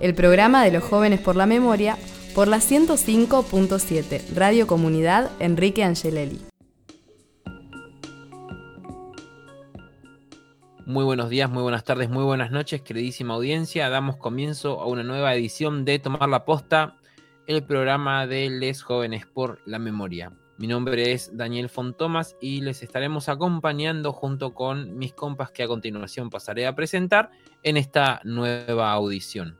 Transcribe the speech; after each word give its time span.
el 0.00 0.14
programa 0.14 0.64
de 0.64 0.72
los 0.72 0.84
jóvenes 0.84 1.20
por 1.20 1.36
la 1.36 1.46
memoria, 1.46 1.96
por 2.34 2.48
la 2.48 2.58
105.7, 2.58 4.34
Radio 4.34 4.66
Comunidad 4.66 5.30
Enrique 5.40 5.84
Angelelli. 5.84 6.40
Muy 10.84 11.04
buenos 11.04 11.30
días, 11.30 11.50
muy 11.50 11.62
buenas 11.62 11.82
tardes, 11.82 12.08
muy 12.08 12.22
buenas 12.22 12.52
noches, 12.52 12.82
queridísima 12.82 13.34
audiencia. 13.34 13.88
Damos 13.88 14.16
comienzo 14.16 14.80
a 14.80 14.86
una 14.86 15.02
nueva 15.02 15.34
edición 15.34 15.84
de 15.84 15.98
Tomar 15.98 16.28
la 16.28 16.44
Posta, 16.44 16.96
el 17.48 17.64
programa 17.64 18.26
de 18.26 18.50
Les 18.50 18.82
Jóvenes 18.82 19.26
por 19.26 19.60
la 19.66 19.78
Memoria. 19.78 20.32
Mi 20.58 20.68
nombre 20.68 21.12
es 21.12 21.36
Daniel 21.36 21.68
Fontomas 21.68 22.36
y 22.40 22.60
les 22.60 22.82
estaremos 22.82 23.28
acompañando 23.28 24.12
junto 24.12 24.54
con 24.54 24.96
mis 24.96 25.12
compas 25.12 25.50
que 25.50 25.64
a 25.64 25.68
continuación 25.68 26.30
pasaré 26.30 26.66
a 26.66 26.74
presentar 26.74 27.30
en 27.62 27.76
esta 27.76 28.20
nueva 28.24 28.92
audición. 28.92 29.58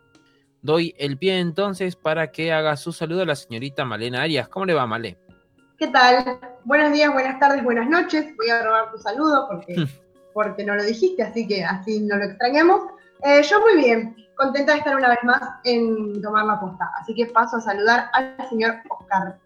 Doy 0.67 0.97
el 0.98 1.17
pie 1.17 1.39
entonces 1.39 1.95
para 1.95 2.33
que 2.33 2.53
haga 2.53 2.77
su 2.77 2.91
saludo 2.91 3.22
a 3.22 3.25
la 3.25 3.36
señorita 3.36 3.84
Malena 3.84 4.22
Arias. 4.22 4.48
¿Cómo 4.48 4.67
le 4.67 4.75
va, 4.75 4.84
Malé? 4.84 5.17
¿Qué 5.78 5.86
tal? 5.86 6.41
Buenos 6.64 6.92
días, 6.92 7.12
buenas 7.12 7.39
tardes, 7.39 7.62
buenas 7.62 7.89
noches. 7.89 8.36
Voy 8.36 8.50
a 8.50 8.64
robar 8.64 8.91
tu 8.91 8.98
saludo 8.98 9.47
porque, 9.49 9.78
hmm. 9.78 9.87
porque 10.34 10.65
no 10.65 10.75
lo 10.75 10.82
dijiste, 10.82 11.22
así 11.22 11.47
que 11.47 11.65
así 11.65 12.00
no 12.00 12.16
lo 12.16 12.25
extrañamos. 12.25 12.81
Eh, 13.22 13.44
yo 13.44 13.60
muy 13.60 13.77
bien, 13.77 14.16
contenta 14.34 14.72
de 14.72 14.78
estar 14.78 14.97
una 14.97 15.10
vez 15.10 15.21
más 15.22 15.41
en 15.62 16.21
tomar 16.21 16.44
la 16.44 16.59
posta. 16.59 16.91
Así 17.00 17.15
que 17.15 17.27
paso 17.27 17.59
a 17.59 17.60
saludar 17.60 18.10
al 18.12 18.37
señor 18.48 18.75
Oscar. 18.88 19.38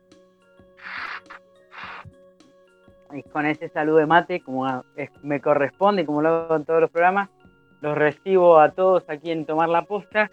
Y 3.12 3.22
con 3.24 3.44
ese 3.44 3.68
saludo 3.68 3.98
de 3.98 4.06
mate, 4.06 4.40
como 4.40 4.84
me 5.22 5.38
corresponde, 5.42 6.06
como 6.06 6.22
lo 6.22 6.28
hago 6.30 6.56
en 6.56 6.64
todos 6.64 6.80
los 6.80 6.90
programas, 6.90 7.28
los 7.82 7.94
recibo 7.94 8.58
a 8.58 8.70
todos 8.70 9.04
aquí 9.10 9.30
en 9.30 9.44
Tomar 9.44 9.68
la 9.68 9.82
Posta 9.82 10.30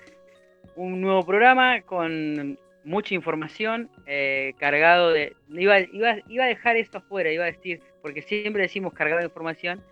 un 0.75 1.01
nuevo 1.01 1.25
programa 1.25 1.81
con 1.81 2.57
mucha 2.87 3.13
información, 3.13 3.89
eh, 4.05 4.53
cargado 4.57 5.11
de... 5.11 5.35
Iba, 5.49 5.79
iba, 5.79 6.17
iba, 6.29 6.45
a 6.45 6.47
dejar 6.47 6.77
esto 6.77 6.99
afuera, 6.99 7.31
iba 7.31 7.43
a 7.43 7.51
decir, 7.51 7.81
porque 8.01 8.21
siempre 8.21 8.63
decimos 8.63 8.93
cargado 8.93 9.19
de 9.19 9.25
información, 9.25 9.83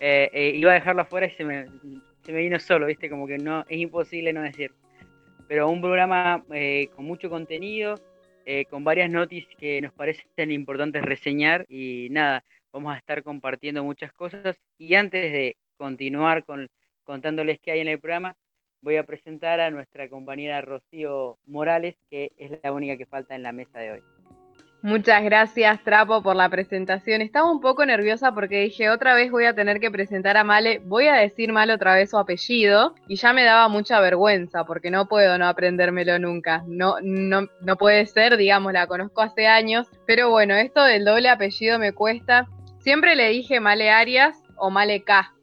eh, 0.00 0.30
eh, 0.32 0.52
iba 0.54 0.70
a 0.70 0.74
dejarlo 0.74 1.02
afuera 1.02 1.26
y 1.26 1.30
se 1.30 1.44
me, 1.44 1.66
se 2.22 2.32
me 2.32 2.40
vino 2.40 2.58
solo, 2.58 2.86
¿viste? 2.86 3.10
Como 3.10 3.26
que 3.26 3.36
no 3.36 3.64
es 3.68 3.78
imposible 3.78 4.32
no 4.32 4.42
decir. 4.42 4.72
Pero 5.46 5.68
un 5.68 5.80
programa 5.80 6.44
con 6.94 7.04
mucho 7.06 7.30
contenido, 7.30 7.94
con 8.70 8.84
varias 8.84 9.10
noticias 9.10 9.54
que 9.58 9.80
nos 9.80 9.92
parecen 9.92 10.50
importantes 10.50 11.02
reseñar 11.02 11.64
y 11.70 12.08
nada, 12.10 12.44
vamos 12.70 12.94
a 12.94 12.98
estar 12.98 13.22
compartiendo 13.22 13.82
muchas 13.82 14.12
cosas. 14.12 14.58
Y 14.76 14.94
antes 14.94 15.32
de 15.32 15.56
continuar 15.78 16.44
con 16.44 16.68
contándoles 17.04 17.58
qué 17.60 17.72
hay 17.72 17.80
en 17.80 17.88
el 17.88 17.98
programa, 17.98 18.36
voy 18.82 18.96
a 18.96 19.04
presentar 19.04 19.60
a 19.60 19.70
nuestra 19.70 20.08
compañera 20.08 20.60
Rocío 20.60 21.38
Morales, 21.46 21.96
que 22.10 22.32
es 22.36 22.52
la 22.62 22.72
única 22.72 22.96
que 22.96 23.06
falta 23.06 23.34
en 23.34 23.42
la 23.42 23.52
mesa 23.52 23.78
de 23.78 23.92
hoy. 23.92 24.02
Muchas 24.80 25.24
gracias, 25.24 25.82
Trapo, 25.82 26.22
por 26.22 26.36
la 26.36 26.48
presentación. 26.48 27.20
Estaba 27.20 27.50
un 27.50 27.60
poco 27.60 27.84
nerviosa 27.84 28.32
porque 28.32 28.60
dije, 28.60 28.90
otra 28.90 29.12
vez 29.14 29.28
voy 29.28 29.44
a 29.44 29.52
tener 29.52 29.80
que 29.80 29.90
presentar 29.90 30.36
a 30.36 30.44
Male, 30.44 30.80
voy 30.84 31.08
a 31.08 31.14
decir 31.14 31.52
mal 31.52 31.70
otra 31.70 31.96
vez 31.96 32.10
su 32.10 32.16
apellido, 32.16 32.94
y 33.08 33.16
ya 33.16 33.32
me 33.32 33.42
daba 33.42 33.66
mucha 33.68 33.98
vergüenza 34.00 34.64
porque 34.64 34.92
no 34.92 35.08
puedo 35.08 35.36
no 35.36 35.48
aprendérmelo 35.48 36.20
nunca. 36.20 36.62
No, 36.68 36.94
no, 37.02 37.48
no 37.60 37.76
puede 37.76 38.06
ser, 38.06 38.36
digamos, 38.36 38.72
la 38.72 38.86
conozco 38.86 39.20
hace 39.20 39.48
años, 39.48 39.88
pero 40.06 40.30
bueno, 40.30 40.54
esto 40.54 40.84
del 40.84 41.04
doble 41.04 41.28
apellido 41.28 41.80
me 41.80 41.92
cuesta. 41.92 42.46
Siempre 42.78 43.16
le 43.16 43.30
dije 43.30 43.58
Male 43.58 43.90
Arias 43.90 44.40
o 44.56 44.70
Male 44.70 45.02
K, 45.02 45.34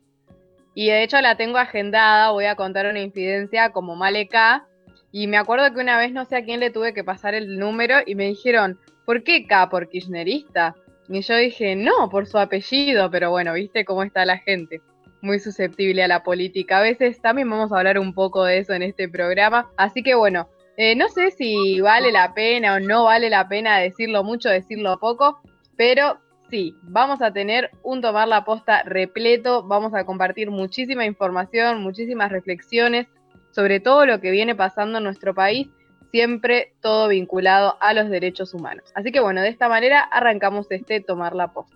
y 0.75 0.87
de 0.87 1.03
hecho 1.03 1.19
la 1.21 1.37
tengo 1.37 1.57
agendada, 1.57 2.31
voy 2.31 2.45
a 2.45 2.55
contar 2.55 2.85
una 2.85 2.99
incidencia 2.99 3.71
como 3.71 3.97
K. 4.29 4.67
Y 5.11 5.27
me 5.27 5.37
acuerdo 5.37 5.73
que 5.73 5.79
una 5.79 5.97
vez 5.97 6.11
no 6.11 6.25
sé 6.25 6.35
a 6.35 6.43
quién 6.43 6.59
le 6.59 6.69
tuve 6.69 6.93
que 6.93 7.05
pasar 7.05 7.33
el 7.33 7.57
número 7.57 7.95
y 8.05 8.15
me 8.15 8.25
dijeron, 8.25 8.77
¿por 9.05 9.23
qué 9.23 9.47
K? 9.47 9.69
¿Por 9.69 9.87
kirchnerista? 9.87 10.75
Y 11.07 11.21
yo 11.21 11.37
dije, 11.37 11.77
no, 11.77 12.09
por 12.09 12.27
su 12.27 12.37
apellido, 12.37 13.09
pero 13.09 13.31
bueno, 13.31 13.53
viste 13.53 13.85
cómo 13.85 14.03
está 14.03 14.25
la 14.25 14.37
gente, 14.39 14.81
muy 15.21 15.39
susceptible 15.39 16.03
a 16.03 16.09
la 16.09 16.23
política. 16.23 16.79
A 16.79 16.81
veces 16.81 17.21
también 17.21 17.49
vamos 17.49 17.71
a 17.71 17.77
hablar 17.77 17.97
un 17.97 18.13
poco 18.13 18.43
de 18.43 18.57
eso 18.57 18.73
en 18.73 18.81
este 18.81 19.07
programa. 19.07 19.71
Así 19.77 20.03
que 20.03 20.13
bueno, 20.13 20.49
eh, 20.75 20.93
no 20.97 21.07
sé 21.07 21.31
si 21.31 21.79
vale 21.79 22.11
la 22.11 22.33
pena 22.33 22.75
o 22.75 22.79
no 22.81 23.05
vale 23.05 23.29
la 23.29 23.47
pena 23.47 23.79
decirlo 23.79 24.25
mucho, 24.25 24.49
decirlo 24.49 24.99
poco, 24.99 25.39
pero 25.77 26.19
sí, 26.49 26.75
vamos 26.83 27.21
a 27.21 27.31
tener 27.31 27.71
un 27.83 28.01
tomar 28.01 28.27
la 28.27 28.45
posta 28.45 28.83
repleto, 28.83 29.63
vamos 29.63 29.93
a 29.93 30.05
compartir 30.05 30.51
muchísima 30.51 31.05
información, 31.05 31.81
muchísimas 31.81 32.31
reflexiones 32.31 33.07
sobre 33.55 33.79
todo 33.79 34.05
lo 34.05 34.19
que 34.19 34.31
viene 34.31 34.53
pasando 34.53 34.97
en 34.97 35.05
nuestro 35.05 35.33
país, 35.33 35.69
siempre 36.11 36.75
todo 36.81 37.07
vinculado 37.07 37.77
a 37.79 37.93
los 37.93 38.09
derechos 38.09 38.53
humanos. 38.53 38.83
Así 38.95 39.13
que 39.13 39.21
bueno, 39.21 39.41
de 39.41 39.47
esta 39.47 39.69
manera 39.69 40.01
arrancamos 40.11 40.67
este 40.69 40.99
tomar 40.99 41.33
la 41.33 41.53
posta. 41.53 41.73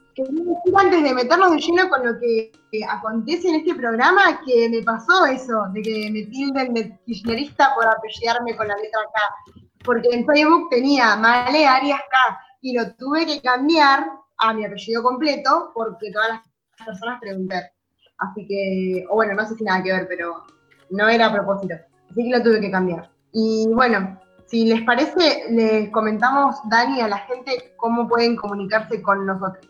Antes 0.76 1.04
de 1.04 1.14
meternos 1.14 1.52
de 1.52 1.58
lleno 1.60 1.88
con 1.88 2.06
lo 2.06 2.20
que 2.20 2.52
acontece 2.86 3.48
en 3.48 3.56
este 3.56 3.76
programa, 3.76 4.42
que 4.46 4.68
me 4.70 4.84
pasó 4.84 5.26
eso, 5.26 5.68
de 5.74 5.82
que 5.82 6.10
me 6.12 6.24
tilden 6.24 6.74
de 6.74 7.00
kirchnerista 7.06 7.74
por 7.76 7.88
apellidarme 7.88 8.58
con 8.58 8.68
la 8.68 8.76
letra 8.76 9.00
K, 9.14 9.62
porque 9.86 10.10
en 10.12 10.26
Facebook 10.26 10.68
tenía 10.70 11.16
Male 11.16 11.66
Arias 11.66 12.02
K 12.12 12.40
y 12.62 12.74
lo 12.74 12.94
tuve 12.96 13.26
que 13.26 13.42
cambiar 13.42 14.06
a 14.40 14.54
mi 14.54 14.66
apellido 14.66 15.04
completo 15.04 15.72
porque 15.74 16.12
todas 16.12 16.30
las 16.30 16.86
personas 16.86 17.20
pregunté. 17.20 17.72
Así 18.18 18.46
que, 18.48 19.06
o 19.10 19.16
bueno, 19.16 19.34
no 19.34 19.48
sé 19.48 19.56
si 19.56 19.64
nada 19.64 19.84
que 19.84 19.92
ver, 19.92 20.08
pero 20.08 20.44
no 20.90 21.08
era 21.08 21.28
a 21.28 21.34
propósito. 21.34 21.76
Así 22.10 22.24
que 22.24 22.38
lo 22.38 22.44
tuve 22.44 22.60
que 22.60 22.72
cambiar. 22.72 23.10
Y 23.32 23.68
bueno, 23.74 24.20
si 24.48 24.66
les 24.66 24.82
parece, 24.82 25.46
les 25.52 25.90
comentamos, 25.90 26.56
Dani, 26.70 27.02
a 27.02 27.08
la 27.08 27.20
gente 27.20 27.74
cómo 27.78 28.08
pueden 28.08 28.36
comunicarse 28.36 29.02
con 29.02 29.26
nosotros. 29.26 29.68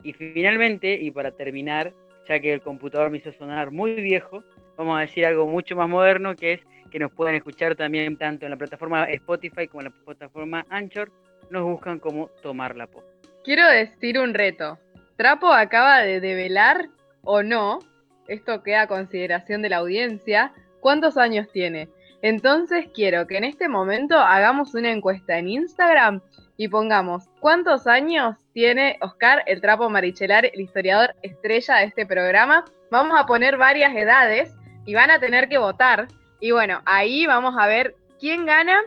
Y 0.04 0.14
finalmente, 0.14 0.94
y 0.94 1.10
para 1.10 1.32
terminar, 1.32 1.94
ya 2.30 2.40
que 2.40 2.54
el 2.54 2.62
computador 2.62 3.10
me 3.10 3.18
hizo 3.18 3.32
sonar 3.32 3.72
muy 3.72 3.96
viejo, 3.96 4.44
vamos 4.78 5.00
a 5.00 5.02
decir 5.02 5.26
algo 5.26 5.48
mucho 5.48 5.76
más 5.76 5.90
moderno, 5.90 6.36
que 6.36 6.54
es 6.54 6.62
que 6.92 7.00
nos 7.00 7.12
pueden 7.12 7.34
escuchar 7.34 7.76
también 7.76 8.18
tanto 8.18 8.46
en 8.46 8.52
la 8.52 8.58
plataforma 8.58 9.06
Spotify 9.06 9.68
como 9.68 9.82
en 9.82 9.86
la 9.86 10.06
plataforma 10.06 10.66
Anchor. 10.70 11.12
Nos 11.50 11.64
buscan 11.64 11.98
como 12.00 12.28
Tomar 12.44 12.76
la 12.76 12.86
Posta. 12.86 13.10
Quiero 13.44 13.68
decir 13.68 14.20
un 14.20 14.34
reto. 14.34 14.78
Trapo 15.18 15.52
acaba 15.52 16.02
de 16.02 16.20
develar 16.20 16.90
o 17.24 17.42
no, 17.42 17.80
esto 18.28 18.62
queda 18.62 18.82
a 18.82 18.88
consideración 18.88 19.64
de 19.64 19.70
la 19.70 19.78
audiencia, 19.78 20.54
cuántos 20.80 21.18
años 21.18 21.48
tiene. 21.52 21.90
Entonces 22.22 22.88
quiero 22.94 23.26
que 23.26 23.38
en 23.38 23.44
este 23.44 23.68
momento 23.68 24.18
hagamos 24.20 24.76
una 24.76 24.92
encuesta 24.92 25.40
en 25.40 25.48
Instagram 25.48 26.22
y 26.56 26.68
pongamos 26.68 27.30
cuántos 27.40 27.88
años 27.88 28.36
tiene 28.54 28.98
Oscar 29.02 29.44
el 29.48 29.60
Trapo 29.60 29.90
Marichelar, 29.90 30.46
el 30.46 30.62
historiador 30.62 31.16
estrella 31.24 31.78
de 31.78 31.86
este 31.86 32.06
programa. 32.06 32.66
Vamos 32.92 33.20
a 33.20 33.26
poner 33.26 33.58
varias 33.58 33.96
edades 33.96 34.54
y 34.86 34.94
van 34.94 35.10
a 35.10 35.20
tener 35.20 35.50
que 35.50 35.58
votar. 35.58 36.08
Y 36.40 36.52
bueno, 36.52 36.82
ahí 36.86 37.26
vamos 37.26 37.56
a 37.58 37.66
ver 37.66 37.96
quién 38.20 38.46
gana, 38.46 38.82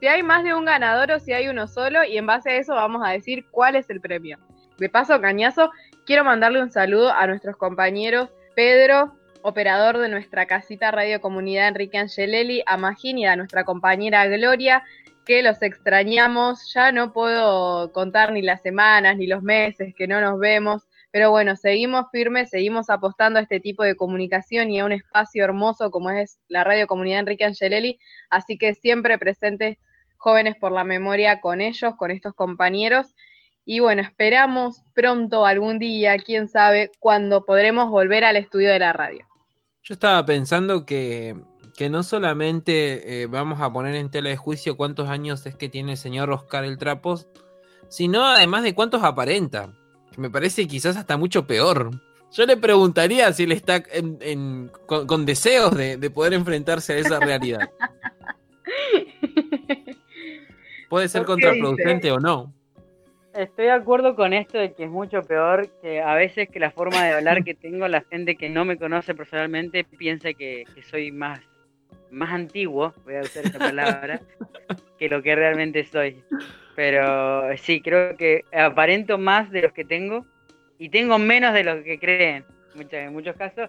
si 0.00 0.08
hay 0.08 0.24
más 0.24 0.42
de 0.42 0.52
un 0.52 0.64
ganador 0.64 1.12
o 1.12 1.20
si 1.20 1.32
hay 1.32 1.46
uno 1.46 1.68
solo 1.68 2.02
y 2.02 2.18
en 2.18 2.26
base 2.26 2.50
a 2.50 2.56
eso 2.56 2.74
vamos 2.74 3.02
a 3.04 3.10
decir 3.10 3.46
cuál 3.52 3.76
es 3.76 3.88
el 3.88 4.00
premio. 4.00 4.38
De 4.78 4.88
paso, 4.90 5.20
cañazo, 5.20 5.70
quiero 6.04 6.22
mandarle 6.24 6.62
un 6.62 6.70
saludo 6.70 7.10
a 7.10 7.26
nuestros 7.26 7.56
compañeros 7.56 8.30
Pedro, 8.54 9.14
operador 9.42 9.98
de 9.98 10.08
nuestra 10.08 10.46
casita 10.46 10.90
Radio 10.90 11.20
Comunidad 11.20 11.68
Enrique 11.68 11.98
Angelelli, 11.98 12.62
a 12.66 12.76
Magín 12.76 13.18
y 13.18 13.26
a 13.26 13.36
nuestra 13.36 13.64
compañera 13.64 14.26
Gloria, 14.26 14.82
que 15.24 15.42
los 15.42 15.62
extrañamos. 15.62 16.72
Ya 16.74 16.92
no 16.92 17.12
puedo 17.12 17.92
contar 17.92 18.32
ni 18.32 18.42
las 18.42 18.62
semanas 18.62 19.16
ni 19.16 19.26
los 19.26 19.42
meses 19.42 19.94
que 19.94 20.06
no 20.06 20.20
nos 20.20 20.38
vemos, 20.38 20.88
pero 21.10 21.30
bueno, 21.30 21.56
seguimos 21.56 22.06
firmes, 22.12 22.50
seguimos 22.50 22.90
apostando 22.90 23.38
a 23.38 23.42
este 23.42 23.60
tipo 23.60 23.82
de 23.82 23.96
comunicación 23.96 24.70
y 24.70 24.80
a 24.80 24.84
un 24.84 24.92
espacio 24.92 25.44
hermoso 25.44 25.90
como 25.90 26.10
es 26.10 26.38
la 26.48 26.64
Radio 26.64 26.86
Comunidad 26.86 27.20
Enrique 27.20 27.44
Angelelli, 27.44 27.98
así 28.28 28.58
que 28.58 28.74
siempre 28.74 29.16
presentes 29.18 29.78
jóvenes 30.18 30.56
por 30.56 30.72
la 30.72 30.84
memoria 30.84 31.40
con 31.40 31.60
ellos, 31.60 31.94
con 31.96 32.10
estos 32.10 32.34
compañeros. 32.34 33.14
Y 33.68 33.80
bueno, 33.80 34.00
esperamos 34.00 34.84
pronto, 34.94 35.44
algún 35.44 35.80
día, 35.80 36.16
quién 36.18 36.48
sabe, 36.48 36.92
cuando 37.00 37.44
podremos 37.44 37.90
volver 37.90 38.22
al 38.22 38.36
estudio 38.36 38.70
de 38.70 38.78
la 38.78 38.92
radio. 38.92 39.26
Yo 39.82 39.94
estaba 39.94 40.24
pensando 40.24 40.86
que, 40.86 41.34
no 41.90 42.04
solamente 42.04 43.22
eh, 43.22 43.26
vamos 43.26 43.60
a 43.60 43.72
poner 43.72 43.96
en 43.96 44.08
tela 44.08 44.30
de 44.30 44.36
juicio 44.36 44.76
cuántos 44.76 45.08
años 45.08 45.44
es 45.46 45.56
que 45.56 45.68
tiene 45.68 45.92
el 45.92 45.98
señor 45.98 46.30
Oscar 46.30 46.64
el 46.64 46.78
Trapos, 46.78 47.26
sino 47.88 48.24
además 48.24 48.62
de 48.62 48.72
cuántos 48.72 49.02
aparenta. 49.02 49.72
Que 50.12 50.20
me 50.20 50.30
parece 50.30 50.68
quizás 50.68 50.96
hasta 50.96 51.16
mucho 51.16 51.48
peor. 51.48 51.90
Yo 52.30 52.46
le 52.46 52.56
preguntaría 52.56 53.32
si 53.32 53.42
él 53.42 53.52
está 53.52 53.82
con, 54.86 55.26
deseos 55.26 55.76
de, 55.76 56.10
poder 56.10 56.34
enfrentarse 56.34 56.92
a 56.92 56.98
esa 56.98 57.18
realidad. 57.18 57.68
Puede 60.88 61.08
ser 61.08 61.24
contraproducente 61.24 62.12
o 62.12 62.20
no. 62.20 62.55
Estoy 63.36 63.66
de 63.66 63.72
acuerdo 63.72 64.16
con 64.16 64.32
esto 64.32 64.56
de 64.56 64.72
que 64.72 64.84
es 64.84 64.90
mucho 64.90 65.22
peor 65.22 65.68
que 65.82 66.00
a 66.00 66.14
veces 66.14 66.48
que 66.48 66.58
la 66.58 66.70
forma 66.70 67.04
de 67.04 67.12
hablar 67.12 67.44
que 67.44 67.52
tengo 67.52 67.86
la 67.86 68.00
gente 68.00 68.34
que 68.34 68.48
no 68.48 68.64
me 68.64 68.78
conoce 68.78 69.14
personalmente 69.14 69.84
piensa 69.84 70.32
que, 70.32 70.64
soy 70.88 71.12
más, 71.12 71.40
más 72.10 72.30
antiguo, 72.30 72.94
voy 73.04 73.16
a 73.16 73.20
usar 73.20 73.44
esa 73.44 73.58
palabra, 73.58 74.22
que 74.98 75.10
lo 75.10 75.22
que 75.22 75.34
realmente 75.34 75.84
soy. 75.84 76.24
Pero 76.76 77.54
sí, 77.58 77.82
creo 77.82 78.16
que 78.16 78.44
aparento 78.58 79.18
más 79.18 79.50
de 79.50 79.60
los 79.60 79.72
que 79.72 79.84
tengo 79.84 80.24
y 80.78 80.88
tengo 80.88 81.18
menos 81.18 81.52
de 81.52 81.64
los 81.64 81.84
que 81.84 81.98
creen 81.98 82.46
en 82.90 83.12
muchos 83.12 83.36
casos. 83.36 83.68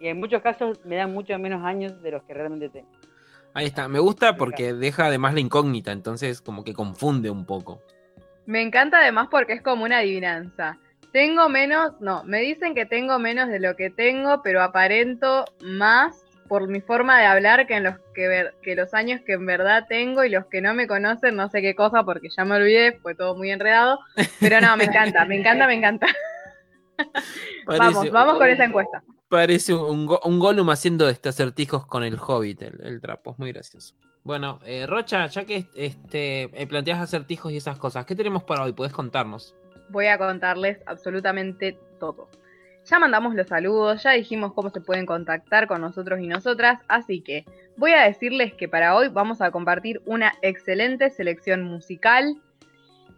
Y 0.00 0.08
en 0.08 0.18
muchos 0.18 0.40
casos 0.40 0.80
me 0.86 0.96
dan 0.96 1.12
muchos 1.12 1.38
menos 1.38 1.62
años 1.62 2.02
de 2.02 2.10
los 2.10 2.22
que 2.22 2.32
realmente 2.32 2.70
tengo. 2.70 2.88
Ahí 3.52 3.66
está, 3.66 3.86
me 3.86 3.98
gusta 3.98 4.36
porque 4.36 4.72
deja 4.72 5.06
además 5.06 5.34
la 5.34 5.40
incógnita, 5.40 5.92
entonces 5.92 6.40
como 6.40 6.64
que 6.64 6.72
confunde 6.72 7.28
un 7.28 7.44
poco. 7.44 7.82
Me 8.46 8.62
encanta 8.62 8.98
además 8.98 9.28
porque 9.30 9.54
es 9.54 9.62
como 9.62 9.84
una 9.84 9.98
adivinanza. 9.98 10.78
Tengo 11.12 11.48
menos, 11.48 11.92
no, 12.00 12.24
me 12.24 12.40
dicen 12.40 12.74
que 12.74 12.86
tengo 12.86 13.18
menos 13.18 13.48
de 13.48 13.60
lo 13.60 13.76
que 13.76 13.90
tengo, 13.90 14.42
pero 14.42 14.62
aparento 14.62 15.44
más 15.62 16.24
por 16.48 16.68
mi 16.68 16.80
forma 16.80 17.18
de 17.20 17.26
hablar 17.26 17.66
que 17.66 17.76
en 17.76 17.84
los 17.84 17.94
que, 18.14 18.50
que 18.62 18.74
los 18.74 18.92
años 18.94 19.20
que 19.24 19.34
en 19.34 19.46
verdad 19.46 19.86
tengo 19.88 20.24
y 20.24 20.28
los 20.28 20.46
que 20.46 20.60
no 20.60 20.74
me 20.74 20.86
conocen, 20.86 21.36
no 21.36 21.48
sé 21.48 21.62
qué 21.62 21.74
cosa 21.74 22.04
porque 22.04 22.28
ya 22.36 22.44
me 22.44 22.56
olvidé, 22.56 22.98
fue 23.00 23.14
todo 23.14 23.36
muy 23.36 23.50
enredado, 23.50 23.98
pero 24.40 24.60
no, 24.60 24.76
me 24.76 24.84
encanta, 24.84 25.24
me 25.24 25.36
encanta, 25.36 25.66
me 25.66 25.74
encanta. 25.74 26.06
vamos, 27.66 28.10
vamos 28.10 28.38
con 28.38 28.48
esa 28.48 28.64
encuesta. 28.64 29.02
Parece 29.28 29.72
un, 29.72 30.08
un 30.22 30.38
Gollum 30.38 30.68
haciendo 30.70 31.08
este 31.08 31.28
acertijos 31.28 31.86
con 31.86 32.04
el 32.04 32.18
Hobbit, 32.18 32.62
el, 32.62 32.80
el 32.84 33.00
trapo, 33.00 33.32
es 33.32 33.38
muy 33.38 33.52
gracioso. 33.52 33.94
Bueno, 34.24 34.58
eh, 34.64 34.86
Rocha, 34.86 35.26
ya 35.26 35.44
que 35.44 35.66
este, 35.74 36.44
eh, 36.44 36.66
planteas 36.66 36.98
acertijos 36.98 37.52
y 37.52 37.58
esas 37.58 37.76
cosas, 37.76 38.06
¿qué 38.06 38.16
tenemos 38.16 38.42
para 38.42 38.62
hoy? 38.62 38.72
¿Puedes 38.72 38.94
contarnos? 38.94 39.54
Voy 39.90 40.06
a 40.06 40.16
contarles 40.16 40.78
absolutamente 40.86 41.78
todo. 42.00 42.30
Ya 42.86 42.98
mandamos 42.98 43.34
los 43.34 43.48
saludos, 43.48 44.02
ya 44.02 44.12
dijimos 44.12 44.54
cómo 44.54 44.70
se 44.70 44.80
pueden 44.80 45.04
contactar 45.04 45.66
con 45.66 45.82
nosotros 45.82 46.20
y 46.20 46.26
nosotras, 46.26 46.80
así 46.88 47.20
que 47.20 47.44
voy 47.76 47.92
a 47.92 48.04
decirles 48.04 48.54
que 48.54 48.66
para 48.66 48.96
hoy 48.96 49.08
vamos 49.08 49.42
a 49.42 49.50
compartir 49.50 50.00
una 50.06 50.32
excelente 50.40 51.10
selección 51.10 51.62
musical 51.62 52.40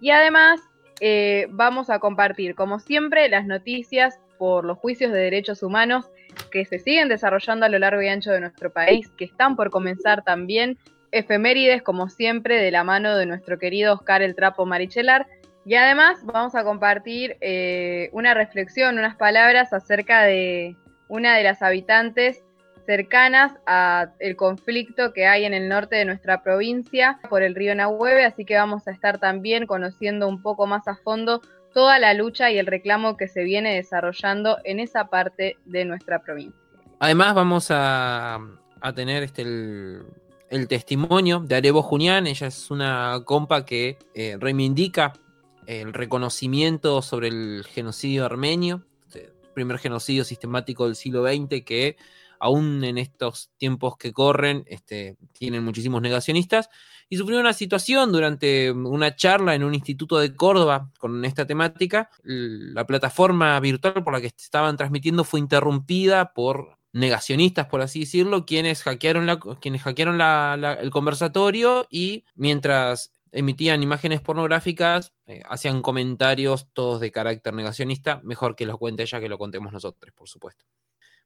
y 0.01 0.11
además 0.11 0.61
eh, 1.01 1.47
vamos 1.51 1.89
a 1.89 2.01
compartir, 2.01 2.57
como 2.57 2.81
siempre, 2.81 3.29
las 3.29 3.47
noticias 3.47 4.19
por 4.39 4.65
los 4.65 4.79
juicios 4.79 5.13
de 5.13 5.21
derechos 5.21 5.63
humanos 5.63 6.11
que 6.51 6.65
se 6.65 6.81
siguen 6.81 7.09
desarrollando 7.09 7.65
a 7.65 7.69
lo 7.69 7.79
largo 7.79 8.03
y 8.03 8.09
ancho 8.09 8.33
de 8.33 8.41
nuestro 8.41 8.73
país, 8.73 9.09
que 9.17 9.25
están 9.25 9.55
por 9.55 9.71
comenzar 9.71 10.25
también 10.25 10.79
efemérides, 11.19 11.83
como 11.83 12.09
siempre, 12.09 12.61
de 12.61 12.71
la 12.71 12.85
mano 12.85 13.17
de 13.17 13.27
nuestro 13.27 13.59
querido 13.59 13.95
Oscar 13.95 14.23
el 14.23 14.35
Trapo 14.35 14.67
Marichelar. 14.67 15.27
Y 15.65 15.75
además 15.75 16.21
vamos 16.25 16.55
a 16.55 16.65
compartir 16.65 17.37
eh, 17.41 18.11
una 18.13 18.35
reflexión, 18.35 18.99
unas 18.99 19.17
palabras 19.17 19.73
acerca 19.73 20.23
de 20.23 20.77
una 21.09 21.37
de 21.37 21.43
las 21.43 21.63
habitantes 21.63 22.43
cercanas 22.87 23.53
al 23.67 24.37
conflicto 24.37 25.13
que 25.13 25.27
hay 25.27 25.45
en 25.45 25.55
el 25.55 25.69
norte 25.69 25.97
de 25.97 26.05
nuestra 26.05 26.43
provincia 26.43 27.19
por 27.29 27.43
el 27.43 27.55
río 27.55 27.75
Nahueve, 27.75 28.25
así 28.25 28.45
que 28.45 28.57
vamos 28.57 28.87
a 28.87 28.93
estar 28.93 29.19
también 29.19 29.67
conociendo 29.67 30.29
un 30.29 30.41
poco 30.41 30.67
más 30.67 30.87
a 30.87 30.95
fondo 30.95 31.43
toda 31.75 31.99
la 31.99 32.15
lucha 32.15 32.51
y 32.51 32.59
el 32.59 32.67
reclamo 32.67 33.17
que 33.17 33.29
se 33.29 33.43
viene 33.43 33.75
desarrollando 33.75 34.59
en 34.65 34.81
esa 34.81 35.09
parte 35.09 35.59
de 35.67 35.85
nuestra 35.85 36.23
provincia. 36.23 36.59
Además 37.01 37.35
vamos 37.35 37.69
a, 37.71 38.41
tener 38.95 39.25
este 39.25 39.43
el 40.51 40.69
testimonio 40.69 41.41
de 41.41 41.57
Arebo 41.57 41.83
Junián. 41.83 42.27
Ella 42.27 42.47
es 42.47 42.71
una 42.71 43.21
compa 43.25 43.65
que 43.65 43.99
eh, 44.15 44.37
reivindica 44.39 45.13
el 45.67 45.93
reconocimiento 45.93 47.03
sobre 47.03 47.29
el 47.29 47.65
genocidio 47.69 48.25
armenio, 48.25 48.87
el 49.13 49.23
este, 49.23 49.33
primer 49.55 49.79
genocidio 49.79 50.25
sistemático 50.25 50.87
del 50.87 50.97
siglo 50.97 51.27
XX 51.27 51.65
que 51.65 51.97
aún 52.39 52.85
en 52.85 52.99
estos 52.99 53.51
tiempos 53.57 53.97
que 53.97 54.13
corren 54.13 54.65
este, 54.67 55.17
tienen 55.33 55.65
muchísimos 55.65 56.03
negacionistas. 56.03 56.69
Y 57.09 57.17
sufrió 57.17 57.39
una 57.39 57.53
situación 57.53 58.11
durante 58.11 58.73
una 58.73 59.15
charla 59.15 59.55
en 59.55 59.63
un 59.63 59.75
instituto 59.75 60.19
de 60.19 60.35
Córdoba 60.35 60.91
con 60.99 61.25
esta 61.25 61.47
temática. 61.47 62.11
La 62.25 62.85
plataforma 62.85 63.59
virtual 63.61 64.03
por 64.03 64.13
la 64.13 64.21
que 64.21 64.27
estaban 64.27 64.77
transmitiendo 64.77 65.23
fue 65.23 65.39
interrumpida 65.39 66.33
por 66.33 66.76
negacionistas, 66.97 67.67
por 67.67 67.83
así 67.83 68.01
decirlo, 68.01 68.47
quienes 68.47 68.83
hackearon, 68.83 69.27
la, 69.27 69.39
quienes 69.61 69.83
hackearon 69.83 70.19
el 70.21 70.91
conversatorio 70.91 71.87
y 71.91 72.25
mientras 72.35 73.13
emitían 73.33 73.83
imágenes 73.83 74.23
pornográficas, 74.23 75.13
eh, 75.27 75.43
hacían 75.47 75.83
comentarios 75.83 76.69
todos 76.73 77.01
de 77.01 77.13
carácter 77.13 77.53
negacionista. 77.53 78.21
Mejor 78.25 78.57
que 78.57 78.65
los 78.65 78.79
cuente 78.79 79.03
ella 79.03 79.21
que 79.21 79.29
lo 79.29 79.37
contemos 79.37 79.73
nosotros, 79.73 80.11
por 80.15 80.27
supuesto. 80.27 80.65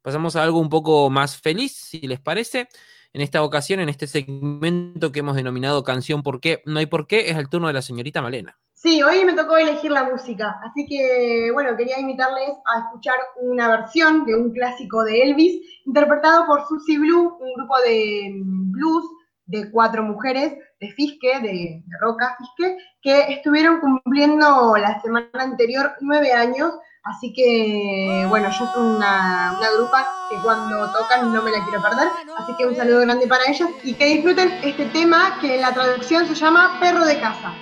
Pasamos 0.03 0.35
a 0.35 0.43
algo 0.43 0.59
un 0.59 0.71
poco 0.71 1.09
más 1.09 1.37
feliz, 1.37 1.73
si 1.73 2.01
les 2.01 2.21
parece. 2.21 2.69
En 3.13 3.21
esta 3.21 3.43
ocasión, 3.43 3.79
en 3.79 3.89
este 3.89 4.09
segmento 4.09 5.13
que 5.13 5.21
hemos 5.21 5.37
denominado 5.37 5.85
Canción 5.85 6.23
¿Por 6.23 6.41
qué? 6.41 6.63
No 6.65 6.81
hay 6.81 6.87
por 6.87 7.07
qué, 7.07 7.31
es 7.31 7.37
el 7.37 7.49
turno 7.49 7.69
de 7.69 7.75
la 7.75 7.83
señorita 7.83 8.23
Malena. 8.23 8.59
Sí, 8.83 9.03
hoy 9.03 9.27
me 9.27 9.35
tocó 9.35 9.59
elegir 9.59 9.91
la 9.91 10.05
música, 10.05 10.59
así 10.65 10.87
que 10.87 11.51
bueno, 11.53 11.77
quería 11.77 12.01
invitarles 12.01 12.49
a 12.65 12.79
escuchar 12.79 13.17
una 13.43 13.69
versión 13.69 14.25
de 14.25 14.35
un 14.35 14.53
clásico 14.53 15.05
de 15.05 15.21
Elvis, 15.21 15.61
interpretado 15.85 16.47
por 16.47 16.67
Susie 16.67 16.99
Blue, 16.99 17.37
un 17.39 17.53
grupo 17.57 17.79
de 17.81 18.41
blues 18.43 19.05
de 19.45 19.71
cuatro 19.71 20.03
mujeres 20.03 20.55
de 20.81 20.93
Fisque, 20.93 21.41
de, 21.41 21.85
Roca 22.01 22.35
Fisque, 22.39 22.79
que 23.03 23.35
estuvieron 23.35 23.81
cumpliendo 23.81 24.75
la 24.79 24.99
semana 25.03 25.29
anterior 25.35 25.93
nueve 26.01 26.33
años, 26.33 26.73
así 27.03 27.35
que 27.35 28.25
bueno, 28.31 28.49
yo 28.49 28.67
soy 28.73 28.83
una, 28.97 29.59
una 29.59 29.71
grupa 29.77 30.07
que 30.31 30.37
cuando 30.43 30.91
tocan 30.91 31.31
no 31.35 31.43
me 31.43 31.51
la 31.51 31.63
quiero 31.65 31.83
perder, 31.83 32.09
así 32.39 32.57
que 32.57 32.65
un 32.65 32.75
saludo 32.75 33.01
grande 33.01 33.27
para 33.27 33.45
ellas 33.47 33.69
y 33.85 33.93
que 33.93 34.07
disfruten 34.07 34.51
este 34.63 34.87
tema 34.87 35.37
que 35.39 35.57
en 35.57 35.61
la 35.61 35.75
traducción 35.75 36.27
se 36.27 36.35
llama 36.35 36.79
Perro 36.81 37.05
de 37.05 37.21
Casa. 37.21 37.53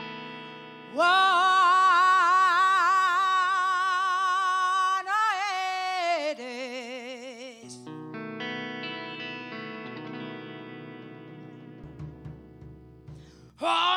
Oh, 1.01 1.05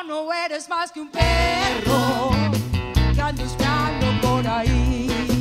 no 0.06 0.32
eres 0.32 0.68
más 0.68 0.92
que 0.92 1.00
un 1.00 1.10
perro 1.10 2.30
que 3.14 3.20
andas 3.20 3.56
por 4.20 4.46
ahí. 4.46 5.31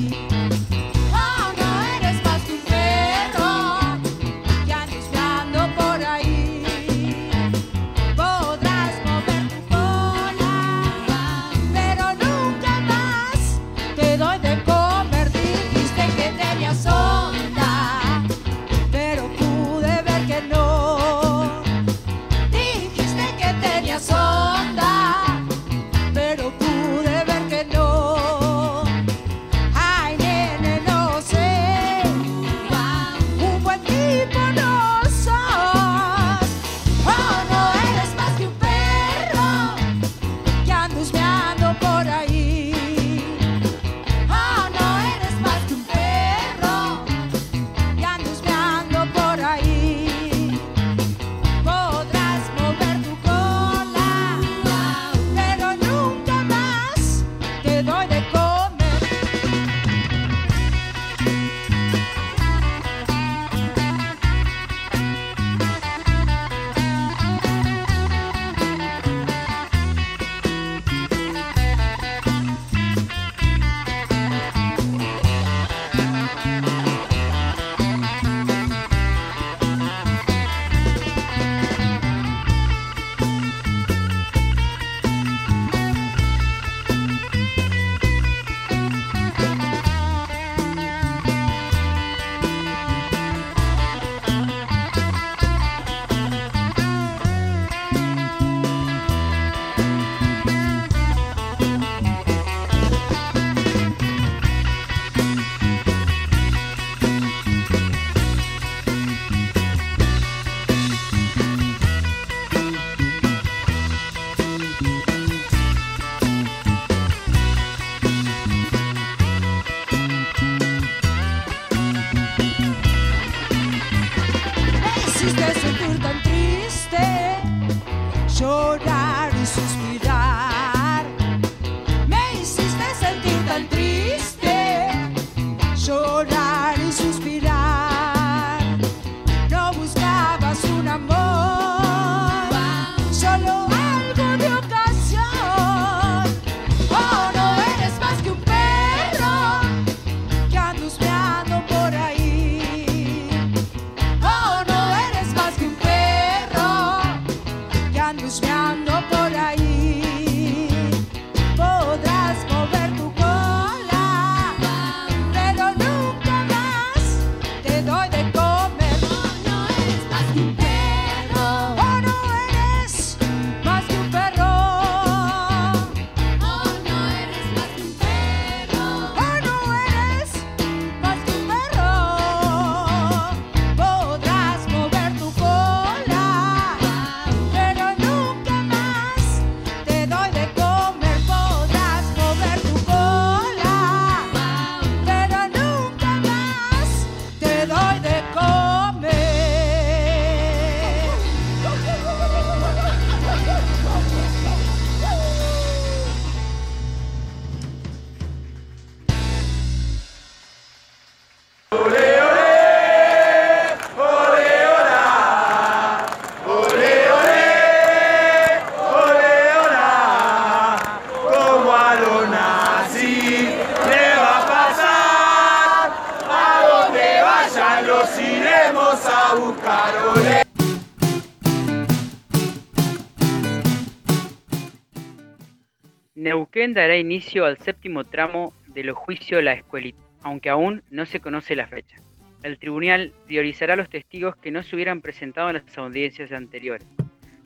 Dará 236.74 236.96
inicio 236.96 237.44
al 237.44 237.58
séptimo 237.58 238.06
tramo 238.06 238.54
de 238.68 238.86
los 238.86 238.96
juicios 238.96 239.44
La 239.44 239.52
Escuelita, 239.52 240.02
aunque 240.24 240.50
aún 240.50 240.84
no 240.90 241.06
se 241.06 241.20
conoce 241.20 241.54
la 241.54 241.68
fecha. 241.68 241.98
El 242.44 242.60
tribunal 242.60 243.12
priorizará 243.28 243.76
los 243.76 243.90
testigos 243.90 244.38
que 244.38 244.52
no 244.52 244.64
se 244.64 244.76
hubieran 244.78 245.02
presentado 245.02 245.50
en 245.50 245.56
las 245.56 245.78
audiencias 245.78 246.32
anteriores. 246.32 246.88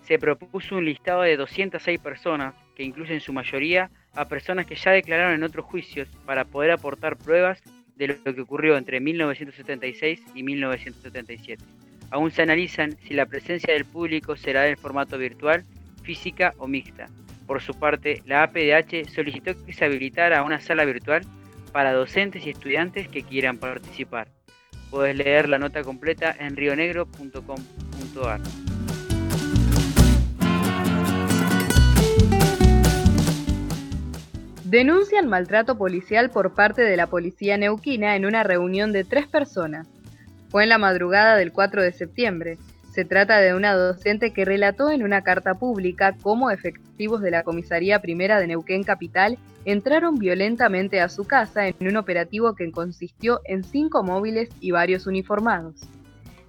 Se 0.04 0.20
propuso 0.20 0.76
un 0.76 0.86
listado 0.86 1.24
de 1.24 1.38
206 1.38 2.00
personas, 2.00 2.54
que 2.76 2.84
incluye 2.84 3.16
en 3.16 3.20
su 3.20 3.34
mayoría 3.34 3.90
a 4.14 4.28
personas 4.28 4.68
que 4.68 4.76
ya 4.76 4.92
declararon 4.92 5.34
en 5.34 5.44
otros 5.44 5.66
juicios 5.66 6.08
para 6.28 6.46
poder 6.46 6.70
aportar 6.70 7.18
pruebas 7.18 7.64
de 7.96 8.20
lo 8.24 8.36
que 8.36 8.42
ocurrió 8.42 8.78
entre 8.78 9.00
1976 9.00 10.22
y 10.36 10.44
1977. 10.44 11.64
Aún 12.12 12.30
se 12.30 12.44
analizan 12.44 12.96
si 13.08 13.16
la 13.16 13.26
presencia 13.26 13.74
del 13.74 13.86
público 13.86 14.36
será 14.36 14.68
en 14.68 14.78
formato 14.78 15.18
virtual, 15.18 15.64
física 16.04 16.54
o 16.60 16.68
mixta. 16.68 17.08
Por 17.46 17.62
su 17.62 17.74
parte, 17.74 18.22
la 18.26 18.44
APDH 18.44 19.10
solicitó 19.14 19.54
que 19.66 19.74
se 19.74 19.86
habilitara 19.86 20.44
una 20.44 20.60
sala 20.60 20.86
virtual 20.86 21.24
para 21.72 21.94
docentes 21.94 22.46
y 22.46 22.50
estudiantes 22.50 23.08
que 23.08 23.24
quieran 23.24 23.58
participar. 23.58 24.28
Puedes 24.90 25.16
leer 25.16 25.50
la 25.50 25.60
nota 25.60 25.84
completa 25.84 26.36
en 26.40 26.56
rionegro.com.ar. 26.56 28.42
Denuncian 34.64 35.28
maltrato 35.28 35.78
policial 35.78 36.32
por 36.32 36.56
parte 36.56 36.82
de 36.82 36.98
la 36.98 37.08
policía 37.08 37.58
neuquina 37.58 38.16
en 38.16 38.26
una 38.26 38.44
reunión 38.44 38.92
de 38.92 39.04
tres 39.04 39.28
personas. 39.28 39.88
Fue 40.50 40.64
en 40.64 40.70
la 40.70 40.78
madrugada 40.78 41.36
del 41.36 41.52
4 41.52 41.84
de 41.84 41.92
septiembre. 41.92 42.58
Se 42.96 43.04
trata 43.04 43.42
de 43.42 43.54
una 43.54 43.76
docente 43.76 44.32
que 44.32 44.46
relató 44.46 44.90
en 44.90 45.04
una 45.04 45.22
carta 45.22 45.56
pública 45.56 46.16
cómo 46.22 46.50
efectivos 46.50 47.20
de 47.20 47.30
la 47.30 47.44
Comisaría 47.44 48.00
Primera 48.00 48.40
de 48.40 48.48
Neuquén 48.48 48.84
Capital 48.84 49.38
entraron 49.66 50.16
violentamente 50.16 51.02
a 51.02 51.10
su 51.10 51.26
casa 51.26 51.68
en 51.68 51.76
un 51.82 51.98
operativo 51.98 52.56
que 52.56 52.72
consistió 52.72 53.42
en 53.44 53.66
cinco 53.66 54.02
móviles 54.02 54.48
y 54.62 54.72
varios 54.72 55.08
uniformados. 55.08 55.82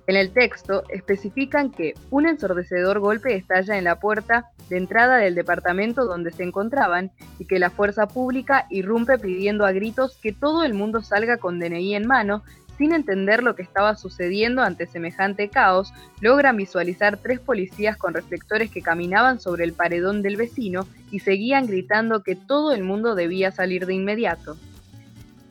En 0.06 0.14
el 0.14 0.30
texto 0.30 0.84
especifican 0.88 1.72
que 1.72 1.94
un 2.12 2.28
ensordecedor 2.28 3.00
golpe 3.00 3.34
estalla 3.34 3.76
en 3.76 3.82
la 3.82 3.98
puerta 3.98 4.52
de 4.70 4.76
entrada 4.76 5.16
del 5.16 5.34
departamento 5.34 6.04
donde 6.04 6.30
se 6.30 6.44
encontraban 6.44 7.10
y 7.40 7.46
que 7.46 7.58
la 7.58 7.70
fuerza 7.70 8.06
pública 8.06 8.66
irrumpe 8.70 9.18
pidiendo 9.18 9.66
a 9.66 9.72
gritos 9.72 10.16
que 10.22 10.32
todo 10.32 10.62
el 10.62 10.74
mundo 10.74 11.02
salga 11.02 11.38
con 11.38 11.58
DNI 11.58 11.96
en 11.96 12.06
mano 12.06 12.44
sin 12.78 12.92
entender 12.92 13.42
lo 13.42 13.54
que 13.54 13.62
estaba 13.62 13.94
sucediendo 13.96 14.62
ante 14.62 14.86
semejante 14.86 15.48
caos, 15.48 15.92
logran 16.20 16.56
visualizar 16.56 17.16
tres 17.16 17.40
policías 17.40 17.96
con 17.96 18.14
reflectores 18.14 18.70
que 18.70 18.82
caminaban 18.82 19.40
sobre 19.40 19.64
el 19.64 19.72
paredón 19.72 20.22
del 20.22 20.36
vecino 20.36 20.86
y 21.10 21.20
seguían 21.20 21.66
gritando 21.66 22.22
que 22.22 22.36
todo 22.36 22.72
el 22.72 22.82
mundo 22.82 23.14
debía 23.14 23.50
salir 23.50 23.86
de 23.86 23.94
inmediato. 23.94 24.56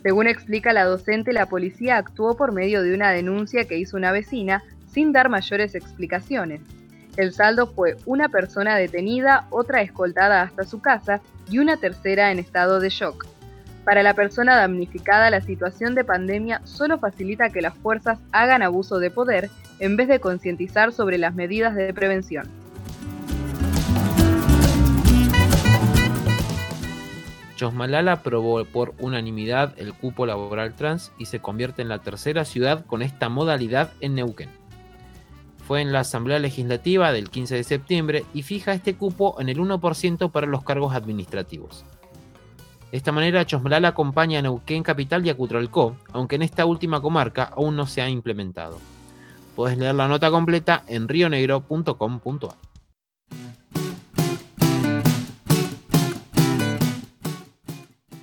Según 0.04 0.28
explica 0.28 0.72
la 0.72 0.84
docente, 0.84 1.34
la 1.34 1.48
policía 1.48 1.98
actuó 1.98 2.38
por 2.38 2.52
medio 2.52 2.84
de 2.84 2.94
una 2.94 3.12
denuncia 3.12 3.66
que 3.66 3.80
hizo 3.80 3.98
una 3.98 4.12
vecina 4.12 4.64
sin 4.88 5.12
dar 5.12 5.30
mayores 5.30 5.74
explicaciones. 5.74 6.62
El 7.18 7.34
saldo 7.34 7.68
fue 7.68 7.98
una 8.06 8.30
persona 8.30 8.76
detenida, 8.76 9.48
otra 9.50 9.82
escoltada 9.82 10.42
hasta 10.42 10.64
su 10.64 10.80
casa 10.80 11.22
y 11.50 11.60
una 11.60 11.78
tercera 11.78 12.32
en 12.32 12.40
estado 12.40 12.80
de 12.80 12.90
shock. 12.90 13.35
Para 13.86 14.02
la 14.02 14.16
persona 14.16 14.56
damnificada, 14.56 15.30
la 15.30 15.42
situación 15.42 15.94
de 15.94 16.04
pandemia 16.04 16.60
solo 16.64 16.98
facilita 16.98 17.52
que 17.52 17.62
las 17.62 17.76
fuerzas 17.76 18.18
hagan 18.32 18.64
abuso 18.64 18.98
de 18.98 19.12
poder 19.12 19.52
en 19.80 19.96
vez 19.96 20.08
de 20.08 20.20
concientizar 20.20 20.92
sobre 20.92 21.20
las 21.20 21.36
medidas 21.36 21.76
de 21.76 21.94
prevención. 21.94 22.50
Chosmalal 27.56 28.10
aprobó 28.10 28.66
por 28.66 28.96
unanimidad 29.00 29.76
el 29.78 29.94
cupo 29.94 30.26
laboral 30.26 30.74
trans 30.74 31.12
y 31.20 31.26
se 31.26 31.40
convierte 31.40 31.84
en 31.84 31.90
la 31.90 32.00
tercera 32.00 32.44
ciudad 32.44 32.86
con 32.86 33.04
esta 33.04 33.30
modalidad 33.30 33.92
en 34.02 34.16
Neuquén. 34.16 34.50
Fue 35.66 35.82
en 35.82 35.94
la 35.94 36.02
Asamblea 36.02 36.40
Legislativa 36.40 37.12
del 37.12 37.30
15 37.30 37.56
de 37.56 37.64
septiembre 37.64 38.26
y 38.34 38.42
fija 38.42 38.74
este 38.74 38.96
cupo 38.96 39.40
en 39.40 39.48
el 39.48 39.60
1% 39.60 40.32
para 40.32 40.48
los 40.48 40.64
cargos 40.64 40.96
administrativos. 40.96 41.86
De 42.92 42.98
esta 42.98 43.12
manera, 43.12 43.46
Chosmalal 43.46 43.86
acompaña 43.86 44.40
a 44.40 44.42
Neuquén 44.42 44.84
Capital 44.84 45.26
y 45.26 45.30
a 45.30 45.36
Cutralcó, 45.36 45.98
aunque 46.14 46.36
en 46.36 46.44
esta 46.44 46.66
última 46.66 47.02
comarca 47.02 47.44
aún 47.44 47.76
no 47.76 47.88
se 47.88 48.02
ha 48.02 48.10
implementado. 48.10 48.80
Puedes 49.56 49.78
leer 49.78 49.96
la 49.96 50.08
nota 50.08 50.30
completa 50.30 50.84
en 50.88 51.08
rionegro.com.ar. 51.08 52.56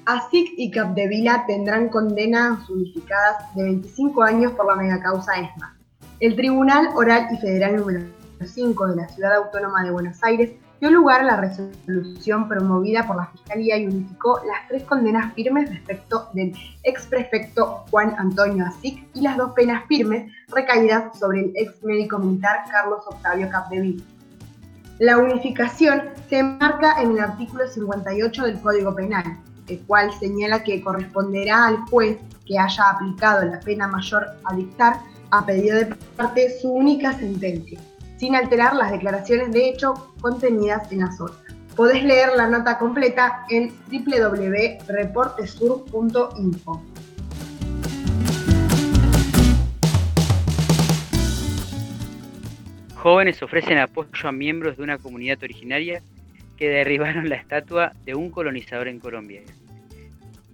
ASIC 0.05 0.55
y 0.57 0.71
Capdevila 0.71 1.47
tendrán 1.47 1.89
condenas 1.89 2.69
unificadas 2.69 3.55
de 3.55 3.63
25 3.63 4.23
años 4.23 4.53
por 4.53 4.67
la 4.67 4.75
megacausa 4.75 5.33
ESMA. 5.39 5.77
El 6.21 6.37
Tribunal 6.37 6.89
Oral 6.95 7.29
y 7.33 7.37
Federal 7.39 7.77
número 7.77 8.01
5 8.45 8.89
de 8.89 8.97
la 8.97 9.09
Ciudad 9.09 9.35
Autónoma 9.37 9.85
de 9.85 9.91
Buenos 9.91 10.23
Aires 10.23 10.53
dio 10.83 10.91
lugar 10.91 11.21
a 11.21 11.25
la 11.25 11.37
resolución 11.37 12.49
promovida 12.49 13.07
por 13.07 13.15
la 13.15 13.27
Fiscalía 13.27 13.79
y 13.79 13.87
unificó 13.87 14.41
las 14.45 14.67
tres 14.67 14.83
condenas 14.83 15.33
firmes 15.33 15.71
respecto 15.71 16.29
del 16.33 16.53
ex 16.83 17.07
prefecto 17.07 17.85
Juan 17.89 18.17
Antonio 18.19 18.67
Asic 18.67 19.07
y 19.15 19.21
las 19.21 19.37
dos 19.37 19.53
penas 19.53 19.85
firmes 19.87 20.33
recaídas 20.49 21.17
sobre 21.17 21.43
el 21.43 21.53
ex 21.55 21.81
médico 21.85 22.19
militar 22.19 22.65
Carlos 22.69 23.05
Octavio 23.07 23.49
Capdevila. 23.49 24.03
La 24.99 25.19
unificación 25.19 26.03
se 26.29 26.41
enmarca 26.41 27.01
en 27.01 27.13
el 27.13 27.21
artículo 27.21 27.69
58 27.69 28.43
del 28.43 28.61
Código 28.61 28.93
Penal, 28.93 29.39
el 29.69 29.79
cual 29.83 30.13
señala 30.19 30.65
que 30.65 30.83
corresponderá 30.83 31.69
al 31.69 31.77
juez 31.91 32.19
que 32.45 32.59
haya 32.59 32.91
aplicado 32.91 33.45
la 33.45 33.61
pena 33.61 33.87
mayor 33.87 34.27
a 34.43 34.57
dictar 34.57 34.97
a 35.31 35.47
pedido 35.47 35.77
de 35.77 35.95
parte 36.17 36.59
su 36.61 36.73
única 36.73 37.13
sentencia 37.13 37.79
sin 38.23 38.35
alterar 38.37 38.77
las 38.77 38.93
declaraciones 38.93 39.51
de 39.51 39.69
hecho 39.69 39.95
contenidas 40.21 40.93
en 40.93 41.03
otras. 41.03 41.33
Podés 41.75 42.05
leer 42.05 42.29
la 42.37 42.47
nota 42.47 42.79
completa 42.79 43.45
en 43.51 43.73
www.reportesur.info. 43.91 46.83
Jóvenes 52.95 53.43
ofrecen 53.43 53.79
apoyo 53.79 54.29
a 54.29 54.31
miembros 54.31 54.77
de 54.77 54.85
una 54.85 54.99
comunidad 54.99 55.43
originaria 55.43 56.01
que 56.57 56.69
derribaron 56.69 57.29
la 57.29 57.35
estatua 57.35 57.91
de 58.05 58.15
un 58.15 58.31
colonizador 58.31 58.87
en 58.87 59.01
Colombia. 59.01 59.43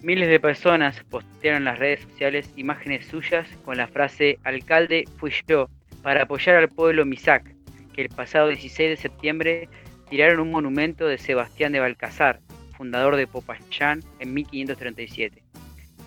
Miles 0.00 0.30
de 0.30 0.40
personas 0.40 1.04
postearon 1.10 1.58
en 1.58 1.66
las 1.66 1.78
redes 1.78 2.00
sociales 2.00 2.50
imágenes 2.56 3.04
suyas 3.04 3.46
con 3.66 3.76
la 3.76 3.88
frase 3.88 4.38
Alcalde 4.42 5.04
fui 5.18 5.32
yo 5.46 5.68
para 6.02 6.22
apoyar 6.22 6.56
al 6.56 6.70
pueblo 6.70 7.04
Misak, 7.04 7.57
el 8.00 8.10
pasado 8.10 8.48
16 8.48 8.90
de 8.90 8.96
septiembre 8.96 9.68
tiraron 10.08 10.38
un 10.38 10.52
monumento 10.52 11.06
de 11.06 11.18
Sebastián 11.18 11.72
de 11.72 11.80
Balcazar, 11.80 12.40
fundador 12.76 13.16
de 13.16 13.26
Popayán 13.26 14.04
en 14.20 14.34
1537. 14.34 15.42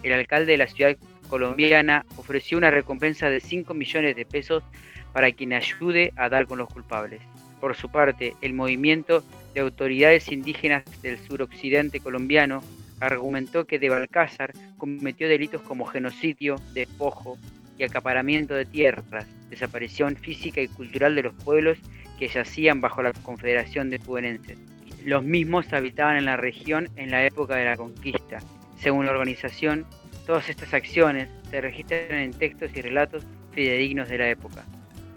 El 0.04 0.14
alcalde 0.14 0.54
de 0.54 0.58
la 0.58 0.68
ciudad 0.68 0.96
colombiana 1.30 2.06
ofreció 2.16 2.58
una 2.58 2.72
recompensa 2.72 3.30
de 3.30 3.42
5 3.42 3.74
millones 3.74 4.16
de 4.16 4.26
pesos 4.26 4.64
para 5.12 5.34
quien 5.34 5.52
ayude 5.52 6.14
a 6.16 6.30
dar 6.30 6.48
con 6.48 6.60
los 6.60 6.70
culpables. 6.70 7.22
Por 7.60 7.76
su 7.76 7.92
parte, 7.92 8.36
el 8.42 8.54
movimiento 8.54 9.22
de 9.54 9.60
autoridades 9.60 10.32
indígenas 10.32 10.84
del 11.02 11.20
suroccidente 11.20 12.00
colombiano 12.00 12.64
argumentó 13.02 13.66
que 13.66 13.80
de 13.80 13.90
Balcázar 13.90 14.54
cometió 14.78 15.28
delitos 15.28 15.62
como 15.62 15.86
genocidio, 15.86 16.56
despojo 16.74 17.38
y 17.82 17.84
acaparamiento 17.84 18.54
de 18.54 18.66
tierras, 18.66 19.26
desaparición 19.50 20.16
física 20.16 20.62
y 20.62 20.68
cultural 20.68 21.16
de 21.16 21.24
los 21.24 21.34
pueblos 21.34 21.80
que 22.20 22.28
yacían 22.28 22.80
bajo 22.80 23.02
la 23.02 23.12
Confederación 23.12 23.90
de 23.90 24.00
Pubenenses. 24.00 24.60
Los 25.04 25.24
mismos 25.24 25.74
habitaban 25.74 26.18
en 26.18 26.26
la 26.26 26.38
región 26.38 26.90
en 26.96 27.10
la 27.10 27.26
época 27.26 27.56
de 27.56 27.66
la 27.66 27.76
conquista. 27.76 28.38
Según 28.80 29.08
la 29.08 29.14
organización, 29.14 29.86
todas 30.28 30.48
estas 30.48 30.74
acciones 30.76 31.28
se 31.50 31.60
registran 31.60 32.20
en 32.20 32.32
textos 32.32 32.70
y 32.76 32.82
relatos 32.82 33.26
fidedignos 33.52 34.08
de 34.10 34.18
la 34.20 34.30
época. 34.30 34.64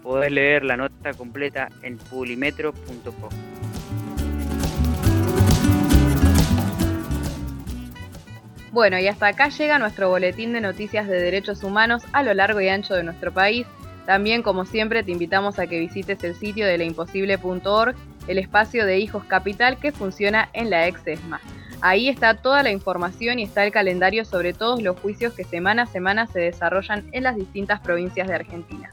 Podés 0.01 0.31
leer 0.31 0.63
la 0.63 0.77
nota 0.77 1.13
completa 1.13 1.69
en 1.83 1.97
pulimetro.com. 1.97 3.54
Bueno, 8.75 8.99
y 8.99 9.07
hasta 9.07 9.27
acá 9.27 9.47
llega 9.47 9.79
nuestro 9.79 10.09
boletín 10.09 10.51
de 10.51 10.59
noticias 10.59 11.07
de 11.07 11.17
derechos 11.17 11.63
humanos 11.63 12.03
a 12.11 12.23
lo 12.23 12.33
largo 12.33 12.59
y 12.59 12.67
ancho 12.67 12.93
de 12.93 13.03
nuestro 13.03 13.31
país. 13.31 13.65
También, 14.05 14.43
como 14.43 14.65
siempre, 14.65 15.01
te 15.01 15.13
invitamos 15.13 15.59
a 15.59 15.67
que 15.67 15.79
visites 15.79 16.21
el 16.25 16.35
sitio 16.35 16.67
de 16.67 16.77
laimposible.org, 16.77 17.95
el 18.27 18.37
espacio 18.37 18.85
de 18.85 18.99
Hijos 18.99 19.23
Capital 19.23 19.79
que 19.79 19.93
funciona 19.93 20.49
en 20.51 20.69
la 20.69 20.89
ex 20.89 21.07
ESMA. 21.07 21.39
Ahí 21.79 22.09
está 22.09 22.33
toda 22.33 22.63
la 22.63 22.71
información 22.71 23.39
y 23.39 23.43
está 23.43 23.63
el 23.63 23.71
calendario 23.71 24.25
sobre 24.25 24.51
todos 24.51 24.81
los 24.81 24.99
juicios 24.99 25.31
que 25.31 25.45
semana 25.45 25.83
a 25.83 25.87
semana 25.87 26.27
se 26.27 26.41
desarrollan 26.41 27.07
en 27.13 27.23
las 27.23 27.37
distintas 27.37 27.79
provincias 27.79 28.27
de 28.27 28.35
Argentina. 28.35 28.89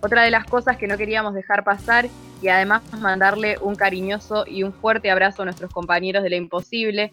Otra 0.00 0.22
de 0.22 0.30
las 0.30 0.46
cosas 0.46 0.78
que 0.78 0.86
no 0.86 0.96
queríamos 0.96 1.34
dejar 1.34 1.62
pasar 1.62 2.08
y 2.40 2.48
además 2.48 2.80
mandarle 2.98 3.58
un 3.60 3.74
cariñoso 3.74 4.46
y 4.46 4.62
un 4.62 4.72
fuerte 4.72 5.10
abrazo 5.10 5.42
a 5.42 5.44
nuestros 5.44 5.70
compañeros 5.70 6.22
de 6.22 6.30
La 6.30 6.36
Imposible 6.36 7.12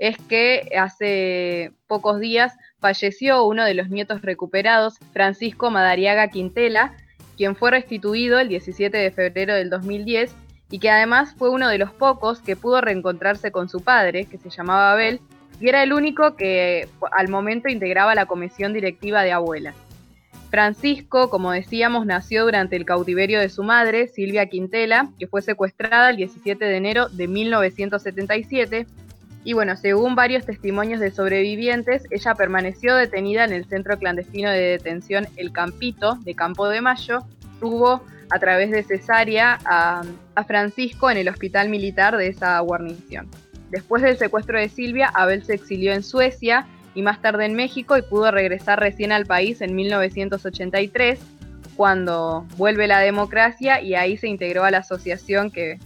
es 0.00 0.16
que 0.16 0.70
hace 0.76 1.72
pocos 1.86 2.20
días 2.20 2.56
falleció 2.80 3.44
uno 3.44 3.64
de 3.64 3.74
los 3.74 3.90
nietos 3.90 4.22
recuperados, 4.22 4.98
Francisco 5.12 5.70
Madariaga 5.70 6.28
Quintela, 6.28 6.94
quien 7.36 7.54
fue 7.54 7.70
restituido 7.70 8.38
el 8.38 8.48
17 8.48 8.96
de 8.96 9.10
febrero 9.10 9.54
del 9.54 9.68
2010 9.68 10.34
y 10.70 10.78
que 10.78 10.90
además 10.90 11.34
fue 11.36 11.50
uno 11.50 11.68
de 11.68 11.76
los 11.76 11.92
pocos 11.92 12.40
que 12.40 12.56
pudo 12.56 12.80
reencontrarse 12.80 13.52
con 13.52 13.68
su 13.68 13.82
padre, 13.82 14.24
que 14.24 14.38
se 14.38 14.48
llamaba 14.48 14.92
Abel, 14.92 15.20
y 15.60 15.68
era 15.68 15.82
el 15.82 15.92
único 15.92 16.34
que 16.34 16.88
al 17.12 17.28
momento 17.28 17.68
integraba 17.68 18.14
la 18.14 18.24
comisión 18.24 18.72
directiva 18.72 19.22
de 19.22 19.32
abuelas. 19.32 19.76
Francisco, 20.48 21.28
como 21.28 21.52
decíamos, 21.52 22.06
nació 22.06 22.44
durante 22.44 22.74
el 22.76 22.86
cautiverio 22.86 23.38
de 23.38 23.50
su 23.50 23.62
madre, 23.64 24.08
Silvia 24.08 24.46
Quintela, 24.46 25.10
que 25.18 25.26
fue 25.26 25.42
secuestrada 25.42 26.10
el 26.10 26.16
17 26.16 26.64
de 26.64 26.76
enero 26.76 27.08
de 27.10 27.28
1977. 27.28 28.86
Y 29.42 29.54
bueno, 29.54 29.76
según 29.76 30.14
varios 30.14 30.44
testimonios 30.44 31.00
de 31.00 31.10
sobrevivientes, 31.10 32.02
ella 32.10 32.34
permaneció 32.34 32.94
detenida 32.94 33.44
en 33.44 33.52
el 33.52 33.64
centro 33.64 33.98
clandestino 33.98 34.50
de 34.50 34.60
detención 34.60 35.26
El 35.36 35.52
Campito, 35.52 36.16
de 36.22 36.34
Campo 36.34 36.68
de 36.68 36.80
Mayo. 36.82 37.20
Tuvo 37.58 38.02
a 38.30 38.38
través 38.38 38.70
de 38.70 38.82
cesárea 38.82 39.58
a, 39.64 40.02
a 40.34 40.44
Francisco 40.44 41.10
en 41.10 41.16
el 41.16 41.28
hospital 41.28 41.68
militar 41.68 42.16
de 42.16 42.28
esa 42.28 42.58
guarnición. 42.60 43.28
Después 43.70 44.02
del 44.02 44.18
secuestro 44.18 44.58
de 44.58 44.68
Silvia, 44.68 45.10
Abel 45.14 45.44
se 45.44 45.54
exilió 45.54 45.92
en 45.92 46.02
Suecia 46.02 46.66
y 46.94 47.02
más 47.02 47.22
tarde 47.22 47.46
en 47.46 47.54
México 47.54 47.96
y 47.96 48.02
pudo 48.02 48.30
regresar 48.30 48.80
recién 48.80 49.12
al 49.12 49.26
país 49.26 49.60
en 49.60 49.74
1983, 49.74 51.18
cuando 51.76 52.46
vuelve 52.56 52.86
la 52.86 52.98
democracia 52.98 53.80
y 53.80 53.94
ahí 53.94 54.16
se 54.16 54.28
integró 54.28 54.64
a 54.64 54.70
la 54.70 54.78
asociación 54.78 55.50
que 55.50 55.78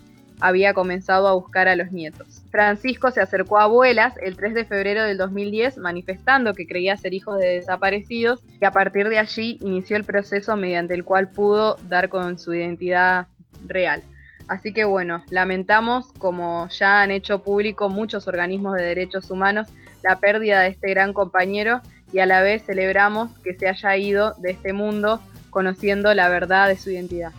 había 0.45 0.75
comenzado 0.75 1.27
a 1.27 1.33
buscar 1.33 1.69
a 1.69 1.75
los 1.75 1.91
nietos. 1.91 2.43
Francisco 2.51 3.11
se 3.11 3.23
acercó 3.23 3.59
a 3.59 3.63
abuelas 3.63 4.13
el 4.23 4.37
3 4.37 4.53
de 4.53 4.67
febrero 4.67 5.03
del 5.03 5.17
2010 5.17 5.79
manifestando 5.79 6.53
que 6.53 6.67
creía 6.67 6.99
ser 6.99 7.15
hijo 7.15 7.35
de 7.37 7.55
desaparecidos 7.55 8.43
y 8.61 8.65
a 8.67 8.71
partir 8.71 9.09
de 9.09 9.19
allí 9.19 9.57
inició 9.63 9.97
el 9.97 10.05
proceso 10.05 10.55
mediante 10.55 10.93
el 10.93 11.03
cual 11.03 11.31
pudo 11.31 11.77
dar 11.89 12.11
con 12.11 12.39
su 12.39 12.53
identidad 12.53 13.29
real. 13.67 14.03
Así 14.47 14.75
que 14.75 14.85
bueno, 14.85 15.25
lamentamos, 15.31 16.13
como 16.19 16.69
ya 16.69 17.01
han 17.01 17.11
hecho 17.11 17.43
público 17.43 17.89
muchos 17.89 18.29
organismos 18.29 18.77
de 18.77 18.83
derechos 18.83 19.31
humanos, 19.31 19.69
la 20.03 20.19
pérdida 20.21 20.61
de 20.61 20.69
este 20.69 20.91
gran 20.91 21.15
compañero 21.15 21.81
y 22.13 22.19
a 22.19 22.27
la 22.27 22.43
vez 22.43 22.67
celebramos 22.67 23.31
que 23.39 23.55
se 23.55 23.67
haya 23.67 23.97
ido 23.97 24.35
de 24.37 24.51
este 24.51 24.75
mundo 24.75 25.23
conociendo 25.49 26.13
la 26.13 26.29
verdad 26.29 26.69
de 26.69 26.77
su 26.77 26.91
identidad. 26.91 27.33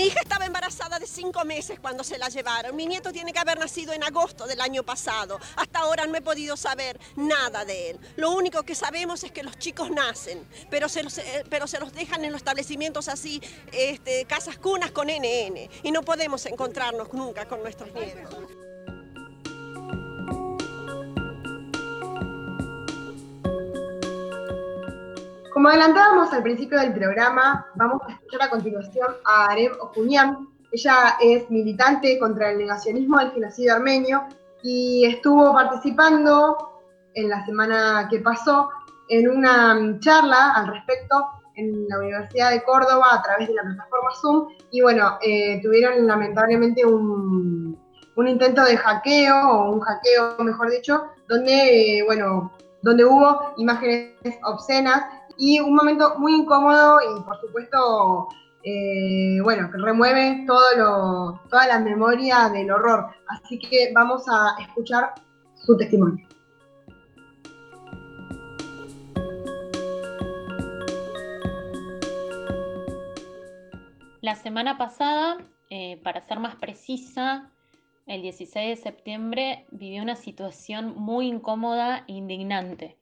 Mi 0.00 0.06
hija 0.06 0.20
estaba 0.22 0.46
embarazada 0.46 0.98
de 0.98 1.06
cinco 1.06 1.44
meses 1.44 1.78
cuando 1.78 2.02
se 2.02 2.16
la 2.16 2.30
llevaron. 2.30 2.74
Mi 2.74 2.86
nieto 2.86 3.12
tiene 3.12 3.34
que 3.34 3.38
haber 3.38 3.58
nacido 3.58 3.92
en 3.92 4.02
agosto 4.02 4.46
del 4.46 4.62
año 4.62 4.82
pasado. 4.82 5.38
Hasta 5.56 5.80
ahora 5.80 6.06
no 6.06 6.16
he 6.16 6.22
podido 6.22 6.56
saber 6.56 6.98
nada 7.16 7.66
de 7.66 7.90
él. 7.90 8.00
Lo 8.16 8.30
único 8.30 8.62
que 8.62 8.74
sabemos 8.74 9.24
es 9.24 9.30
que 9.30 9.42
los 9.42 9.58
chicos 9.58 9.90
nacen, 9.90 10.48
pero 10.70 10.88
se 10.88 11.02
los, 11.02 11.18
eh, 11.18 11.44
pero 11.50 11.66
se 11.66 11.78
los 11.78 11.92
dejan 11.92 12.24
en 12.24 12.32
los 12.32 12.38
establecimientos 12.38 13.08
así, 13.08 13.42
este, 13.72 14.24
casas 14.24 14.56
cunas 14.56 14.90
con 14.90 15.08
NN. 15.08 15.68
Y 15.82 15.92
no 15.92 16.00
podemos 16.00 16.46
encontrarnos 16.46 17.12
nunca 17.12 17.46
con 17.46 17.62
nuestros 17.62 17.92
nietos. 17.92 18.69
Como 25.52 25.68
adelantábamos 25.68 26.32
al 26.32 26.44
principio 26.44 26.78
del 26.78 26.94
programa, 26.94 27.66
vamos 27.74 28.02
a 28.06 28.12
escuchar 28.12 28.42
a 28.42 28.50
continuación 28.50 29.08
a 29.24 29.46
Areb 29.46 29.72
Okuñan. 29.80 30.48
Ella 30.70 31.16
es 31.20 31.50
militante 31.50 32.18
contra 32.20 32.50
el 32.50 32.58
negacionismo 32.58 33.18
del 33.18 33.32
genocidio 33.32 33.74
armenio 33.74 34.26
y 34.62 35.04
estuvo 35.06 35.52
participando 35.52 36.56
en 37.14 37.28
la 37.28 37.44
semana 37.44 38.06
que 38.08 38.20
pasó 38.20 38.70
en 39.08 39.28
una 39.28 39.98
charla 39.98 40.52
al 40.52 40.68
respecto 40.68 41.26
en 41.56 41.88
la 41.88 41.98
Universidad 41.98 42.50
de 42.50 42.62
Córdoba 42.62 43.08
a 43.12 43.22
través 43.22 43.48
de 43.48 43.54
la 43.54 43.62
plataforma 43.62 44.10
Zoom 44.20 44.48
y 44.70 44.82
bueno, 44.82 45.18
eh, 45.20 45.60
tuvieron 45.62 46.06
lamentablemente 46.06 46.86
un, 46.86 47.76
un 48.14 48.28
intento 48.28 48.62
de 48.64 48.76
hackeo, 48.76 49.50
o 49.50 49.72
un 49.72 49.80
hackeo 49.80 50.36
mejor 50.44 50.70
dicho, 50.70 51.06
donde, 51.28 51.98
eh, 51.98 52.02
bueno, 52.04 52.52
donde 52.82 53.04
hubo 53.04 53.52
imágenes 53.56 54.14
obscenas 54.44 55.04
y 55.40 55.58
un 55.58 55.74
momento 55.74 56.18
muy 56.18 56.34
incómodo 56.34 56.98
y 57.00 57.20
por 57.22 57.40
supuesto, 57.40 58.28
eh, 58.62 59.38
bueno, 59.42 59.70
que 59.72 59.78
remueve 59.78 60.44
todo 60.46 60.76
lo, 60.76 61.40
toda 61.48 61.66
la 61.66 61.78
memoria 61.78 62.50
del 62.50 62.70
horror. 62.70 63.06
Así 63.26 63.58
que 63.58 63.90
vamos 63.94 64.24
a 64.28 64.60
escuchar 64.60 65.14
su 65.54 65.78
testimonio. 65.78 66.28
La 74.20 74.34
semana 74.36 74.76
pasada, 74.76 75.38
eh, 75.70 75.98
para 76.04 76.20
ser 76.20 76.38
más 76.38 76.56
precisa, 76.56 77.50
el 78.06 78.20
16 78.20 78.76
de 78.76 78.82
septiembre 78.82 79.64
viví 79.70 80.00
una 80.00 80.16
situación 80.16 80.94
muy 80.96 81.28
incómoda 81.28 82.04
e 82.08 82.12
indignante. 82.12 82.99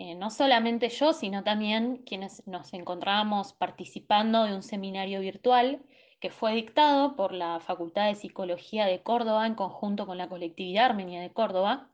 Eh, 0.00 0.14
no 0.14 0.30
solamente 0.30 0.88
yo, 0.88 1.12
sino 1.12 1.44
también 1.44 1.98
quienes 2.06 2.46
nos 2.46 2.72
encontrábamos 2.72 3.52
participando 3.52 4.44
de 4.44 4.54
un 4.54 4.62
seminario 4.62 5.20
virtual 5.20 5.82
que 6.20 6.30
fue 6.30 6.54
dictado 6.54 7.16
por 7.16 7.34
la 7.34 7.60
Facultad 7.60 8.06
de 8.06 8.14
Psicología 8.14 8.86
de 8.86 9.02
Córdoba 9.02 9.46
en 9.46 9.54
conjunto 9.54 10.06
con 10.06 10.16
la 10.16 10.30
colectividad 10.30 10.86
armenia 10.86 11.20
de 11.20 11.34
Córdoba. 11.34 11.90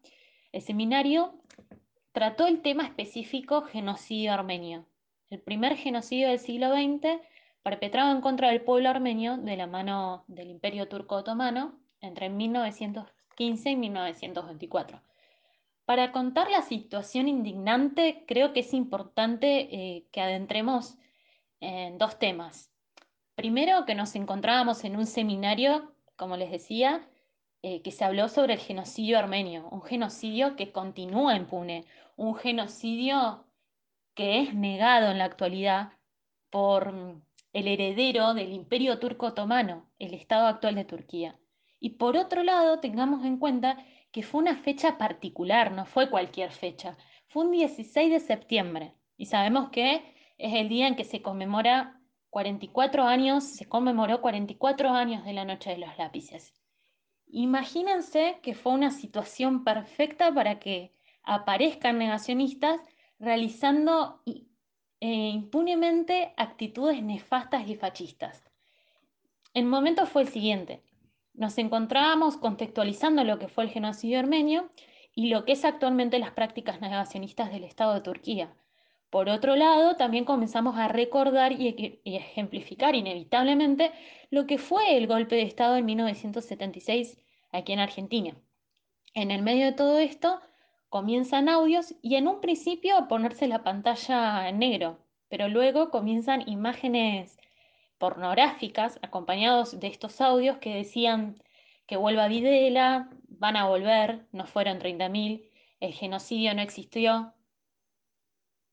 El 0.53 0.63
seminario 0.63 1.35
trató 2.13 2.47
el 2.47 2.63
tema 2.63 2.85
específico 2.85 3.63
genocidio 3.63 4.33
armenio, 4.33 4.87
el 5.29 5.41
primer 5.41 5.77
genocidio 5.77 6.29
del 6.29 6.39
siglo 6.39 6.71
XX 6.71 7.21
perpetrado 7.65 8.13
en 8.13 8.21
contra 8.21 8.51
del 8.51 8.61
pueblo 8.61 8.89
armenio 8.89 9.37
de 9.37 9.57
la 9.57 9.67
mano 9.67 10.23
del 10.29 10.49
Imperio 10.51 10.87
Turco 10.87 11.17
Otomano 11.17 11.77
entre 12.01 12.29
1915 12.29 13.71
y 13.71 13.75
1924. 13.77 15.06
Para 15.87 16.11
contar 16.11 16.51
la 16.51 16.63
situación 16.63 17.29
indignante, 17.29 18.25
creo 18.27 18.53
que 18.53 18.61
es 18.61 18.75
importante 18.75 19.69
eh, 19.71 20.07
que 20.11 20.21
adentremos 20.21 20.99
en 21.61 21.97
dos 21.97 22.19
temas. 22.19 22.73
Primero, 23.37 23.85
que 23.87 23.95
nos 23.95 24.17
encontrábamos 24.17 24.83
en 24.83 24.97
un 24.97 25.07
seminario, 25.07 25.95
como 26.17 26.37
les 26.37 26.51
decía, 26.51 27.09
eh, 27.63 27.83
que 27.83 27.93
se 27.93 28.05
habló 28.05 28.29
sobre 28.29 28.55
el 28.55 28.59
genocidio 28.59 29.17
armenio, 29.17 29.69
un 29.71 29.81
genocidio 29.81 30.57
que 30.57 30.73
continúa 30.73 31.37
impune, 31.37 31.85
un 32.17 32.35
genocidio 32.35 33.47
que 34.15 34.41
es 34.41 34.55
negado 34.55 35.13
en 35.13 35.19
la 35.19 35.25
actualidad 35.27 35.93
por 36.51 36.93
el 37.53 37.69
heredero 37.69 38.35
del 38.35 38.53
imperio 38.53 38.99
turco 38.99 39.27
otomano, 39.27 39.89
el 40.01 40.15
Estado 40.15 40.49
actual 40.49 40.75
de 40.75 40.85
Turquía. 40.85 41.39
Y 41.79 41.91
por 41.91 42.17
otro 42.17 42.43
lado, 42.43 42.81
tengamos 42.81 43.25
en 43.25 43.39
cuenta 43.39 43.79
que 44.17 44.23
fue 44.23 44.41
una 44.41 44.57
fecha 44.57 44.97
particular, 44.97 45.73
no 45.73 45.85
fue 45.85 46.09
cualquier 46.09 46.51
fecha, 46.51 46.97
fue 47.27 47.45
un 47.45 47.51
16 47.51 48.11
de 48.11 48.19
septiembre. 48.19 48.95
Y 49.19 49.27
sabemos 49.27 49.69
que 49.69 49.97
es 50.39 50.55
el 50.55 50.71
día 50.71 50.89
en 50.89 50.97
que 50.97 51.05
se 51.05 51.21
conmemora 51.21 52.01
44 52.31 53.05
años, 53.05 53.45
se 53.45 53.69
conmemoró 53.69 54.23
44 54.23 54.89
años 54.89 55.23
de 55.27 55.35
la 55.35 55.45
Noche 55.45 55.69
de 55.69 55.77
los 55.77 55.99
Lápices. 55.99 56.55
Imagínense 57.27 58.39
que 58.43 58.55
fue 58.55 58.73
una 58.73 58.91
situación 58.91 59.65
perfecta 59.65 60.33
para 60.33 60.61
que 60.61 60.95
aparezcan 61.23 61.99
negacionistas 61.99 62.81
realizando 63.19 64.23
eh, 64.25 65.29
impunemente 65.29 66.33
actitudes 66.39 67.03
nefastas 67.03 67.69
y 67.69 67.77
fascistas. 67.77 68.51
El 69.53 69.67
momento 69.67 70.07
fue 70.07 70.23
el 70.23 70.29
siguiente. 70.29 70.86
Nos 71.37 71.59
encontrábamos 71.59 72.39
contextualizando 72.39 73.23
lo 73.23 73.39
que 73.39 73.49
fue 73.49 73.65
el 73.65 73.71
genocidio 73.71 74.19
armenio 74.19 74.71
y 75.15 75.29
lo 75.29 75.45
que 75.45 75.53
es 75.53 75.67
actualmente 75.67 76.19
las 76.19 76.31
prácticas 76.31 76.81
negacionistas 76.81 77.53
del 77.53 77.65
Estado 77.65 77.93
de 77.93 78.01
Turquía. 78.01 78.55
Por 79.11 79.29
otro 79.29 79.55
lado, 79.55 79.97
también 79.97 80.25
comenzamos 80.25 80.79
a 80.79 80.89
recordar 80.89 81.53
y, 81.53 82.01
y 82.03 82.17
ejemplificar 82.17 82.95
inevitablemente 82.95 83.93
lo 84.31 84.47
que 84.47 84.57
fue 84.57 84.97
el 84.97 85.07
golpe 85.07 85.37
de 85.37 85.43
Estado 85.43 85.77
en 85.77 85.85
1976 85.85 87.19
aquí 87.53 87.73
en 87.75 87.81
Argentina. 87.81 88.35
En 89.13 89.31
el 89.31 89.43
medio 89.43 89.67
de 89.67 89.73
todo 89.73 89.99
esto, 89.99 90.41
comienzan 90.89 91.51
audios 91.51 91.95
y 92.01 92.17
en 92.17 92.29
un 92.29 92.41
principio 92.41 92.97
a 92.97 93.09
ponerse 93.09 93.47
la 93.47 93.63
pantalla 93.63 94.49
en 94.49 94.59
negro, 94.59 94.99
pero 95.29 95.49
luego 95.49 95.91
comienzan 95.91 96.49
imágenes 96.49 97.39
pornográficas 97.99 98.99
acompañados 99.03 99.79
de 99.81 99.87
estos 99.89 100.21
audios 100.21 100.59
que 100.59 100.75
decían 100.75 101.43
que 101.87 101.97
vuelva 101.97 102.29
Videla, 102.29 103.11
van 103.29 103.57
a 103.57 103.67
volver, 103.69 104.27
no 104.33 104.47
fueron 104.47 104.79
30.000, 104.79 105.49
el 105.81 105.93
genocidio 105.93 106.55
no 106.55 106.63
existió. 106.63 107.35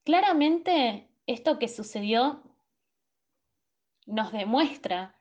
Claramente 0.04 1.10
esto 1.28 1.60
que 1.60 1.68
sucedió 1.68 2.44
nos 4.06 4.32
demuestra 4.32 5.16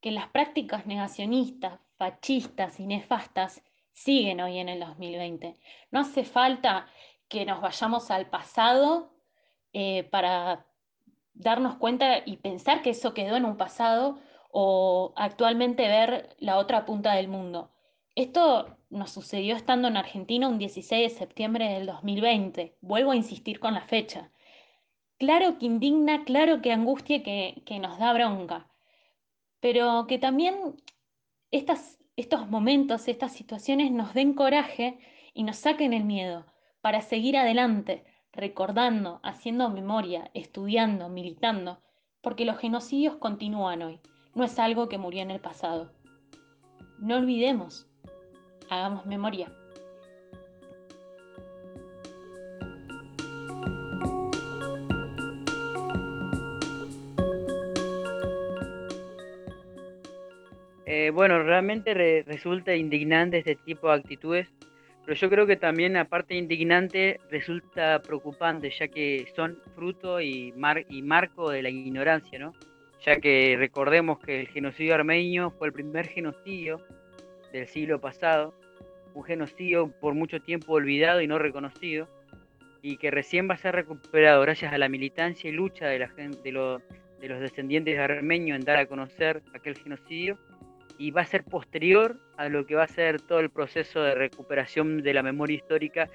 que 0.00 0.10
las 0.10 0.28
prácticas 0.28 0.86
negacionistas, 0.86 1.80
fascistas 1.96 2.80
y 2.80 2.86
nefastas 2.86 3.62
siguen 3.92 4.40
hoy 4.40 4.58
en 4.58 4.68
el 4.68 4.80
2020. 4.80 5.54
No 5.90 6.00
hace 6.00 6.24
falta 6.24 6.86
que 7.28 7.46
nos 7.46 7.60
vayamos 7.60 8.10
al 8.10 8.28
pasado 8.28 9.14
eh, 9.72 10.04
para 10.04 10.66
darnos 11.34 11.76
cuenta 11.76 12.22
y 12.24 12.38
pensar 12.38 12.82
que 12.82 12.90
eso 12.90 13.12
quedó 13.14 13.36
en 13.36 13.44
un 13.44 13.56
pasado 13.56 14.18
o 14.50 15.12
actualmente 15.16 15.88
ver 15.88 16.36
la 16.38 16.58
otra 16.58 16.84
punta 16.86 17.14
del 17.14 17.28
mundo. 17.28 17.70
Esto 18.14 18.78
nos 18.90 19.10
sucedió 19.10 19.56
estando 19.56 19.88
en 19.88 19.96
Argentina 19.96 20.48
un 20.48 20.58
16 20.58 21.12
de 21.12 21.18
septiembre 21.18 21.68
del 21.68 21.86
2020. 21.86 22.76
Vuelvo 22.80 23.10
a 23.10 23.16
insistir 23.16 23.58
con 23.58 23.74
la 23.74 23.82
fecha. 23.82 24.30
Claro 25.18 25.58
que 25.58 25.66
indigna, 25.66 26.24
claro 26.24 26.62
que 26.62 26.72
angustia, 26.72 27.22
que, 27.22 27.62
que 27.66 27.78
nos 27.80 27.98
da 27.98 28.12
bronca, 28.12 28.68
pero 29.60 30.06
que 30.06 30.18
también 30.18 30.76
estas, 31.50 31.98
estos 32.16 32.48
momentos, 32.48 33.08
estas 33.08 33.32
situaciones 33.32 33.90
nos 33.90 34.14
den 34.14 34.34
coraje 34.34 34.98
y 35.32 35.42
nos 35.44 35.56
saquen 35.56 35.92
el 35.92 36.04
miedo 36.04 36.46
para 36.80 37.00
seguir 37.00 37.36
adelante, 37.36 38.04
recordando, 38.34 39.20
haciendo 39.22 39.70
memoria, 39.70 40.30
estudiando, 40.34 41.08
militando, 41.08 41.80
porque 42.20 42.44
los 42.44 42.58
genocidios 42.58 43.16
continúan 43.16 43.82
hoy, 43.82 44.00
no 44.34 44.44
es 44.44 44.58
algo 44.58 44.88
que 44.88 44.98
murió 44.98 45.22
en 45.22 45.30
el 45.30 45.40
pasado. 45.40 45.92
No 46.98 47.16
olvidemos, 47.16 47.86
hagamos 48.70 49.06
memoria. 49.06 49.52
Eh, 60.86 61.10
bueno, 61.10 61.42
realmente 61.42 61.94
re- 61.94 62.22
resulta 62.24 62.74
indignante 62.74 63.38
este 63.38 63.56
tipo 63.56 63.88
de 63.88 63.94
actitudes, 63.94 64.48
pero 65.04 65.16
yo 65.18 65.28
creo 65.30 65.46
que 65.46 65.56
también 65.56 65.96
aparte 65.96 66.34
de 66.34 66.40
indignante 66.40 67.20
resulta 67.30 68.00
preocupante, 68.02 68.70
ya 68.70 68.88
que 68.88 69.26
son 69.36 69.58
fruto 69.74 70.20
y, 70.20 70.52
mar- 70.56 70.84
y 70.88 71.02
marco 71.02 71.50
de 71.50 71.62
la 71.62 71.68
ignorancia, 71.70 72.38
¿no? 72.38 72.52
Ya 73.04 73.16
que 73.16 73.56
recordemos 73.58 74.18
que 74.18 74.40
el 74.40 74.48
genocidio 74.48 74.94
armenio 74.94 75.50
fue 75.50 75.66
el 75.68 75.72
primer 75.74 76.06
genocidio 76.06 76.80
del 77.52 77.66
siglo 77.68 78.00
pasado, 78.00 78.54
un 79.14 79.24
genocidio 79.24 79.88
por 80.00 80.14
mucho 80.14 80.40
tiempo 80.40 80.72
olvidado 80.72 81.20
y 81.20 81.26
no 81.26 81.38
reconocido, 81.38 82.08
y 82.82 82.96
que 82.96 83.10
recién 83.10 83.48
va 83.48 83.54
a 83.54 83.58
ser 83.58 83.74
recuperado 83.74 84.40
gracias 84.42 84.72
a 84.72 84.78
la 84.78 84.88
militancia 84.88 85.48
y 85.48 85.52
lucha 85.52 85.86
de, 85.86 85.98
la 85.98 86.08
gen- 86.08 86.42
de, 86.42 86.52
lo- 86.52 86.78
de 87.20 87.28
los 87.28 87.40
descendientes 87.40 87.94
de 87.94 88.02
armenios 88.02 88.58
en 88.58 88.64
dar 88.64 88.78
a 88.78 88.86
conocer 88.86 89.42
aquel 89.54 89.76
genocidio 89.76 90.38
y 90.98 91.10
va 91.10 91.22
a 91.22 91.26
ser 91.26 91.44
posterior 91.44 92.16
a 92.36 92.48
lo 92.48 92.66
que 92.66 92.74
va 92.74 92.84
a 92.84 92.88
ser 92.88 93.20
todo 93.20 93.40
el 93.40 93.50
proceso 93.50 94.02
de 94.02 94.14
recuperación 94.14 95.02
de 95.02 95.14
la 95.14 95.22
memoria 95.22 95.56
histórica 95.56 96.08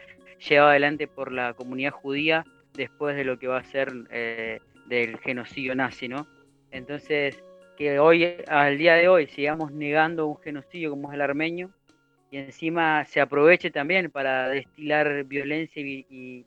llevado 0.48 0.70
adelante 0.70 1.08
por 1.08 1.32
la 1.32 1.54
comunidad 1.54 1.92
judía 1.92 2.46
después 2.74 3.16
de 3.16 3.26
lo 3.26 3.38
que 3.38 3.48
va 3.48 3.58
a 3.60 3.64
ser 3.64 3.92
eh, 4.10 4.60
del 4.88 5.18
genocidio 5.20 5.76
nazi, 5.76 6.08
¿no? 6.08 6.28
Entonces, 6.72 7.44
que 7.78 8.00
hoy, 8.00 8.36
al 8.48 8.78
día 8.78 8.96
de 8.96 9.08
hoy, 9.08 9.28
sigamos 9.28 9.72
negando 9.72 10.28
un 10.28 10.38
genocidio 10.38 10.92
como 10.92 11.10
es 11.10 11.16
el 11.16 11.22
armenio 11.22 11.72
y 12.32 12.38
encima 12.38 13.04
se 13.06 13.22
aproveche 13.22 13.72
también 13.72 14.12
para 14.12 14.50
destilar 14.50 15.24
violencia 15.26 15.82
y, 15.82 16.06
y- 16.10 16.46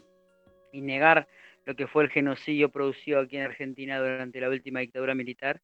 y 0.73 0.81
negar 0.81 1.27
lo 1.67 1.75
que 1.75 1.87
fue 1.87 2.05
el 2.05 2.11
genocidio 2.11 2.71
producido 2.71 3.21
aquí 3.21 3.37
en 3.37 3.45
Argentina 3.45 3.99
durante 3.99 4.41
la 4.41 4.49
última 4.49 4.81
dictadura 4.81 5.15
militar, 5.15 5.61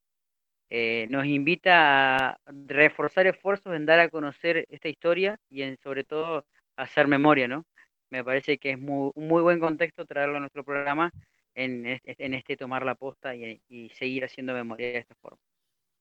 eh, 0.70 1.06
nos 1.10 1.26
invita 1.26 2.30
a 2.30 2.38
reforzar 2.46 3.26
esfuerzos 3.26 3.74
en 3.74 3.86
dar 3.86 4.00
a 4.00 4.10
conocer 4.10 4.66
esta 4.70 4.88
historia 4.88 5.38
y 5.50 5.62
en 5.62 5.76
sobre 5.78 6.04
todo 6.04 6.46
hacer 6.76 7.08
memoria, 7.08 7.48
¿no? 7.48 7.64
Me 8.10 8.24
parece 8.24 8.58
que 8.58 8.72
es 8.72 8.78
muy, 8.78 9.10
un 9.14 9.28
muy 9.28 9.42
buen 9.42 9.60
contexto 9.60 10.06
traerlo 10.06 10.36
a 10.38 10.40
nuestro 10.40 10.64
programa 10.64 11.10
en 11.54 11.86
en 12.04 12.34
este 12.34 12.56
tomar 12.56 12.84
la 12.84 12.94
posta 12.94 13.34
y, 13.34 13.60
y 13.68 13.90
seguir 13.90 14.24
haciendo 14.24 14.54
memoria 14.54 14.88
de 14.92 14.98
esta 14.98 15.14
forma. 15.16 15.40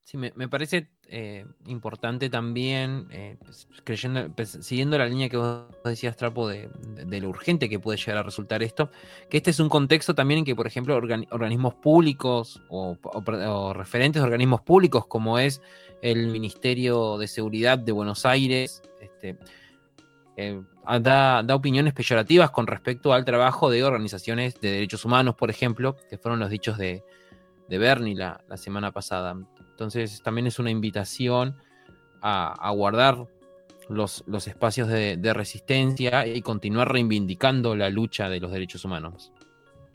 Sí, 0.08 0.15
me, 0.15 0.32
parece 0.48 0.88
eh, 1.10 1.46
importante 1.65 2.30
también, 2.30 3.10
eh, 3.12 3.36
pues, 3.43 3.67
pues, 4.34 4.58
siguiendo 4.62 4.98
la 4.98 5.06
línea 5.06 5.28
que 5.28 5.36
vos 5.36 5.65
decías, 5.84 6.15
Trapo, 6.15 6.48
de, 6.48 6.70
de- 7.06 7.20
lo 7.20 7.28
urgente 7.28 7.67
que 7.67 7.78
puede 7.78 7.98
llegar 7.98 8.20
a 8.20 8.24
resultar 8.24 8.63
esto, 8.63 8.89
que 9.30 9.36
este 9.36 9.50
es 9.50 9.60
un 9.60 9.67
contexto 9.67 10.15
también 10.15 10.38
en 10.38 10.46
que, 10.46 10.56
por 10.56 10.65
ejemplo, 10.65 10.98
organi- 10.98 11.28
organismos 11.30 11.74
públicos 11.74 12.62
o 12.70 13.74
referentes 13.74 14.22
de 14.22 14.26
organismos 14.26 14.62
públicos, 14.62 15.06
como 15.08 15.39
es 15.39 15.62
el 16.02 16.28
Ministerio 16.28 17.17
de 17.17 17.28
Seguridad 17.28 17.78
de 17.78 17.91
Buenos 17.91 18.26
Aires, 18.26 18.82
este, 19.02 19.38
eh, 20.38 20.62
da, 21.02 21.43
da 21.43 21.54
opiniones 21.54 21.91
peyorativas 21.91 22.50
con 22.52 22.65
respecto 22.65 23.12
al 23.12 23.26
trabajo 23.26 23.70
de 23.70 23.84
organizaciones 23.84 24.62
de 24.62 24.72
derechos 24.72 25.04
humanos, 25.04 25.36
por 25.36 25.50
ejemplo, 25.50 25.98
que 26.10 26.17
fueron 26.17 26.39
los 26.39 26.50
dichos 26.50 26.78
de, 26.78 27.04
de 27.67 27.78
Bernie 27.78 28.15
la, 28.15 28.41
la 28.48 28.56
semana 28.56 28.93
pasada. 28.93 29.36
Entonces 29.78 30.24
también 30.24 30.48
es 30.48 30.58
una 30.58 30.72
invitación 30.72 31.56
a, 32.24 32.72
guardar 32.72 33.28
los, 33.90 34.24
los 34.26 34.48
espacios 34.48 34.88
de, 34.88 35.18
de 35.18 35.34
resistencia 35.36 36.26
y 36.26 36.42
continuar 36.42 36.92
reivindicando 36.92 37.76
la 37.76 37.92
lucha 37.92 38.28
de 38.28 38.40
los 38.40 38.52
derechos 38.52 38.84
humanos. 38.86 39.32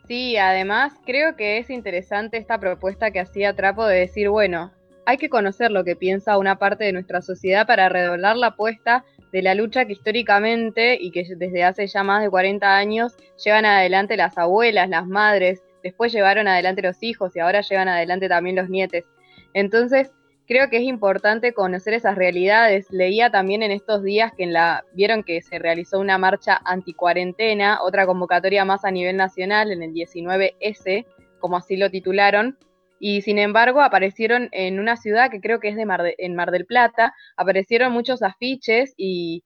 Sí, 0.07 0.37
además 0.37 0.93
creo 1.05 1.35
que 1.35 1.57
es 1.57 1.69
interesante 1.69 2.37
esta 2.37 2.59
propuesta 2.59 3.11
que 3.11 3.19
hacía 3.19 3.57
Trapo 3.57 3.85
de 3.85 3.99
decir, 3.99 4.29
bueno, 4.29 4.71
hay 5.05 5.17
que 5.17 5.27
conocer 5.27 5.69
lo 5.69 5.83
que 5.83 5.97
piensa 5.97 6.37
una 6.37 6.57
parte 6.57 6.85
de 6.85 6.93
nuestra 6.93 7.21
sociedad 7.21 7.67
para 7.67 7.89
redoblar 7.89 8.37
la 8.37 8.47
apuesta 8.47 9.03
de 9.33 9.41
la 9.41 9.53
lucha 9.53 9.83
que 9.83 9.91
históricamente 9.91 10.97
y 10.97 11.11
que 11.11 11.25
desde 11.35 11.65
hace 11.65 11.87
ya 11.87 12.03
más 12.03 12.23
de 12.23 12.29
40 12.29 12.73
años 12.73 13.17
llevan 13.43 13.65
adelante 13.65 14.15
las 14.15 14.37
abuelas, 14.37 14.87
las 14.87 15.07
madres, 15.07 15.61
después 15.83 16.13
llevaron 16.13 16.47
adelante 16.47 16.81
los 16.81 17.03
hijos 17.03 17.35
y 17.35 17.39
ahora 17.39 17.59
llevan 17.61 17.89
adelante 17.89 18.29
también 18.29 18.55
los 18.55 18.69
nietes. 18.69 19.05
Entonces, 19.53 20.11
creo 20.47 20.69
que 20.69 20.77
es 20.77 20.83
importante 20.83 21.53
conocer 21.53 21.93
esas 21.93 22.15
realidades. 22.15 22.87
Leía 22.91 23.29
también 23.31 23.63
en 23.63 23.71
estos 23.71 24.03
días 24.03 24.31
que 24.35 24.43
en 24.43 24.53
la 24.53 24.83
vieron 24.93 25.23
que 25.23 25.41
se 25.41 25.59
realizó 25.59 25.99
una 25.99 26.17
marcha 26.17 26.61
anticuarentena, 26.65 27.79
otra 27.81 28.05
convocatoria 28.05 28.65
más 28.65 28.85
a 28.85 28.91
nivel 28.91 29.17
nacional 29.17 29.71
en 29.71 29.83
el 29.83 29.93
19S, 29.93 31.05
como 31.39 31.57
así 31.57 31.77
lo 31.77 31.89
titularon, 31.89 32.57
y 32.99 33.21
sin 33.21 33.37
embargo 33.37 33.81
aparecieron 33.81 34.49
en 34.53 34.79
una 34.79 34.95
ciudad 34.95 35.29
que 35.29 35.41
creo 35.41 35.59
que 35.59 35.69
es 35.69 35.75
de 35.75 35.85
Mar 35.85 36.03
de- 36.03 36.15
en 36.17 36.35
Mar 36.35 36.51
del 36.51 36.65
Plata, 36.65 37.13
aparecieron 37.35 37.91
muchos 37.91 38.21
afiches 38.23 38.93
y, 38.97 39.43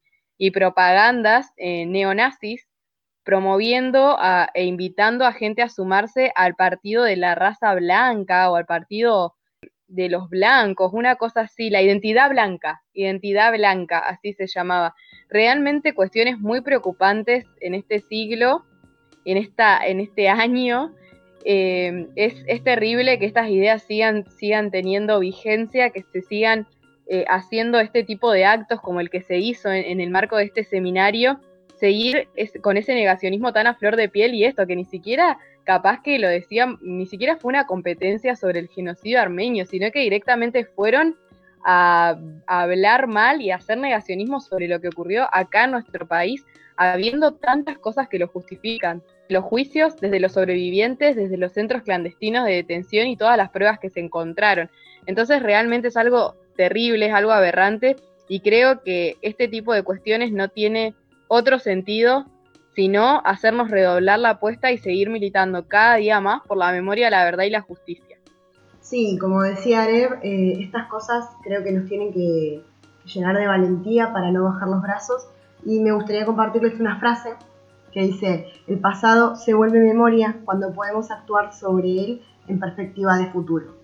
propagandas 0.54 1.52
eh, 1.58 1.86
neonazis 1.88 2.68
promoviendo 3.24 4.18
e 4.54 4.66
invitando 4.66 5.26
a 5.26 5.34
gente 5.34 5.62
a 5.62 5.70
sumarse 5.70 6.32
al 6.36 6.56
partido 6.56 7.04
de 7.04 7.18
la 7.18 7.36
raza 7.36 7.74
blanca 7.76 8.50
o 8.52 8.56
al 8.56 8.66
partido 8.66 9.37
de 9.88 10.10
los 10.10 10.30
blancos, 10.30 10.92
una 10.94 11.16
cosa 11.16 11.42
así, 11.42 11.70
la 11.70 11.82
identidad 11.82 12.30
blanca, 12.30 12.82
identidad 12.94 13.54
blanca, 13.54 14.00
así 14.00 14.34
se 14.34 14.48
llamaba. 14.48 14.96
Realmente 15.30 15.94
cuestiones 15.94 16.40
muy 16.40 16.62
preocupantes 16.62 17.46
en 17.62 17.74
este 17.74 18.00
siglo, 18.00 18.66
en, 19.26 19.38
esta, 19.38 19.86
en 19.86 20.00
este 20.00 20.30
año. 20.30 20.94
Eh, 21.46 22.08
es, 22.16 22.44
es 22.48 22.64
terrible 22.64 23.20
que 23.20 23.26
estas 23.26 23.50
ideas 23.50 23.84
sigan, 23.84 24.26
sigan 24.38 24.72
teniendo 24.72 25.20
vigencia, 25.20 25.92
que 25.92 26.04
se 26.04 26.22
sigan 26.22 26.68
eh, 27.10 27.24
haciendo 27.30 27.80
este 27.80 28.04
tipo 28.04 28.34
de 28.34 28.44
actos 28.44 28.82
como 28.82 29.00
el 29.00 29.10
que 29.10 29.22
se 29.22 29.38
hizo 29.38 29.72
en, 29.72 30.02
el 30.02 30.10
marco 30.10 30.36
de 30.36 30.44
este 30.44 30.66
seminario, 30.66 31.40
seguir 31.80 32.28
con 32.62 32.76
ese 32.76 32.94
negacionismo 32.96 33.54
tan 33.54 33.66
a 33.66 33.76
flor 33.76 33.96
de 33.96 34.10
piel 34.10 34.34
y 34.34 34.44
esto, 34.44 34.68
que 34.68 34.76
ni 34.76 34.84
siquiera 34.84 35.38
capaz 35.68 36.02
que 36.02 36.18
lo 36.18 36.30
decían, 36.30 36.78
ni 36.82 37.06
siquiera 37.06 37.36
fue 37.36 37.50
una 37.50 37.68
competencia 37.68 38.38
sobre 38.38 38.62
el 38.62 38.70
genocidio 38.70 39.20
armenio, 39.20 39.66
sino 39.66 39.92
que 39.92 40.00
directamente 40.00 40.64
fueron 40.64 41.18
a, 41.66 42.18
hablar 42.46 43.08
mal 43.08 43.42
y 43.42 43.52
a 43.52 43.58
hacer 43.58 43.78
negacionismo 43.78 44.40
sobre 44.40 44.70
lo 44.70 44.80
que 44.80 44.88
ocurrió 44.88 45.28
acá 45.30 45.66
en 45.66 45.72
nuestro 45.72 46.08
país, 46.08 46.46
habiendo 46.78 47.34
tantas 47.34 47.78
cosas 47.80 48.08
que 48.08 48.18
lo 48.18 48.30
justifican. 48.30 49.04
Los 49.28 49.44
juicios 49.44 49.98
desde 50.00 50.22
los 50.22 50.32
sobrevivientes, 50.32 51.18
desde 51.18 51.36
los 51.36 51.52
centros 51.52 51.84
clandestinos 51.84 52.46
de 52.46 52.54
detención 52.54 53.08
y 53.08 53.18
todas 53.18 53.36
las 53.36 53.50
pruebas 53.50 53.78
que 53.78 53.90
se 53.90 54.00
encontraron. 54.00 54.70
Entonces 55.06 55.44
realmente 55.44 55.90
es 55.90 55.98
algo 55.98 56.38
terrible, 56.56 57.08
es 57.08 57.14
algo 57.14 57.34
aberrante 57.34 57.98
y 58.30 58.40
creo 58.40 58.84
que 58.84 59.18
este 59.22 59.50
tipo 59.50 59.74
de 59.74 59.84
cuestiones 59.84 60.32
no 60.32 60.48
tiene 60.48 60.96
otro 61.28 61.60
sentido 61.60 62.26
sino 62.78 63.24
hacernos 63.26 63.72
redoblar 63.72 64.20
la 64.20 64.30
apuesta 64.30 64.72
y 64.72 64.78
seguir 64.78 65.10
militando 65.10 65.68
cada 65.68 65.96
día 65.96 66.22
más 66.22 66.44
por 66.44 66.58
la 66.58 66.72
memoria, 66.72 67.10
la 67.10 67.26
verdad 67.26 67.46
y 67.46 67.50
la 67.50 67.62
justicia. 67.62 68.20
Sí, 68.82 69.18
como 69.20 69.42
decía 69.42 69.82
Areb, 69.82 70.20
eh, 70.22 70.60
estas 70.60 70.88
cosas 70.88 71.26
creo 71.42 71.64
que 71.64 71.72
nos 71.72 71.90
tienen 71.90 72.14
que, 72.14 72.62
llenar 73.06 73.36
de 73.36 73.48
valentía 73.48 74.14
para 74.14 74.32
no 74.32 74.44
bajar 74.44 74.68
los 74.68 74.84
brazos. 74.84 75.28
Y 75.66 75.80
me 75.80 75.92
gustaría 75.92 76.24
compartirles 76.24 76.80
una 76.80 77.00
frase 77.00 77.30
que 77.92 78.02
dice, 78.02 78.46
el 78.68 78.78
pasado 78.78 79.36
se 79.36 79.56
vuelve 79.56 79.80
memoria 79.80 80.40
cuando 80.46 80.72
podemos 80.72 81.10
actuar 81.10 81.54
sobre 81.54 81.88
él 81.88 82.22
en 82.48 82.60
perspectiva 82.60 83.18
de 83.18 83.32
futuro. 83.32 83.76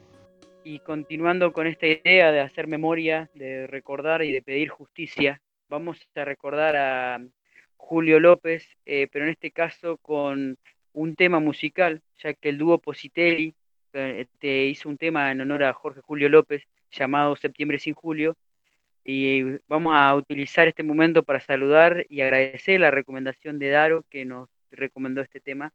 Y 0.64 0.78
continuando 0.80 1.52
con 1.52 1.66
esta 1.66 1.88
idea 1.88 2.32
de 2.32 2.42
hacer 2.42 2.68
memoria, 2.68 3.28
de 3.34 3.66
recordar 3.66 4.22
y 4.22 4.32
de 4.32 4.44
pedir 4.44 4.70
justicia, 4.70 5.42
vamos 5.68 5.98
a 6.16 6.26
recordar 6.26 6.76
a 6.76 7.20
Julio 7.84 8.20
López, 8.20 8.66
eh, 8.86 9.08
pero 9.12 9.26
en 9.26 9.32
este 9.32 9.52
caso 9.52 9.98
con 9.98 10.58
un 10.94 11.16
tema 11.16 11.40
musical, 11.40 12.02
ya 12.24 12.34
que 12.34 12.50
el 12.50 12.58
dúo 12.58 12.78
Positelli 12.78 13.54
eh, 13.92 14.26
te 14.40 14.66
hizo 14.66 14.88
un 14.88 14.98
tema 14.98 15.32
en 15.32 15.42
honor 15.42 15.66
a 15.66 15.74
Jorge 15.74 16.00
Julio 16.02 16.30
López 16.30 16.64
llamado 16.92 17.36
Septiembre 17.36 17.80
sin 17.80 17.94
Julio. 17.94 18.38
Y 19.04 19.60
vamos 19.68 19.94
a 19.96 20.16
utilizar 20.16 20.68
este 20.68 20.82
momento 20.82 21.24
para 21.24 21.42
saludar 21.42 22.06
y 22.08 22.22
agradecer 22.22 22.80
la 22.80 22.90
recomendación 22.90 23.60
de 23.60 23.70
Daro 23.70 24.06
que 24.10 24.24
nos 24.24 24.48
recomendó 24.72 25.22
este 25.22 25.42
tema 25.42 25.74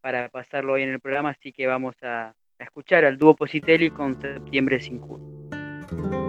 para 0.00 0.28
pasarlo 0.28 0.72
hoy 0.72 0.82
en 0.82 0.90
el 0.90 1.00
programa. 1.00 1.30
Así 1.30 1.52
que 1.52 1.68
vamos 1.68 1.94
a, 2.02 2.34
a 2.58 2.64
escuchar 2.64 3.04
al 3.04 3.18
dúo 3.18 3.36
Positelli 3.36 3.90
con 3.90 4.20
Septiembre 4.20 4.80
sin 4.80 4.98
Julio. 4.98 6.25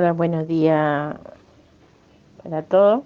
Buenos 0.00 0.48
días 0.48 1.14
para 2.42 2.62
todos. 2.62 3.02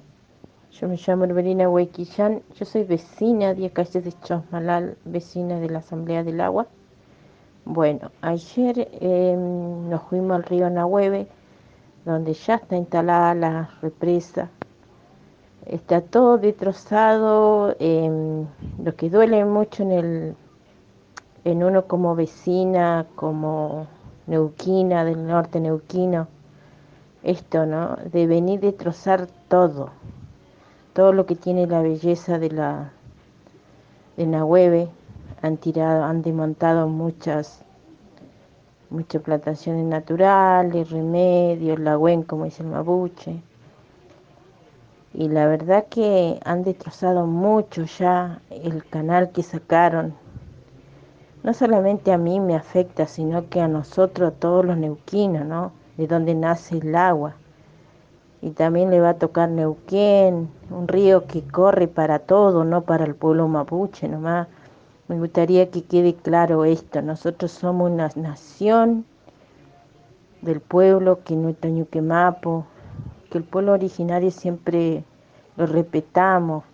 Yo 0.70 0.86
me 0.86 0.96
llamo 0.96 1.24
Herberina 1.24 1.68
Huequillán. 1.68 2.42
Yo 2.54 2.64
soy 2.64 2.84
vecina 2.84 3.52
de 3.52 3.68
calle 3.70 4.00
de 4.00 4.12
Chosmalal, 4.22 4.96
vecina 5.04 5.58
de 5.58 5.70
la 5.70 5.80
Asamblea 5.80 6.22
del 6.22 6.40
Agua. 6.40 6.68
Bueno, 7.64 8.12
ayer 8.22 8.88
eh, 8.92 9.36
nos 9.36 10.02
fuimos 10.02 10.36
al 10.36 10.44
río 10.44 10.70
Nahueve, 10.70 11.26
donde 12.04 12.32
ya 12.32 12.54
está 12.54 12.76
instalada 12.76 13.34
la 13.34 13.70
represa. 13.82 14.48
Está 15.66 16.00
todo 16.00 16.38
destrozado, 16.38 17.74
eh, 17.80 18.46
lo 18.82 18.94
que 18.94 19.10
duele 19.10 19.44
mucho 19.44 19.82
en, 19.82 19.90
el, 19.90 20.36
en 21.42 21.64
uno 21.64 21.86
como 21.86 22.14
vecina, 22.14 23.04
como 23.16 23.88
neuquina 24.28 25.04
del 25.04 25.26
norte 25.26 25.58
neuquino, 25.60 26.28
esto, 27.24 27.66
¿no? 27.66 27.96
De 28.12 28.26
venir 28.26 28.60
a 28.60 28.66
destrozar 28.66 29.26
todo, 29.48 29.90
todo 30.92 31.12
lo 31.12 31.26
que 31.26 31.34
tiene 31.34 31.66
la 31.66 31.82
belleza 31.82 32.38
de 32.38 32.50
la 32.50 32.92
de 34.16 34.26
Nahueve, 34.26 34.88
han 35.42 35.56
tirado, 35.56 36.04
han 36.04 36.22
desmontado 36.22 36.86
muchas 36.86 37.64
muchas 38.90 39.22
plantaciones 39.22 39.84
naturales, 39.84 40.90
remedios, 40.90 41.80
la 41.80 41.96
Gwen, 41.96 42.22
como 42.22 42.44
dice 42.44 42.62
el 42.62 42.68
mapuche. 42.68 43.42
Y 45.12 45.28
la 45.28 45.46
verdad 45.46 45.86
que 45.88 46.38
han 46.44 46.62
destrozado 46.62 47.26
mucho 47.26 47.84
ya 47.84 48.40
el 48.50 48.84
canal 48.84 49.30
que 49.30 49.42
sacaron. 49.42 50.14
No 51.42 51.52
solamente 51.54 52.12
a 52.12 52.18
mí 52.18 52.40
me 52.40 52.54
afecta, 52.56 53.06
sino 53.06 53.48
que 53.48 53.60
a 53.60 53.68
nosotros, 53.68 54.32
a 54.32 54.36
todos 54.36 54.64
los 54.64 54.76
neuquinos, 54.76 55.44
¿no? 55.44 55.72
De 55.96 56.06
donde 56.06 56.34
nace 56.34 56.78
el 56.78 56.94
agua. 56.94 57.34
Y 58.42 58.50
también 58.50 58.90
le 58.90 59.00
va 59.00 59.10
a 59.10 59.18
tocar 59.18 59.48
Neuquén, 59.48 60.50
un 60.70 60.88
río 60.88 61.26
que 61.26 61.42
corre 61.42 61.88
para 61.88 62.18
todo, 62.18 62.64
no 62.64 62.82
para 62.82 63.04
el 63.04 63.14
pueblo 63.14 63.48
mapuche 63.48 64.08
nomás. 64.08 64.48
Me 65.08 65.18
gustaría 65.18 65.70
que 65.70 65.84
quede 65.84 66.14
claro 66.14 66.64
esto, 66.64 67.02
nosotros 67.02 67.52
somos 67.52 67.90
una 67.90 68.10
nación 68.16 69.04
del 70.42 70.60
pueblo 70.60 71.20
que 71.24 71.36
no 71.36 71.48
es 71.48 71.56
Ñuquemapo, 71.62 72.66
que 73.30 73.38
el 73.38 73.44
pueblo 73.44 73.72
originario 73.72 74.30
siempre 74.30 75.04
lo 75.56 75.66
respetamos, 75.66 76.64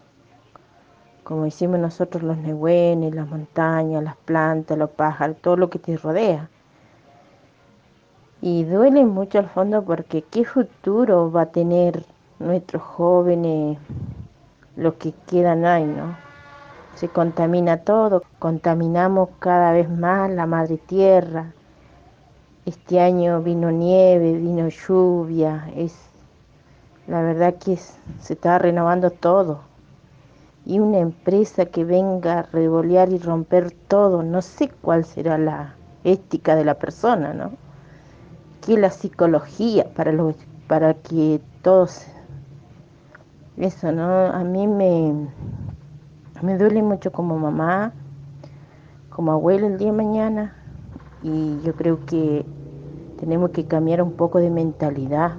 como 1.22 1.44
decimos 1.44 1.78
nosotros 1.78 2.22
los 2.22 2.36
nehuenes, 2.38 3.14
las 3.14 3.28
montañas, 3.28 4.02
las 4.02 4.16
plantas, 4.16 4.76
los 4.76 4.90
pájaros, 4.90 5.36
todo 5.40 5.56
lo 5.56 5.70
que 5.70 5.78
te 5.78 5.96
rodea. 5.96 6.48
Y 8.42 8.64
duele 8.64 9.04
mucho 9.04 9.38
al 9.38 9.50
fondo 9.50 9.82
porque 9.82 10.22
qué 10.22 10.46
futuro 10.46 11.30
va 11.30 11.42
a 11.42 11.46
tener 11.46 12.06
nuestros 12.38 12.82
jóvenes, 12.82 13.78
lo 14.76 14.96
que 14.96 15.12
quedan 15.26 15.66
ahí, 15.66 15.84
¿no? 15.84 16.16
Se 16.94 17.08
contamina 17.08 17.78
todo, 17.78 18.22
contaminamos 18.38 19.28
cada 19.40 19.72
vez 19.72 19.90
más 19.90 20.30
la 20.30 20.46
madre 20.46 20.78
tierra. 20.78 21.52
Este 22.64 22.98
año 23.00 23.42
vino 23.42 23.70
nieve, 23.70 24.32
vino 24.32 24.68
lluvia, 24.68 25.70
es 25.76 25.94
la 27.08 27.20
verdad 27.20 27.56
que 27.56 27.76
se 27.76 28.32
está 28.32 28.58
renovando 28.58 29.10
todo. 29.10 29.60
Y 30.64 30.78
una 30.78 30.98
empresa 30.98 31.66
que 31.66 31.84
venga 31.84 32.38
a 32.38 32.42
revolear 32.42 33.10
y 33.12 33.18
romper 33.18 33.70
todo, 33.86 34.22
no 34.22 34.40
sé 34.40 34.70
cuál 34.80 35.04
será 35.04 35.36
la 35.36 35.74
ética 36.04 36.56
de 36.56 36.64
la 36.64 36.74
persona, 36.74 37.34
¿no? 37.34 37.50
Que 38.60 38.76
la 38.76 38.90
psicología 38.90 39.92
para, 39.94 40.12
los, 40.12 40.34
para 40.66 40.94
que 40.94 41.40
todos. 41.62 42.06
Eso, 43.56 43.92
¿no? 43.92 44.26
A 44.26 44.42
mí 44.44 44.66
me, 44.66 45.28
me 46.42 46.56
duele 46.56 46.82
mucho 46.82 47.12
como 47.12 47.38
mamá, 47.38 47.92
como 49.10 49.32
abuelo 49.32 49.66
el 49.66 49.76
día 49.76 49.90
de 49.90 49.96
mañana 49.96 50.56
y 51.22 51.60
yo 51.62 51.74
creo 51.74 52.04
que 52.06 52.46
tenemos 53.18 53.50
que 53.50 53.66
cambiar 53.66 54.00
un 54.02 54.12
poco 54.12 54.38
de 54.38 54.50
mentalidad, 54.50 55.32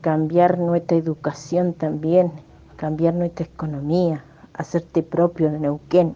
cambiar 0.00 0.58
nuestra 0.58 0.96
educación 0.96 1.74
también, 1.74 2.30
cambiar 2.76 3.14
nuestra 3.14 3.46
economía, 3.46 4.24
hacerte 4.54 5.02
propio 5.02 5.50
de 5.50 5.58
Neuquén. 5.58 6.14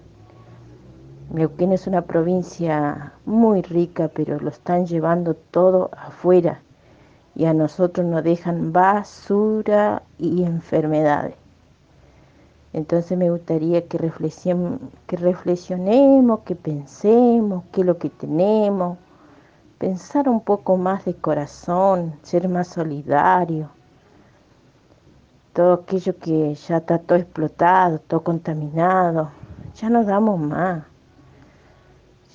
Neuquén 1.33 1.73
es 1.73 1.87
una 1.87 2.03
provincia 2.03 3.15
muy 3.25 3.63
rica, 3.63 4.11
pero 4.15 4.39
lo 4.39 4.51
están 4.51 4.87
llevando 4.87 5.33
todo 5.33 5.89
afuera 5.97 6.61
y 7.35 7.47
a 7.47 7.55
nosotros 7.55 8.07
nos 8.07 8.23
dejan 8.23 8.75
basura 8.75 10.03
y 10.19 10.43
enfermedades. 10.43 11.35
Entonces 12.75 13.17
me 13.17 13.31
gustaría 13.31 13.89
que, 13.89 13.99
que 15.07 15.17
reflexionemos, 15.17 16.41
que 16.41 16.55
pensemos 16.55 17.65
qué 17.73 17.81
es 17.81 17.87
lo 17.87 17.97
que 17.97 18.11
tenemos, 18.11 18.99
pensar 19.79 20.29
un 20.29 20.43
poco 20.43 20.77
más 20.77 21.07
de 21.07 21.15
corazón, 21.15 22.13
ser 22.23 22.47
más 22.47 22.69
solidario. 22.69 23.71
Todo 25.55 25.73
aquello 25.73 26.15
que 26.19 26.55
ya 26.55 26.77
está 26.77 26.99
todo 26.99 27.17
explotado, 27.17 28.01
todo 28.01 28.23
contaminado, 28.23 29.31
ya 29.75 29.89
no 29.89 30.05
damos 30.05 30.39
más. 30.39 30.92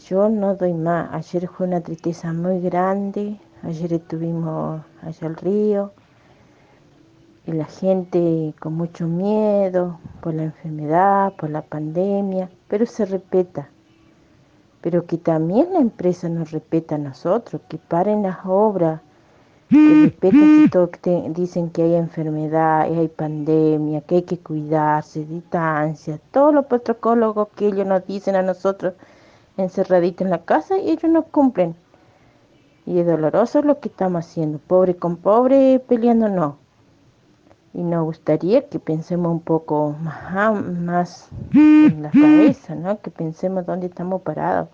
Yo 0.10 0.30
no 0.30 0.56
doy 0.56 0.74
más. 0.74 1.10
Ayer 1.14 1.48
fue 1.50 1.68
una 1.68 1.82
tristeza 1.82 2.32
muy 2.32 2.62
grande. 2.62 3.40
Ayer 3.64 3.94
estuvimos 3.94 4.82
allá 5.02 5.28
al 5.28 5.36
río 5.36 5.92
y 7.46 7.52
la 7.54 7.66
gente 7.66 8.54
con 8.60 8.74
mucho 8.74 9.08
miedo 9.08 10.00
por 10.22 10.34
la 10.34 10.44
enfermedad, 10.44 11.34
por 11.34 11.50
la 11.50 11.62
pandemia, 11.62 12.50
pero 12.68 12.86
se 12.86 13.06
respeta. 13.06 13.70
Pero 14.82 15.06
que 15.06 15.18
también 15.18 15.74
la 15.74 15.80
empresa 15.80 16.30
nos 16.30 16.52
respeta 16.52 16.96
a 16.96 17.00
nosotros, 17.00 17.62
que 17.68 17.78
paren 17.78 18.24
las 18.24 18.38
obras, 18.46 19.02
que 19.70 20.04
respeten 20.06 20.64
si 20.64 20.70
todo 20.70 20.88
te- 20.88 21.24
dicen 21.32 21.70
que 21.70 21.82
hay 21.84 21.96
enfermedad, 21.96 22.82
hay 22.82 23.08
pandemia, 23.08 24.02
que 24.02 24.16
hay 24.16 24.22
que 24.24 24.38
cuidarse, 24.38 25.26
distancia, 25.26 26.20
todos 26.32 26.54
los 26.54 26.66
protocolos 26.68 27.36
que 27.56 27.68
ellos 27.68 27.88
nos 27.88 28.06
dicen 28.06 28.36
a 28.36 28.42
nosotros 28.44 28.94
encerraditos 29.58 30.26
en 30.26 30.32
la 30.32 30.44
casa 30.44 30.78
y 30.78 30.92
ellos 30.92 31.12
no 31.12 31.24
cumplen. 31.24 31.76
Y 32.86 33.00
es 33.00 33.06
doloroso 33.06 33.62
lo 33.62 33.80
que 33.80 33.90
estamos 33.90 34.26
haciendo, 34.26 34.60
pobre 34.60 34.96
con 34.96 35.18
pobre 35.18 35.80
peleando 35.86 36.30
no. 36.30 36.58
Y 37.74 37.84
nos 37.84 38.06
gustaría 38.06 38.68
que 38.70 38.80
pensemos 38.80 39.32
un 39.32 39.42
poco 39.42 39.96
más, 40.02 40.64
más 40.64 41.30
en 41.54 42.04
la 42.04 42.12
cabeza, 42.12 42.76
¿no? 42.76 43.02
Que 43.02 43.12
pensemos 43.12 43.66
dónde 43.66 43.88
estamos 43.88 44.22
parados, 44.22 44.70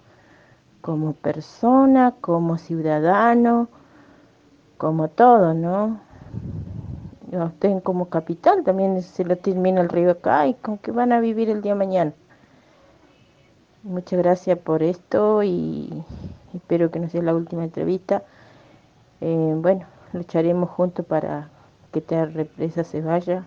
como 0.82 1.14
persona, 1.14 2.14
como 2.22 2.58
ciudadano, 2.58 3.68
como 4.78 5.08
todo, 5.08 5.54
¿no? 5.54 6.00
Y 7.32 7.36
a 7.36 7.52
como 7.82 8.10
capital 8.10 8.64
también 8.64 9.02
se 9.02 9.26
lo 9.26 9.36
termina 9.38 9.82
el 9.82 9.90
río 9.90 10.12
acá 10.12 10.46
y 10.46 10.54
con 10.54 10.78
qué 10.78 10.92
van 10.92 11.12
a 11.12 11.20
vivir 11.20 11.50
el 11.50 11.62
día 11.62 11.74
mañana. 11.74 12.14
Muchas 13.84 14.18
gracias 14.18 14.58
por 14.60 14.82
esto 14.82 15.44
y 15.44 15.92
espero 16.54 16.90
que 16.90 17.02
no 17.02 17.10
sea 17.10 17.22
la 17.22 17.36
última 17.36 17.66
entrevista. 17.66 18.24
Eh, 19.20 19.56
bueno, 19.58 19.86
lucharemos 20.14 20.70
juntos 20.70 21.06
para 21.06 21.50
que 21.92 22.00
esta 22.00 22.26
represa 22.28 22.86
se 22.86 23.02
vaya, 23.02 23.44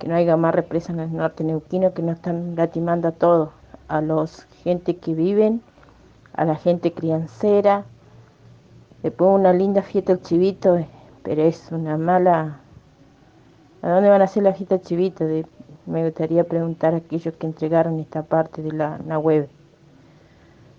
que 0.00 0.08
no 0.08 0.16
haya 0.16 0.36
más 0.36 0.52
represas 0.52 0.90
en 0.90 1.00
el 1.00 1.12
norte 1.12 1.44
neuquino 1.44 1.94
que 1.94 2.02
nos 2.02 2.16
están 2.16 2.56
latimando 2.56 3.06
a 3.06 3.12
todos, 3.12 3.50
a 3.86 4.00
los 4.00 4.46
gente 4.64 4.96
que 4.96 5.14
viven, 5.14 5.62
a 6.32 6.44
la 6.44 6.56
gente 6.56 6.92
criancera. 6.92 7.84
Después 9.04 9.30
una 9.32 9.52
linda 9.52 9.82
fiesta 9.82 10.10
el 10.10 10.22
chivito, 10.22 10.76
eh, 10.76 10.88
pero 11.22 11.42
es 11.42 11.70
una 11.70 11.96
mala... 11.96 12.58
¿A 13.80 13.90
dónde 13.90 14.10
van 14.10 14.22
a 14.22 14.24
hacer 14.24 14.42
la 14.42 14.54
fiesta 14.54 14.80
chivito? 14.80 15.24
Me 15.86 16.04
gustaría 16.04 16.44
preguntar 16.44 16.94
a 16.94 16.98
aquellos 16.98 17.34
que 17.34 17.46
entregaron 17.46 17.98
esta 18.00 18.22
parte 18.22 18.62
de 18.62 18.72
la, 18.72 19.18
web. 19.18 19.48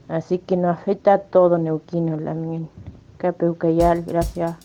Así 0.08 0.40
que 0.40 0.58
nos 0.58 0.78
afecta 0.78 1.14
a 1.14 1.18
todo 1.20 1.58
Neuquino, 1.58 2.18
la 2.18 2.36
Capeucayal, 3.18 4.04
gracias. 4.04 4.58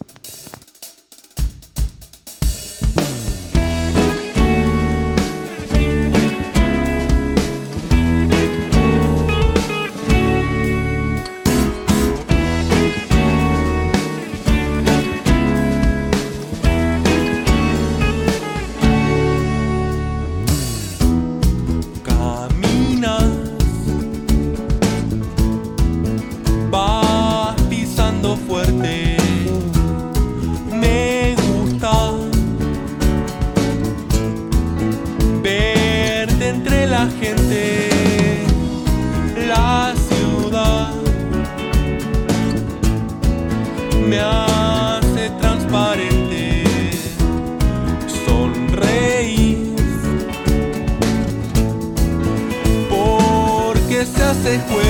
Se 54.57 54.86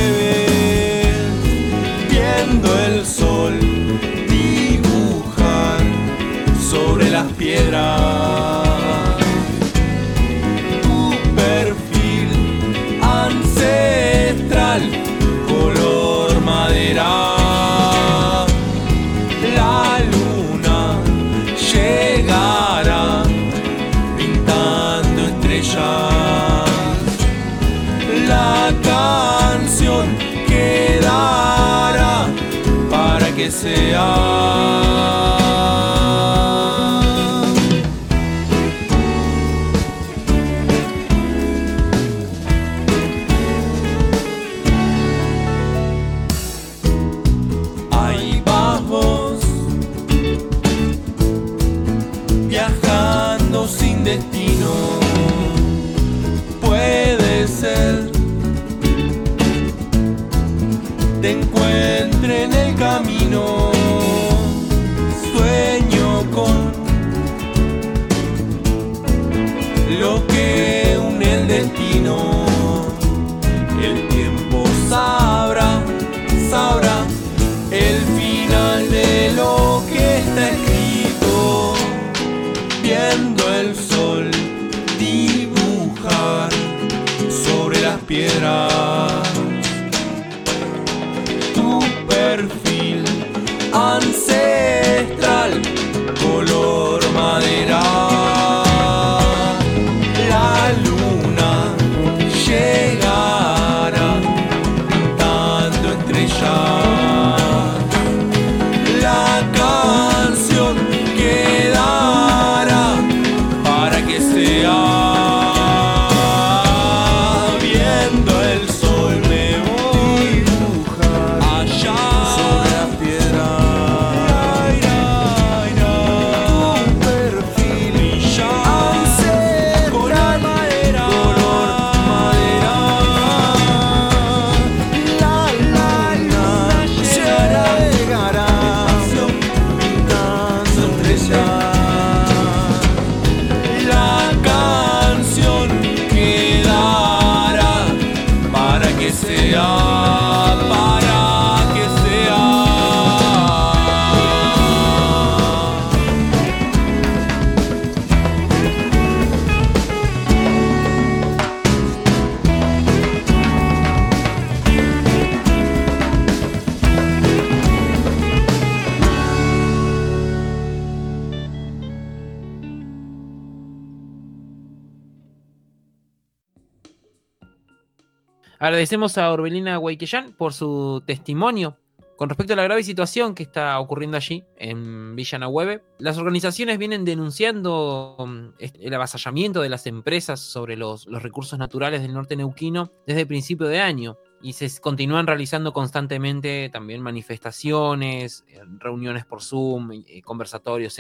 Agradecemos 178.77 179.17
a 179.17 179.33
Orbelina 179.33 179.79
Guayquellán 179.79 180.35
por 180.35 180.53
su 180.53 181.03
testimonio 181.07 181.79
con 182.17 182.29
respecto 182.29 182.53
a 182.53 182.57
la 182.57 182.63
grave 182.63 182.83
situación 182.83 183.35
que 183.35 183.43
está 183.43 183.79
ocurriendo 183.79 184.17
allí, 184.17 184.45
en 184.57 185.17
Villa 185.17 185.39
Nahueve, 185.39 185.83
las 185.99 186.17
organizaciones 186.17 186.79
vienen 186.79 187.05
denunciando 187.05 188.17
mm, 188.19 188.49
el 188.59 188.95
avasallamiento 188.95 189.61
de 189.61 189.69
las 189.69 189.87
empresas 189.87 190.41
sobre 190.41 190.77
los, 190.77 191.05
recursos 191.07 191.59
naturales 191.59 192.01
del 192.03 192.15
norte 192.15 192.37
neuquino 192.37 192.91
desde 193.07 193.27
principio 193.27 193.67
de 193.67 193.81
año 193.81 194.19
y 194.43 194.55
se 194.55 194.81
continúan 194.81 195.27
realizando 195.27 195.73
constantemente 195.73 196.71
también 196.71 197.03
manifestaciones, 197.03 198.45
eh, 198.49 198.61
reuniones 198.79 199.27
por 199.27 199.43
Zoom, 199.43 199.93
eh, 199.93 200.23
conversatorios, 200.23 200.99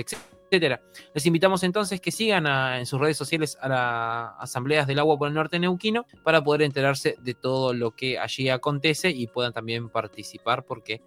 etcétera. 0.51 0.81
Les 1.15 1.27
invitamos 1.27 1.63
entonces 1.63 2.01
que 2.01 2.13
sigan 2.13 2.47
en 2.47 2.87
sus 2.87 3.01
redes 3.01 3.17
sociales 3.17 3.59
a 3.61 3.69
las 3.69 4.31
asambleas 4.39 4.87
del 4.87 4.99
agua 4.99 5.19
por 5.19 5.29
el 5.29 5.35
norte 5.35 5.59
neuquino 5.59 6.07
para 6.23 6.43
poder 6.43 6.63
enterarse 6.63 7.17
de 7.21 7.35
todo 7.35 7.75
lo 7.75 7.93
que 7.93 8.19
allí 8.19 8.49
acontece 8.49 9.11
y 9.11 9.27
puedan 9.27 9.53
también 9.53 9.89
participar 9.89 10.65
porque 10.65 11.03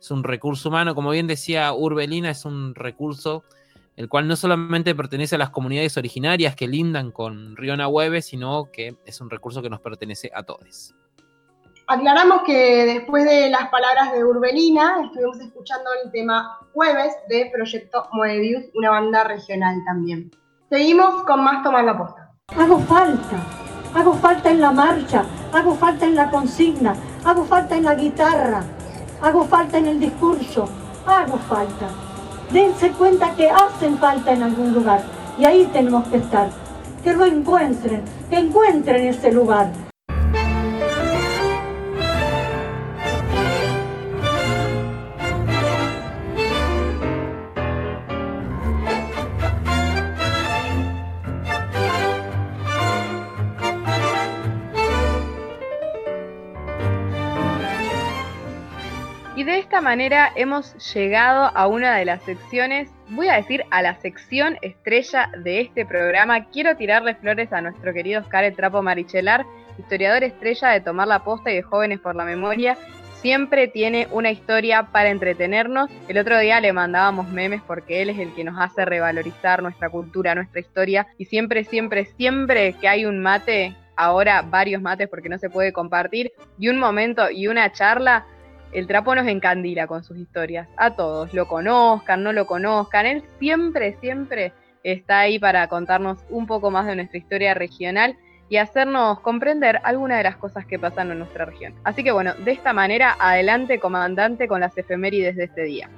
es 0.00 0.10
un 0.10 0.22
recurso 0.22 0.68
humano, 0.68 0.94
como 0.94 1.10
bien 1.10 1.26
decía 1.26 1.72
Urbelina, 1.72 2.30
es 2.30 2.44
un 2.44 2.74
recurso 2.74 3.44
el 3.96 4.08
cual 4.08 4.26
no 4.26 4.36
solamente 4.36 4.94
pertenece 4.94 5.36
a 5.36 5.38
las 5.38 5.50
comunidades 5.50 5.96
originarias 5.96 6.56
que 6.56 6.66
lindan 6.66 7.12
con 7.12 7.56
Río 7.56 7.76
Nahueve, 7.76 8.22
sino 8.22 8.70
que 8.72 8.96
es 9.06 9.20
un 9.20 9.30
recurso 9.30 9.62
que 9.62 9.70
nos 9.70 9.80
pertenece 9.80 10.30
a 10.34 10.42
todos. 10.42 10.94
Aclaramos 11.86 12.44
que 12.46 12.86
después 12.86 13.26
de 13.26 13.50
las 13.50 13.68
palabras 13.68 14.10
de 14.12 14.24
Urbelina, 14.24 15.02
estuvimos 15.04 15.38
escuchando 15.38 15.90
el 16.02 16.10
tema 16.10 16.58
Jueves 16.72 17.14
de 17.28 17.50
Proyecto 17.52 18.08
Moebius, 18.12 18.64
una 18.74 18.88
banda 18.88 19.24
regional 19.24 19.82
también. 19.84 20.30
Seguimos 20.70 21.24
con 21.24 21.44
más 21.44 21.62
Tomar 21.62 21.84
la 21.84 21.98
Posta. 21.98 22.32
Hago 22.56 22.78
falta, 22.78 23.36
hago 23.94 24.14
falta 24.14 24.50
en 24.50 24.62
la 24.62 24.70
marcha, 24.72 25.26
hago 25.52 25.74
falta 25.74 26.06
en 26.06 26.14
la 26.14 26.30
consigna, 26.30 26.96
hago 27.22 27.44
falta 27.44 27.76
en 27.76 27.84
la 27.84 27.94
guitarra, 27.94 28.64
hago 29.20 29.44
falta 29.44 29.76
en 29.76 29.86
el 29.86 30.00
discurso, 30.00 30.66
hago 31.06 31.36
falta. 31.36 31.88
Dense 32.50 32.92
cuenta 32.92 33.34
que 33.36 33.50
hacen 33.50 33.98
falta 33.98 34.32
en 34.32 34.42
algún 34.42 34.72
lugar 34.72 35.02
y 35.38 35.44
ahí 35.44 35.68
tenemos 35.70 36.08
que 36.08 36.16
estar. 36.16 36.48
Que 37.02 37.12
lo 37.12 37.26
encuentren, 37.26 38.02
que 38.30 38.38
encuentren 38.38 39.06
ese 39.06 39.30
lugar. 39.30 39.83
Esta 59.74 59.82
manera 59.82 60.30
hemos 60.36 60.94
llegado 60.94 61.50
a 61.52 61.66
una 61.66 61.96
de 61.96 62.04
las 62.04 62.22
secciones, 62.22 62.88
voy 63.08 63.26
a 63.26 63.34
decir 63.34 63.64
a 63.72 63.82
la 63.82 63.96
sección 63.96 64.56
estrella 64.62 65.32
de 65.36 65.62
este 65.62 65.84
programa. 65.84 66.44
Quiero 66.44 66.76
tirarle 66.76 67.16
flores 67.16 67.52
a 67.52 67.60
nuestro 67.60 67.92
querido 67.92 68.20
Oscar 68.20 68.44
El 68.44 68.54
Trapo 68.54 68.82
Marichelar, 68.82 69.44
historiador 69.76 70.22
estrella 70.22 70.68
de 70.68 70.80
Tomar 70.80 71.08
la 71.08 71.24
Posta 71.24 71.50
y 71.50 71.56
de 71.56 71.62
Jóvenes 71.62 71.98
por 71.98 72.14
la 72.14 72.24
Memoria. 72.24 72.78
Siempre 73.16 73.66
tiene 73.66 74.06
una 74.12 74.30
historia 74.30 74.84
para 74.92 75.10
entretenernos. 75.10 75.90
El 76.06 76.18
otro 76.18 76.38
día 76.38 76.60
le 76.60 76.72
mandábamos 76.72 77.28
memes 77.30 77.60
porque 77.66 78.00
él 78.00 78.10
es 78.10 78.20
el 78.20 78.32
que 78.32 78.44
nos 78.44 78.54
hace 78.60 78.84
revalorizar 78.84 79.60
nuestra 79.60 79.90
cultura, 79.90 80.36
nuestra 80.36 80.60
historia. 80.60 81.08
Y 81.18 81.24
siempre, 81.24 81.64
siempre, 81.64 82.04
siempre 82.04 82.74
que 82.74 82.86
hay 82.86 83.06
un 83.06 83.18
mate, 83.18 83.74
ahora 83.96 84.42
varios 84.42 84.80
mates 84.82 85.08
porque 85.08 85.28
no 85.28 85.38
se 85.38 85.50
puede 85.50 85.72
compartir, 85.72 86.32
y 86.58 86.68
un 86.68 86.78
momento 86.78 87.28
y 87.28 87.48
una 87.48 87.72
charla, 87.72 88.26
el 88.74 88.86
trapo 88.86 89.14
nos 89.14 89.26
encandila 89.26 89.86
con 89.86 90.02
sus 90.02 90.18
historias. 90.18 90.68
A 90.76 90.94
todos, 90.96 91.32
lo 91.32 91.46
conozcan, 91.46 92.22
no 92.22 92.32
lo 92.32 92.46
conozcan. 92.46 93.06
Él 93.06 93.24
siempre, 93.38 93.96
siempre 94.00 94.52
está 94.82 95.20
ahí 95.20 95.38
para 95.38 95.68
contarnos 95.68 96.18
un 96.28 96.46
poco 96.46 96.70
más 96.70 96.86
de 96.86 96.96
nuestra 96.96 97.18
historia 97.18 97.54
regional 97.54 98.16
y 98.48 98.56
hacernos 98.58 99.20
comprender 99.20 99.80
algunas 99.84 100.18
de 100.18 100.24
las 100.24 100.36
cosas 100.36 100.66
que 100.66 100.78
pasan 100.78 101.10
en 101.10 101.20
nuestra 101.20 101.44
región. 101.46 101.74
Así 101.84 102.04
que 102.04 102.12
bueno, 102.12 102.34
de 102.34 102.52
esta 102.52 102.72
manera, 102.72 103.16
adelante 103.18 103.78
comandante 103.78 104.48
con 104.48 104.60
las 104.60 104.76
efemérides 104.76 105.36
de 105.36 105.44
este 105.44 105.62
día. 105.62 105.88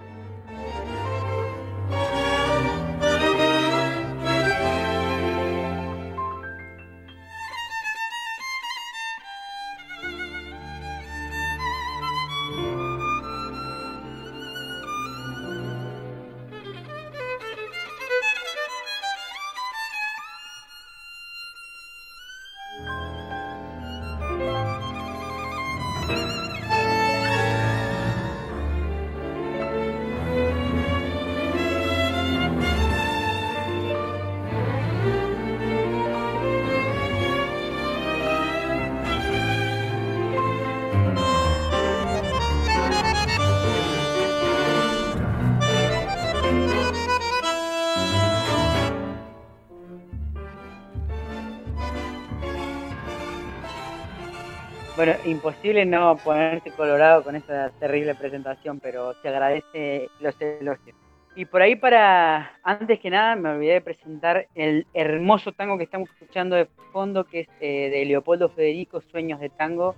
Bueno, 55.06 55.20
imposible 55.24 55.86
no 55.86 56.16
ponerse 56.16 56.72
colorado 56.72 57.22
con 57.22 57.36
esta 57.36 57.70
terrible 57.78 58.16
presentación, 58.16 58.80
pero 58.80 59.14
se 59.22 59.28
agradece 59.28 60.08
los 60.18 60.34
elogios. 60.40 60.96
Y 61.36 61.44
por 61.44 61.62
ahí 61.62 61.76
para, 61.76 62.58
antes 62.64 62.98
que 62.98 63.08
nada, 63.08 63.36
me 63.36 63.50
olvidé 63.50 63.74
de 63.74 63.80
presentar 63.82 64.48
el 64.56 64.84
hermoso 64.94 65.52
tango 65.52 65.78
que 65.78 65.84
estamos 65.84 66.10
escuchando 66.10 66.56
de 66.56 66.66
fondo, 66.92 67.22
que 67.22 67.42
es 67.42 67.48
eh, 67.60 67.88
de 67.88 68.04
Leopoldo 68.04 68.48
Federico, 68.48 69.00
Sueños 69.00 69.38
de 69.38 69.48
Tango, 69.48 69.94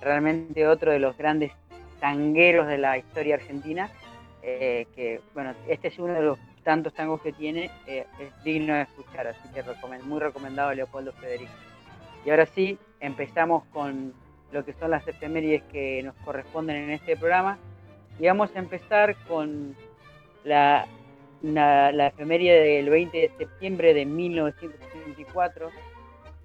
realmente 0.00 0.66
otro 0.66 0.90
de 0.90 1.00
los 1.00 1.18
grandes 1.18 1.52
tangueros 2.00 2.66
de 2.66 2.78
la 2.78 2.96
historia 2.96 3.34
argentina, 3.34 3.90
eh, 4.42 4.86
que 4.96 5.20
bueno, 5.34 5.52
este 5.68 5.88
es 5.88 5.98
uno 5.98 6.14
de 6.14 6.22
los 6.22 6.38
tantos 6.64 6.94
tangos 6.94 7.20
que 7.20 7.34
tiene, 7.34 7.70
eh, 7.86 8.06
es 8.18 8.42
digno 8.42 8.72
de 8.72 8.82
escuchar, 8.82 9.26
así 9.26 9.46
que 9.52 9.62
recomen- 9.62 10.04
muy 10.04 10.18
recomendado 10.18 10.72
Leopoldo 10.72 11.12
Federico. 11.12 11.52
Y 12.24 12.30
ahora 12.30 12.46
sí, 12.46 12.78
empezamos 13.00 13.62
con 13.66 14.14
lo 14.52 14.64
que 14.64 14.72
son 14.74 14.90
las 14.90 15.06
efemérides 15.06 15.62
que 15.64 16.02
nos 16.02 16.14
corresponden 16.16 16.76
en 16.76 16.90
este 16.90 17.16
programa. 17.16 17.58
Y 18.18 18.26
vamos 18.26 18.50
a 18.54 18.58
empezar 18.58 19.16
con 19.28 19.76
la, 20.44 20.86
la, 21.42 21.92
la 21.92 22.10
del 22.10 22.88
20 22.88 23.18
de 23.18 23.30
septiembre 23.36 23.94
de 23.94 24.06
1964. 24.06 25.70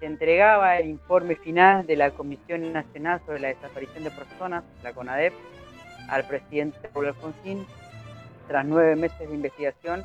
Se 0.00 0.06
entregaba 0.06 0.78
el 0.78 0.88
informe 0.88 1.36
final 1.36 1.86
de 1.86 1.96
la 1.96 2.10
Comisión 2.10 2.72
Nacional 2.72 3.20
sobre 3.24 3.40
la 3.40 3.48
Desaparición 3.48 4.04
de 4.04 4.10
Personas, 4.10 4.64
la 4.82 4.92
CONADEP, 4.92 5.32
al 6.08 6.26
presidente 6.26 6.78
Raúl 6.92 7.06
Alfonsín. 7.06 7.64
Tras 8.48 8.66
nueve 8.66 8.96
meses 8.96 9.18
de 9.20 9.34
investigación, 9.34 10.02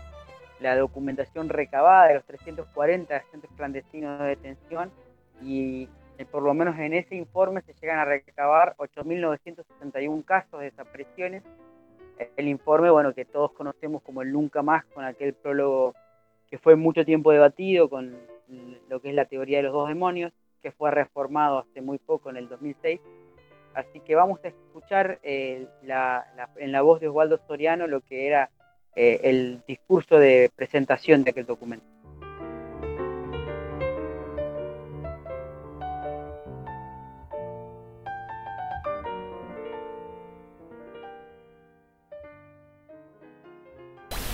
la 0.59 0.75
documentación 0.75 1.49
recabada 1.49 2.07
de 2.07 2.15
los 2.15 2.25
340 2.25 3.15
agentes 3.15 3.49
clandestinos 3.57 4.19
de 4.19 4.25
detención 4.27 4.91
y 5.41 5.89
eh, 6.17 6.25
por 6.25 6.43
lo 6.43 6.53
menos 6.53 6.77
en 6.79 6.93
ese 6.93 7.15
informe 7.15 7.61
se 7.61 7.73
llegan 7.73 7.99
a 7.99 8.05
recabar 8.05 8.75
8.961 8.77 10.25
casos 10.25 10.59
de 10.59 10.65
desapariciones. 10.71 11.43
El 12.35 12.47
informe, 12.47 12.89
bueno, 12.89 13.13
que 13.13 13.25
todos 13.25 13.51
conocemos 13.51 14.01
como 14.01 14.23
el 14.23 14.31
Nunca 14.31 14.63
Más, 14.63 14.83
con 14.85 15.05
aquel 15.05 15.33
prólogo 15.33 15.93
que 16.49 16.57
fue 16.57 16.75
mucho 16.75 17.05
tiempo 17.05 17.31
debatido 17.31 17.89
con 17.89 18.15
lo 18.89 19.01
que 19.01 19.09
es 19.09 19.15
la 19.15 19.25
teoría 19.25 19.57
de 19.57 19.63
los 19.63 19.73
dos 19.73 19.89
demonios, 19.89 20.31
que 20.63 20.71
fue 20.71 20.89
reformado 20.89 21.59
hace 21.59 21.81
muy 21.81 21.99
poco, 21.99 22.29
en 22.29 22.37
el 22.37 22.47
2006. 22.49 22.99
Así 23.75 23.99
que 23.99 24.15
vamos 24.15 24.39
a 24.43 24.47
escuchar 24.47 25.19
eh, 25.21 25.67
en 25.83 26.71
la 26.71 26.81
voz 26.81 26.99
de 26.99 27.09
Osvaldo 27.09 27.39
Soriano 27.47 27.85
lo 27.85 28.01
que 28.01 28.25
era 28.25 28.49
eh, 28.99 29.29
el 29.29 29.61
discurso 29.67 30.17
de 30.17 30.49
presentación 30.55 31.23
de 31.23 31.29
aquel 31.29 31.45
documento. 31.45 31.85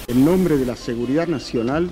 En 0.08 0.26
nombre 0.26 0.58
de 0.58 0.66
la 0.66 0.76
seguridad 0.76 1.28
nacional, 1.28 1.90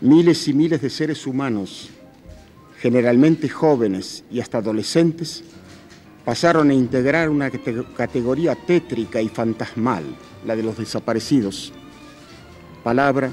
miles 0.00 0.46
y 0.46 0.52
miles 0.52 0.82
de 0.82 0.90
seres 0.90 1.26
humanos 1.26 1.90
generalmente 2.80 3.48
jóvenes 3.48 4.24
y 4.30 4.40
hasta 4.40 4.58
adolescentes, 4.58 5.44
pasaron 6.24 6.70
a 6.70 6.74
integrar 6.74 7.28
una 7.28 7.50
categoría 7.50 8.54
tétrica 8.54 9.20
y 9.20 9.28
fantasmal, 9.28 10.04
la 10.46 10.56
de 10.56 10.62
los 10.62 10.78
desaparecidos. 10.78 11.72
Palabra, 12.82 13.30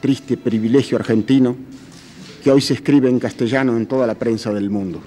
triste 0.00 0.36
privilegio 0.36 0.98
argentino, 0.98 1.56
que 2.44 2.50
hoy 2.50 2.60
se 2.60 2.74
escribe 2.74 3.08
en 3.08 3.18
castellano 3.18 3.76
en 3.76 3.86
toda 3.86 4.06
la 4.06 4.14
prensa 4.14 4.52
del 4.52 4.68
mundo. 4.68 5.00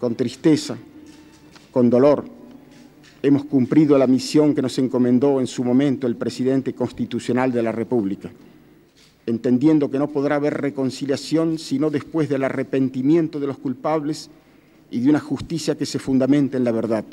Con 0.00 0.16
tristeza, 0.16 0.76
con 1.70 1.90
dolor, 1.90 2.37
hemos 3.22 3.44
cumplido 3.44 3.98
la 3.98 4.06
misión 4.06 4.54
que 4.54 4.62
nos 4.62 4.78
encomendó 4.78 5.40
en 5.40 5.46
su 5.46 5.64
momento 5.64 6.06
el 6.06 6.16
presidente 6.16 6.74
constitucional 6.74 7.52
de 7.52 7.62
la 7.62 7.72
República, 7.72 8.30
entendiendo 9.26 9.90
que 9.90 9.98
no 9.98 10.08
podrá 10.08 10.36
haber 10.36 10.54
reconciliación 10.54 11.58
sino 11.58 11.90
después 11.90 12.28
del 12.28 12.44
arrepentimiento 12.44 13.40
de 13.40 13.46
los 13.46 13.58
culpables 13.58 14.30
y 14.90 15.00
de 15.00 15.10
una 15.10 15.20
justicia 15.20 15.76
que 15.76 15.86
se 15.86 15.98
fundamente 15.98 16.56
en 16.56 16.64
la 16.64 16.72
verdad. 16.72 17.04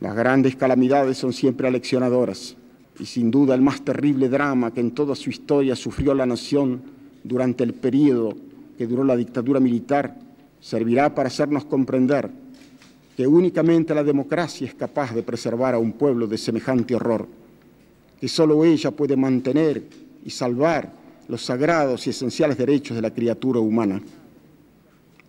Las 0.00 0.14
grandes 0.14 0.56
calamidades 0.56 1.16
son 1.16 1.32
siempre 1.32 1.66
aleccionadoras 1.66 2.56
y 2.98 3.06
sin 3.06 3.30
duda 3.30 3.54
el 3.54 3.62
más 3.62 3.82
terrible 3.82 4.28
drama 4.28 4.72
que 4.72 4.80
en 4.80 4.92
toda 4.92 5.14
su 5.14 5.30
historia 5.30 5.74
sufrió 5.74 6.14
la 6.14 6.26
nación 6.26 6.82
durante 7.24 7.64
el 7.64 7.72
periodo 7.72 8.34
que 8.76 8.86
duró 8.86 9.04
la 9.04 9.16
dictadura 9.16 9.58
militar 9.58 10.16
servirá 10.60 11.14
para 11.14 11.28
hacernos 11.28 11.64
comprender 11.64 12.30
que 13.16 13.26
únicamente 13.26 13.94
la 13.94 14.04
democracia 14.04 14.66
es 14.66 14.74
capaz 14.74 15.14
de 15.14 15.22
preservar 15.22 15.74
a 15.74 15.78
un 15.78 15.92
pueblo 15.92 16.26
de 16.26 16.36
semejante 16.36 16.94
horror, 16.94 17.26
que 18.20 18.28
solo 18.28 18.62
ella 18.62 18.90
puede 18.90 19.16
mantener 19.16 19.82
y 20.22 20.30
salvar 20.30 20.92
los 21.26 21.42
sagrados 21.42 22.06
y 22.06 22.10
esenciales 22.10 22.58
derechos 22.58 22.94
de 22.94 23.02
la 23.02 23.12
criatura 23.12 23.58
humana. 23.58 24.02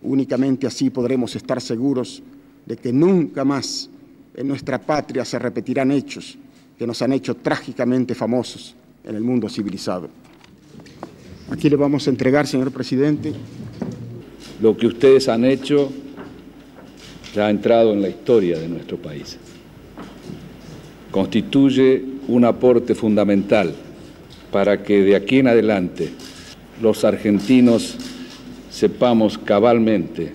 Únicamente 0.02 0.66
así 0.66 0.90
podremos 0.90 1.34
estar 1.34 1.62
seguros 1.62 2.22
de 2.66 2.76
que 2.76 2.92
nunca 2.92 3.44
más 3.44 3.88
en 4.34 4.46
nuestra 4.46 4.78
patria 4.78 5.24
se 5.24 5.38
repetirán 5.38 5.90
hechos 5.90 6.36
que 6.78 6.86
nos 6.86 7.00
han 7.00 7.12
hecho 7.12 7.36
trágicamente 7.36 8.14
famosos 8.14 8.74
en 9.02 9.16
el 9.16 9.22
mundo 9.22 9.48
civilizado. 9.48 10.10
Aquí 11.50 11.70
le 11.70 11.76
vamos 11.76 12.06
a 12.06 12.10
entregar, 12.10 12.46
señor 12.46 12.70
presidente. 12.70 13.32
Lo 14.60 14.76
que 14.76 14.86
ustedes 14.86 15.28
han 15.28 15.46
hecho 15.46 15.90
ha 17.40 17.50
entrado 17.50 17.92
en 17.92 18.02
la 18.02 18.08
historia 18.08 18.58
de 18.58 18.68
nuestro 18.68 18.96
país. 18.96 19.38
Constituye 21.10 22.02
un 22.28 22.44
aporte 22.44 22.94
fundamental 22.94 23.74
para 24.50 24.82
que 24.82 25.02
de 25.02 25.16
aquí 25.16 25.38
en 25.38 25.48
adelante 25.48 26.10
los 26.82 27.04
argentinos 27.04 27.96
sepamos 28.70 29.38
cabalmente, 29.38 30.32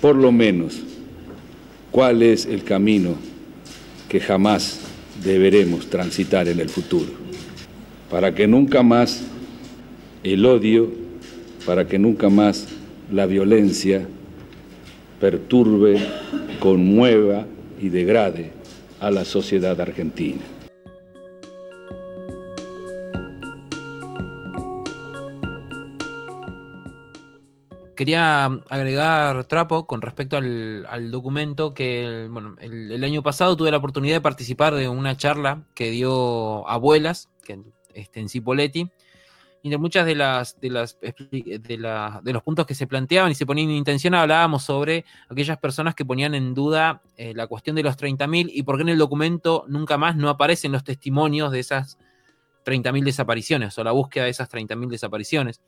por 0.00 0.16
lo 0.16 0.32
menos, 0.32 0.80
cuál 1.90 2.22
es 2.22 2.46
el 2.46 2.64
camino 2.64 3.14
que 4.08 4.20
jamás 4.20 4.80
deberemos 5.22 5.86
transitar 5.86 6.48
en 6.48 6.60
el 6.60 6.68
futuro, 6.68 7.12
para 8.10 8.34
que 8.34 8.46
nunca 8.46 8.82
más 8.82 9.22
el 10.22 10.44
odio, 10.44 10.90
para 11.64 11.86
que 11.86 11.98
nunca 11.98 12.28
más 12.28 12.66
la 13.10 13.26
violencia 13.26 14.06
perturbe, 15.20 15.98
conmueva 16.60 17.46
y 17.80 17.88
degrade 17.88 18.52
a 19.00 19.10
la 19.10 19.24
sociedad 19.24 19.80
argentina. 19.80 20.42
Quería 27.96 28.46
agregar, 28.68 29.44
Trapo, 29.44 29.86
con 29.86 30.02
respecto 30.02 30.36
al, 30.36 31.10
documento 31.12 31.74
que 31.74 32.26
bueno, 32.28 32.56
el, 32.60 33.04
año 33.04 33.22
pasado 33.22 33.56
tuve 33.56 33.70
la 33.70 33.76
oportunidad 33.76 34.16
de 34.16 34.20
participar 34.20 34.74
de 34.74 34.88
una 34.88 35.16
charla 35.16 35.62
que 35.74 35.90
dio 35.90 36.68
Abuelas, 36.68 37.30
que, 37.44 37.60
este, 37.94 38.20
en 38.20 38.28
Cipoletti, 38.28 38.90
y 39.64 39.74
muchas 39.78 40.04
de 40.04 40.14
las, 40.14 40.60
de 40.60 40.68
las 40.68 41.00
de, 41.00 41.58
de, 41.58 42.32
los 42.32 42.42
puntos 42.42 42.66
que 42.66 42.74
se 42.74 42.86
planteaban 42.86 43.32
y 43.32 43.34
se 43.34 43.46
ponían 43.46 43.70
en 43.70 43.76
intención 43.76 44.14
hablábamos 44.14 44.62
sobre 44.62 45.06
aquellas 45.26 45.56
personas 45.56 45.94
que 45.94 46.04
ponían 46.04 46.34
en 46.34 46.52
duda 46.52 47.00
eh, 47.16 47.32
la 47.34 47.46
cuestión 47.46 47.74
de 47.74 47.82
los 47.82 47.96
30.000 47.96 48.50
y 48.52 48.62
por 48.62 48.76
qué 48.76 48.82
en 48.82 48.90
el 48.90 48.98
documento 48.98 49.64
nunca 49.66 49.96
más 49.96 50.16
no 50.16 50.28
aparecen 50.28 50.70
los 50.70 50.84
testimonios 50.84 51.50
de 51.50 51.60
esas 51.60 51.96
30.000 52.66 53.04
desapariciones 53.04 53.78
o 53.78 53.84
la 53.84 53.92
búsqueda 53.92 54.24
de 54.24 54.30
esas 54.30 54.50
30.000 54.50 54.86
desapariciones. 54.90 55.62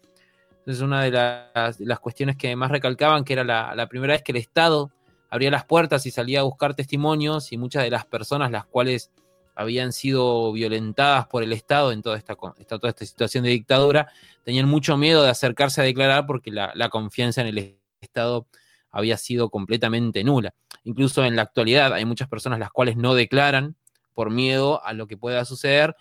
Entonces, 0.59 0.83
una 0.83 1.03
de 1.03 1.11
las, 1.11 2.01
cuestiones 2.01 2.37
que 2.37 2.55
más 2.55 2.71
recalcaban, 2.71 3.25
que 3.25 3.33
era 3.33 3.45
la, 3.45 3.87
primera 3.89 4.13
vez 4.13 4.23
que 4.23 4.33
el 4.33 4.39
Estado 4.39 4.91
abría 5.31 5.51
las 5.51 5.65
puertas 5.65 6.05
y 6.05 6.11
salía 6.11 6.41
a 6.41 6.43
buscar 6.43 6.75
testimonios, 6.75 7.51
y 7.51 7.57
muchas 7.57 7.83
de 7.85 7.91
las 7.91 8.05
personas 8.05 8.51
las 8.51 8.67
cuales 8.67 9.11
habían 9.57 9.93
sido 9.93 10.53
violentadas 10.53 11.27
por 11.27 11.43
el 11.43 11.53
Estado 11.53 11.91
en 11.91 12.03
toda 12.03 12.19
esta, 12.19 12.37
toda 12.37 12.89
esta 12.91 13.07
situación 13.07 13.43
de 13.43 13.51
dictadura, 13.51 14.13
tenían 14.45 14.69
mucho 14.69 14.97
miedo 14.99 15.23
de 15.23 15.31
acercarse 15.31 15.81
a 15.81 15.85
declarar 15.85 16.27
porque 16.27 16.53
la, 16.53 16.89
confianza 16.91 17.41
en 17.41 17.49
el 17.49 17.79
Estado 18.01 18.47
había 18.91 19.17
sido 19.17 19.49
completamente 19.49 20.23
nula. 20.23 20.55
Incluso 20.85 21.25
en 21.25 21.37
la 21.37 21.43
actualidad 21.43 21.95
hay 21.95 22.05
muchas 22.05 22.29
personas 22.29 22.59
las 22.59 22.71
cuales 22.71 22.97
no 22.97 23.15
declaran 23.15 23.77
por 24.13 24.31
miedo 24.31 24.85
a 24.85 24.93
lo 24.93 25.07
que 25.07 25.17
pueda 25.17 25.45
suceder 25.47 25.97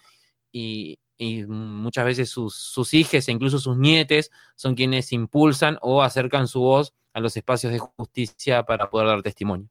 y, 0.51 0.99
y 1.17 1.45
muchas 1.45 2.05
veces 2.05 2.29
sus, 2.29 2.55
sus 2.55 2.93
hijos 2.93 3.27
e 3.27 3.31
incluso 3.31 3.57
sus 3.59 3.77
nietes 3.77 4.31
son 4.55 4.75
quienes 4.75 5.13
impulsan 5.13 5.77
o 5.81 6.03
acercan 6.03 6.47
su 6.49 6.59
voz 6.59 6.93
a 7.13 7.21
los 7.21 7.37
espacios 7.37 7.71
de 7.71 7.79
justicia 7.79 8.63
para 8.63 8.89
poder 8.89 9.07
dar 9.07 9.21
testimonio. 9.21 9.69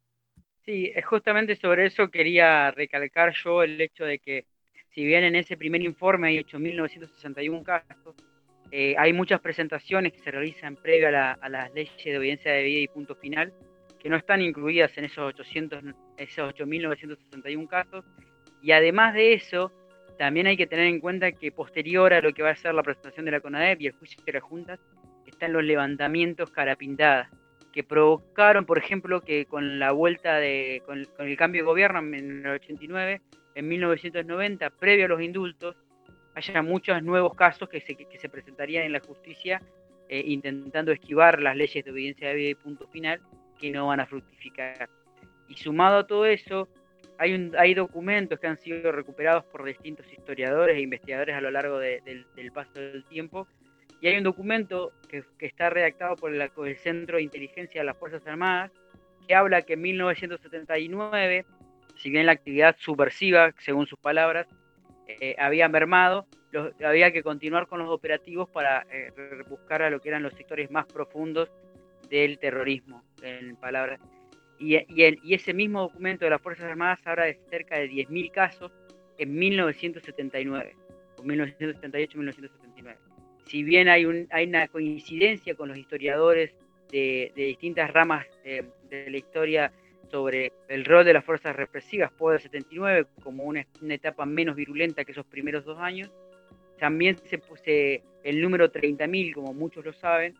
Sí, 0.65 0.93
justamente 1.05 1.57
sobre 1.57 1.87
eso 1.87 2.09
quería 2.09 2.71
recalcar 2.71 3.35
yo 3.35 3.63
el 3.63 3.79
hecho 3.79 4.05
de 4.05 4.19
que 4.19 4.47
si 4.95 5.05
bien 5.05 5.25
en 5.25 5.37
ese 5.37 5.59
primer 5.59 5.83
informe 5.83 6.29
hay 6.29 6.39
8.961 6.39 7.63
casos, 7.63 8.15
eh, 8.71 8.95
hay 8.97 9.13
muchas 9.13 9.41
presentaciones 9.41 10.13
que 10.13 10.21
se 10.21 10.31
realizan 10.31 10.77
previo 10.77 11.09
a, 11.09 11.33
a, 11.33 11.49
las 11.51 11.73
leyes 11.75 11.93
de 12.03 12.17
obediencia 12.17 12.53
de 12.53 12.63
vida 12.63 12.81
y 12.81 12.89
punto 12.89 13.15
final, 13.15 13.53
que 14.01 14.09
no 14.09 14.17
están 14.17 14.41
incluidas 14.41 14.97
en 14.97 15.05
esos 15.05 15.25
800, 15.35 15.83
esos 16.17 16.55
8.961 16.55 17.69
casos, 17.69 18.05
y 18.63 18.73
además 18.73 19.13
de 19.13 19.35
eso, 19.35 19.71
también 20.19 20.47
hay 20.47 20.57
que 20.57 20.67
tener 20.67 20.87
en 20.87 21.01
cuenta 21.01 21.33
que 21.33 21.53
posterior 21.53 22.15
a 22.15 22.23
lo 22.23 22.33
que 22.33 22.43
va 22.43 22.51
a 22.51 22.57
ser 22.57 22.75
la 22.75 22.83
presentación 22.83 23.27
de 23.27 23.33
la 23.33 23.41
CONADEP 23.41 23.83
y 23.83 23.87
el 23.89 23.93
juicio 23.93 24.23
de 24.25 24.33
las 24.33 24.43
juntas, 24.43 24.81
están 25.27 25.53
los 25.53 25.65
levantamientos 25.65 26.51
cara 26.51 26.77
pintada, 26.77 27.31
que 27.75 27.83
provocaron, 27.83 28.67
por 28.67 28.79
ejemplo, 28.79 29.21
que 29.21 29.47
con 29.47 29.81
la 29.81 29.91
vuelta 29.91 30.37
de, 30.37 30.81
con, 30.87 31.09
el 31.19 31.37
cambio 31.37 31.63
de 31.63 31.67
gobierno 31.67 31.99
en 31.99 32.47
el 32.47 32.53
89, 32.53 33.21
en 33.57 33.69
1990, 33.69 34.71
previo 34.71 35.07
a 35.07 35.09
los 35.09 35.21
indultos, 35.21 35.75
haya 36.37 36.63
muchos 36.63 37.03
nuevos 37.03 37.35
casos 37.35 37.69
que 37.69 37.81
se, 37.81 37.97
que 37.97 38.17
se 38.17 38.29
presentarían 38.29 38.85
en 38.85 38.93
la 38.93 39.01
justicia 39.01 39.61
eh, 40.09 40.23
intentando 40.25 40.93
esquivar 40.93 41.43
las 41.43 41.57
leyes 41.57 41.85
de 41.85 41.91
obediencia 41.91 42.29
de 42.29 42.35
vida 42.35 42.51
y 42.51 42.55
punto 42.55 42.87
final 42.87 43.21
que 43.59 43.73
no 43.73 43.89
van 43.89 43.99
a 43.99 44.07
fructificar. 44.07 44.89
Y 45.49 45.57
sumado 45.57 45.99
a 45.99 46.07
todo 46.07 46.27
eso, 46.27 46.69
hay, 47.19 47.35
un, 47.35 47.57
hay 47.59 47.75
documentos 47.75 48.39
que 48.39 48.47
han 48.47 48.59
sido 48.59 48.93
recuperados 48.93 49.45
por 49.47 49.65
distintos 49.65 50.07
historiadores 50.13 50.77
e 50.77 50.81
investigadores 50.81 51.35
a 51.35 51.41
lo 51.41 51.51
largo 51.51 51.81
del 51.81 52.53
paso 52.55 52.71
del 52.75 53.05
tiempo. 53.07 53.49
Y 54.05 54.09
hay 54.09 54.19
un 54.19 54.25
documento 54.25 54.93
que, 55.09 55.25
está 55.39 55.71
redactado 55.71 56.15
por, 56.17 56.31
el 56.35 56.77
Centro 56.77 57.17
de 57.17 57.23
Inteligencia 57.23 57.81
de 57.81 57.87
las 57.87 57.97
Fuerzas 57.97 58.21
Armadas 58.27 58.71
que 59.27 59.35
habla 59.35 59.63
que 59.63 59.73
en 59.73 59.81
1979, 59.81 61.47
si 61.97 62.11
bien 62.11 62.27
la 62.27 62.33
actividad 62.33 62.77
subversiva, 62.79 63.55
según 63.61 63.87
sus 63.87 63.99
palabras, 63.99 64.47
eh, 65.09 65.35
había 65.39 65.71
mermado, 65.71 66.27
había 66.85 67.13
que 67.13 67.23
continuar 67.23 67.67
con 67.67 67.79
los 67.79 67.89
operativos 67.89 68.47
para 68.51 68.87
eh, 68.93 69.11
buscar 69.49 69.81
a 69.81 69.89
lo 69.89 70.03
que 70.03 70.11
eran 70.11 70.23
los 70.23 70.35
sectores 70.35 70.71
más 70.71 70.85
profundos 70.85 71.51
del 72.11 72.39
terrorismo, 72.39 73.03
en 73.23 73.57
palabras 73.57 74.01
y, 74.59 74.77
y, 74.77 75.33
ese 75.33 75.55
mismo 75.55 75.81
documento 75.81 76.27
de 76.27 76.31
las 76.31 76.43
Fuerzas 76.43 76.67
Armadas 76.67 77.01
habla 77.07 77.25
de 77.25 77.41
cerca 77.49 77.79
de 77.79 77.89
10.000 77.89 78.31
casos 78.33 78.71
en 79.17 79.35
1979, 79.35 80.77
o 81.17 81.23
1978-1979. 81.23 83.14
Si 83.47 83.63
bien 83.63 83.89
hay, 83.89 84.07
un, 84.07 84.27
hay 84.31 84.47
una 84.47 84.69
coincidencia 84.69 85.55
con 85.55 85.69
los 85.69 85.79
historiadores 85.79 86.55
de, 86.91 87.33
distintas 87.35 87.93
ramas 87.93 88.27
eh, 88.45 88.63
de 88.89 89.11
la 89.11 89.17
historia 89.17 89.73
sobre 90.11 90.53
el 90.69 90.85
rol 90.85 91.05
de 91.05 91.13
las 91.13 91.25
fuerzas 91.25 91.57
represivas 91.57 92.13
el 92.21 92.41
79 92.41 93.07
como 93.23 93.45
una, 93.45 93.67
una, 93.83 93.95
etapa 93.95 94.25
menos 94.25 94.55
virulenta 94.55 95.05
que 95.05 95.13
esos 95.13 95.27
primeros 95.27 95.65
dos 95.65 95.79
años, 95.79 96.11
también 96.79 97.17
se, 97.25 97.39
puse 97.39 98.03
el 98.23 98.41
número 98.41 98.71
30.000, 98.71 99.35
como 99.35 99.53
muchos 99.53 99.85
lo 99.85 99.93
saben, 99.93 100.35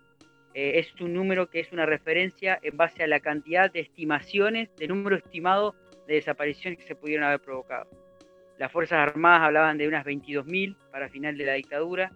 eh, 0.55 0.79
es 0.79 1.01
un 1.01 1.13
número 1.13 1.49
que 1.51 1.61
es 1.61 1.73
una 1.73 1.87
referencia 1.87 2.59
en 2.63 2.77
base 2.77 3.03
a 3.03 3.07
la 3.07 3.21
cantidad 3.21 3.73
de 3.73 3.81
estimaciones, 3.81 4.75
de 4.77 4.89
número 4.89 5.17
estimado 5.17 5.75
de 6.07 6.15
desapariciones 6.15 6.79
que 6.79 6.87
se 6.87 6.95
pudieron 6.95 7.25
haber 7.25 7.41
provocado. 7.41 7.89
Las 8.59 8.71
Fuerzas 8.71 8.99
Armadas 8.99 9.43
hablaban 9.43 9.79
de 9.79 9.89
unas 9.89 10.07
22.000 10.07 10.77
para 10.93 11.09
final 11.09 11.37
de 11.37 11.47
la 11.47 11.55
dictadura 11.55 12.13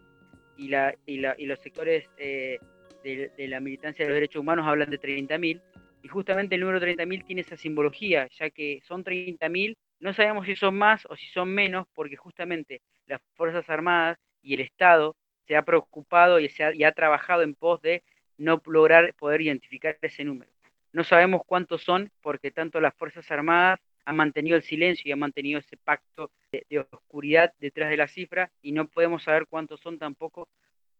y, 0.59 0.69
la, 0.69 0.95
y, 1.07 1.19
la, 1.19 1.35
y 1.39 1.47
los 1.47 1.59
sectores 1.61 2.05
eh, 2.19 2.59
de, 3.03 3.31
de 3.37 3.49
la 3.49 3.61
militancia 3.61 4.05
de 4.05 4.11
los 4.11 4.17
derechos 4.17 4.41
humanos 4.41 4.67
hablan 4.67 4.91
de 4.91 5.01
30.000, 5.01 5.63
y 6.03 6.09
justamente 6.09 6.55
el 6.55 6.61
número 6.61 6.81
30.000 6.81 7.25
tiene 7.25 7.41
esa 7.41 7.57
simbología, 7.57 8.29
ya 8.39 8.51
que 8.51 8.81
son 8.87 9.05
30.000, 9.05 9.77
no 10.01 10.13
sabemos 10.13 10.47
si 10.47 10.55
son 10.55 10.77
más 10.77 11.07
o 11.07 11.17
si 11.17 11.27
son 11.27 11.49
menos, 11.49 11.87
porque 11.95 12.17
justamente 12.17 12.83
las 13.07 13.21
Fuerzas 13.35 13.69
Armadas 13.71 14.19
y 14.43 14.55
el 14.55 14.61
Estado 14.61 15.17
se 15.47 15.57
ha 15.57 15.63
preocupado 15.63 16.39
y, 16.39 16.49
se 16.51 16.65
ha, 16.65 16.75
y 16.75 16.85
ha 16.85 16.93
trabajado 16.93 17.43
en 17.43 17.55
pos 17.55 17.81
de 17.81 18.03
no 18.37 18.61
lograr 18.67 19.15
poder 19.15 19.41
identificar 19.41 19.97
ese 20.03 20.25
número. 20.25 20.51
No 20.93 21.05
sabemos 21.05 21.43
cuántos 21.47 21.83
son 21.83 22.11
porque 22.23 22.51
tanto 22.51 22.81
las 22.81 22.95
Fuerzas 22.95 23.31
Armadas 23.31 23.81
han 24.09 24.17
mantenido 24.17 24.57
el 24.57 24.63
silencio 24.63 25.07
y 25.07 25.13
han 25.13 25.19
mantenido 25.19 25.59
ese 25.59 25.77
pacto 25.77 26.31
de, 26.51 26.79
oscuridad 26.91 27.53
detrás 27.61 27.91
de 27.91 27.99
la 27.99 28.09
cifra 28.09 28.51
y 28.63 28.73
no 28.73 28.89
podemos 28.89 29.23
saber 29.25 29.47
cuántos 29.47 29.81
son 29.81 29.99
tampoco 29.99 30.49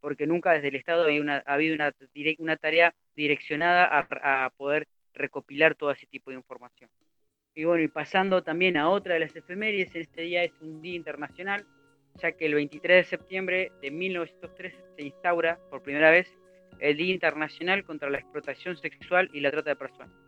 porque 0.01 0.27
nunca 0.27 0.53
desde 0.53 0.69
el 0.69 0.77
Estado 0.77 1.05
ha 1.05 1.55
habido 1.55 1.75
una, 1.75 1.95
una 2.39 2.57
tarea 2.59 2.95
direccionada 3.17 3.87
a, 3.87 4.45
a, 4.45 4.51
poder 4.51 4.87
recopilar 5.15 5.75
todo 5.75 5.91
ese 5.91 6.07
tipo 6.07 6.31
de 6.31 6.37
información. 6.37 6.91
Y 7.55 7.65
bueno, 7.65 7.83
y 7.83 7.89
pasando 7.89 8.43
también 8.43 8.77
a 8.77 8.91
otra 8.91 9.15
de 9.15 9.21
las 9.21 9.35
efemérides, 9.35 9.97
este 9.97 10.23
día 10.23 10.45
es 10.45 10.53
un 10.61 10.83
día 10.83 10.95
internacional, 10.95 11.65
ya 12.21 12.33
que 12.33 12.45
el 12.45 12.55
23 12.55 13.05
de 13.05 13.05
septiembre 13.05 13.73
de 13.81 13.91
1913 13.91 14.77
se 14.97 15.03
instaura 15.03 15.59
por 15.71 15.83
primera 15.83 16.11
vez 16.11 16.29
el 16.79 16.99
Día 16.99 17.15
Internacional 17.15 17.85
contra 17.85 18.11
la 18.11 18.19
Explotación 18.19 18.77
Sexual 18.77 19.31
y 19.33 19.41
la 19.41 19.51
Trata 19.51 19.71
de 19.71 19.77
Personas. 19.77 20.28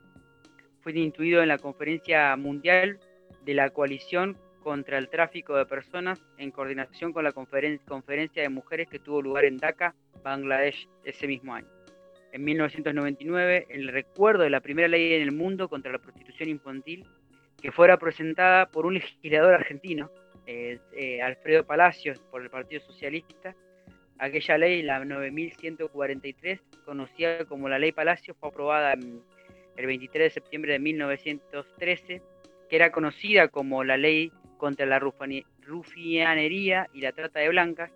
Fue 0.80 0.92
instituido 0.92 1.42
en 1.42 1.48
la 1.48 1.58
Conferencia 1.58 2.34
Mundial 2.36 2.98
de 3.44 3.54
la 3.54 3.70
Coalición 3.70 4.36
contra 4.62 4.98
el 4.98 5.08
Tráfico 5.08 5.56
de 5.56 5.66
Personas 5.66 6.20
en 6.38 6.50
coordinación 6.50 7.12
con 7.12 7.24
la 7.24 7.32
conferen 7.32 7.80
Conferencia 7.86 8.42
de 8.42 8.48
Mujeres 8.48 8.88
que 8.88 8.98
tuvo 8.98 9.22
lugar 9.22 9.44
en 9.44 9.56
Dhaka, 9.56 9.94
Bangladesh, 10.22 10.88
ese 11.04 11.26
mismo 11.26 11.54
año. 11.54 11.68
En 12.32 12.44
1999, 12.44 13.66
el 13.70 13.88
recuerdo 13.88 14.44
de 14.44 14.50
la 14.50 14.60
primera 14.60 14.88
ley 14.88 15.14
en 15.14 15.22
el 15.22 15.32
mundo 15.32 15.68
contra 15.68 15.90
la 15.90 15.98
prostitución 15.98 16.48
infantil, 16.48 17.04
que 17.60 17.72
fuera 17.72 17.98
presentada 17.98 18.66
por 18.66 18.86
un 18.86 18.94
legislador 18.94 19.54
argentino, 19.54 20.10
eh, 20.46 20.78
eh, 20.92 21.20
Alfredo 21.22 21.66
Palacios, 21.66 22.20
por 22.30 22.42
el 22.42 22.50
Partido 22.50 22.80
Socialista, 22.82 23.54
aquella 24.18 24.58
ley, 24.58 24.82
la 24.82 25.04
9143, 25.04 26.60
conocida 26.84 27.44
como 27.46 27.68
la 27.68 27.78
Ley 27.78 27.92
Palacios, 27.92 28.36
fue 28.38 28.50
aprobada 28.50 28.94
el 29.76 29.86
23 29.86 30.24
de 30.24 30.30
septiembre 30.30 30.72
de 30.72 30.78
1913, 30.78 32.22
que 32.68 32.76
era 32.76 32.92
conocida 32.92 33.48
como 33.48 33.84
la 33.84 33.96
Ley 33.96 34.32
contra 34.56 34.86
la 34.86 34.98
rufianería 34.98 36.86
y 36.92 37.00
la 37.00 37.12
trata 37.12 37.40
de 37.40 37.48
blancas, 37.48 37.90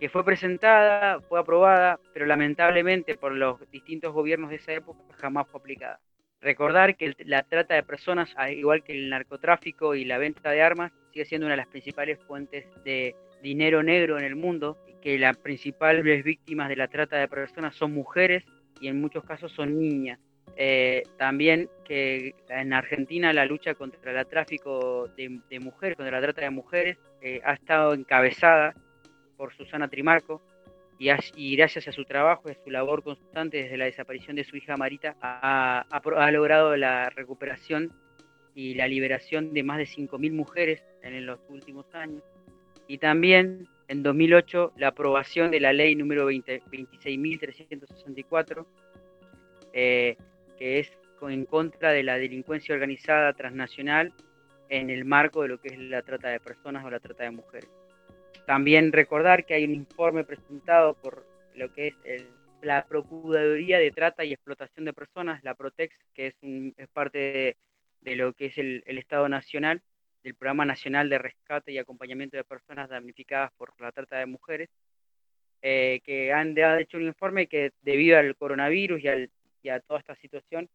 que 0.00 0.08
fue 0.08 0.24
presentada, 0.24 1.20
fue 1.20 1.38
aprobada, 1.38 2.00
pero 2.12 2.26
lamentablemente 2.26 3.16
por 3.16 3.32
los 3.32 3.70
distintos 3.70 4.12
gobiernos 4.12 4.50
de 4.50 4.56
esa 4.56 4.72
época 4.72 5.00
jamás 5.18 5.46
fue 5.48 5.60
aplicada. 5.60 6.00
Recordar 6.40 6.96
que 6.96 7.14
la 7.24 7.44
trata 7.44 7.74
de 7.74 7.84
personas, 7.84 8.34
al 8.36 8.52
igual 8.52 8.82
que 8.82 8.92
el 8.92 9.08
narcotráfico 9.08 9.94
y 9.94 10.04
la 10.04 10.18
venta 10.18 10.50
de 10.50 10.60
armas, 10.60 10.92
sigue 11.12 11.24
siendo 11.24 11.46
una 11.46 11.52
de 11.52 11.58
las 11.58 11.68
principales 11.68 12.18
fuentes 12.26 12.66
de 12.84 13.14
dinero 13.42 13.84
negro 13.84 14.18
en 14.18 14.24
el 14.24 14.34
mundo, 14.34 14.76
que 15.00 15.18
las 15.18 15.36
principales 15.36 16.24
víctimas 16.24 16.68
de 16.68 16.76
la 16.76 16.88
trata 16.88 17.16
de 17.18 17.28
personas 17.28 17.76
son 17.76 17.92
mujeres 17.92 18.44
y 18.80 18.88
en 18.88 19.00
muchos 19.00 19.22
casos 19.24 19.52
son 19.52 19.78
niñas. 19.78 20.18
Eh, 20.56 21.02
también 21.16 21.70
que 21.84 22.34
en 22.48 22.72
Argentina 22.72 23.32
la 23.32 23.46
lucha 23.46 23.74
contra 23.74 24.20
el 24.20 24.26
tráfico 24.26 25.08
de, 25.16 25.40
de 25.48 25.60
mujeres, 25.60 25.96
contra 25.96 26.20
la 26.20 26.22
trata 26.22 26.42
de 26.42 26.50
mujeres, 26.50 26.98
eh, 27.22 27.40
ha 27.44 27.54
estado 27.54 27.94
encabezada 27.94 28.74
por 29.36 29.54
Susana 29.54 29.88
Trimarco 29.88 30.42
y, 30.98 31.08
y, 31.36 31.56
gracias 31.56 31.88
a 31.88 31.92
su 31.92 32.04
trabajo 32.04 32.48
y 32.48 32.52
a 32.52 32.62
su 32.62 32.70
labor 32.70 33.02
constante 33.02 33.62
desde 33.62 33.76
la 33.76 33.86
desaparición 33.86 34.36
de 34.36 34.44
su 34.44 34.56
hija 34.56 34.76
Marita, 34.76 35.16
ha, 35.20 35.84
ha, 35.90 35.98
ha 35.98 36.30
logrado 36.30 36.76
la 36.76 37.10
recuperación 37.10 37.92
y 38.54 38.74
la 38.74 38.86
liberación 38.86 39.54
de 39.54 39.62
más 39.62 39.78
de 39.78 39.84
5.000 39.84 40.30
mujeres 40.32 40.82
en 41.02 41.24
los 41.26 41.40
últimos 41.48 41.86
años. 41.94 42.22
Y 42.86 42.98
también 42.98 43.66
en 43.88 44.02
2008 44.02 44.74
la 44.76 44.88
aprobación 44.88 45.50
de 45.50 45.60
la 45.60 45.72
ley 45.72 45.94
número 45.94 46.30
26.364, 46.30 48.66
eh, 49.72 50.18
que 50.62 50.78
es 50.78 50.92
en 51.22 51.44
contra 51.44 51.90
de 51.90 52.04
la 52.04 52.18
delincuencia 52.18 52.72
organizada 52.72 53.32
transnacional 53.32 54.12
en 54.68 54.90
el 54.90 55.04
marco 55.04 55.42
de 55.42 55.48
lo 55.48 55.60
que 55.60 55.70
es 55.70 55.76
la 55.76 56.02
trata 56.02 56.28
de 56.28 56.38
personas 56.38 56.84
o 56.84 56.90
la 56.90 57.00
trata 57.00 57.24
de 57.24 57.32
mujeres. 57.32 57.68
También 58.46 58.92
recordar 58.92 59.44
que 59.44 59.54
hay 59.54 59.64
un 59.64 59.74
informe 59.74 60.22
presentado 60.22 60.94
por 60.94 61.26
lo 61.56 61.72
que 61.72 61.88
es 61.88 61.94
el, 62.04 62.28
la 62.62 62.86
Procuraduría 62.86 63.80
de 63.80 63.90
Trata 63.90 64.24
y 64.24 64.32
Explotación 64.32 64.84
de 64.84 64.92
Personas, 64.92 65.42
la 65.42 65.56
Protex, 65.56 65.96
que 66.14 66.28
es, 66.28 66.34
un, 66.42 66.72
es 66.76 66.88
parte 66.90 67.18
de, 67.18 67.56
de, 68.02 68.14
lo 68.14 68.32
que 68.32 68.46
es 68.46 68.58
el, 68.58 68.84
el 68.86 68.98
Estado 68.98 69.28
Nacional, 69.28 69.82
del 70.22 70.36
Programa 70.36 70.64
Nacional 70.64 71.08
de 71.08 71.18
Rescate 71.18 71.72
y 71.72 71.78
Acompañamiento 71.78 72.36
de 72.36 72.44
Personas 72.44 72.88
Damnificadas 72.88 73.50
por 73.54 73.72
la 73.80 73.90
Trata 73.90 74.18
de 74.18 74.26
Mujeres, 74.26 74.68
eh, 75.60 76.00
que 76.04 76.32
han, 76.32 76.56
han, 76.56 76.78
hecho 76.78 76.98
un 76.98 77.06
informe 77.06 77.48
que 77.48 77.72
debido 77.82 78.16
al 78.16 78.36
coronavirus 78.36 79.02
y, 79.02 79.08
al, 79.08 79.30
y 79.62 79.68
a 79.68 79.80
toda 79.80 80.00
esta 80.00 80.16
situación, 80.16 80.68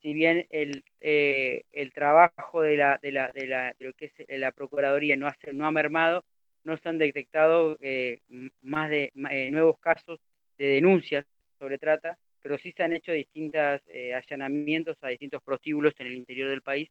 si 0.00 0.12
bien 0.14 0.46
el, 0.50 0.84
eh, 1.00 1.64
el 1.72 1.92
trabajo 1.92 2.62
de, 2.62 2.76
la, 2.76 2.98
de, 3.02 3.12
la, 3.12 3.32
de, 3.32 3.46
la, 3.46 3.74
de 3.78 3.86
lo 3.86 3.92
que 3.94 4.12
es 4.16 4.38
la 4.38 4.52
Procuraduría 4.52 5.16
no, 5.16 5.26
hace, 5.26 5.52
no 5.52 5.66
ha 5.66 5.72
mermado, 5.72 6.24
no 6.64 6.76
se 6.76 6.88
han 6.88 6.98
detectado 6.98 7.76
eh, 7.80 8.20
más 8.62 8.90
de 8.90 9.12
eh, 9.30 9.50
nuevos 9.50 9.78
casos 9.78 10.20
de 10.58 10.66
denuncias 10.66 11.24
sobre 11.58 11.78
trata, 11.78 12.18
pero 12.40 12.58
sí 12.58 12.72
se 12.72 12.82
han 12.82 12.92
hecho 12.92 13.12
distintos 13.12 13.80
eh, 13.88 14.14
allanamientos 14.14 14.96
a 15.00 15.08
distintos 15.08 15.42
prostíbulos 15.42 15.94
en 15.98 16.08
el 16.08 16.14
interior 16.14 16.50
del 16.50 16.62
país, 16.62 16.88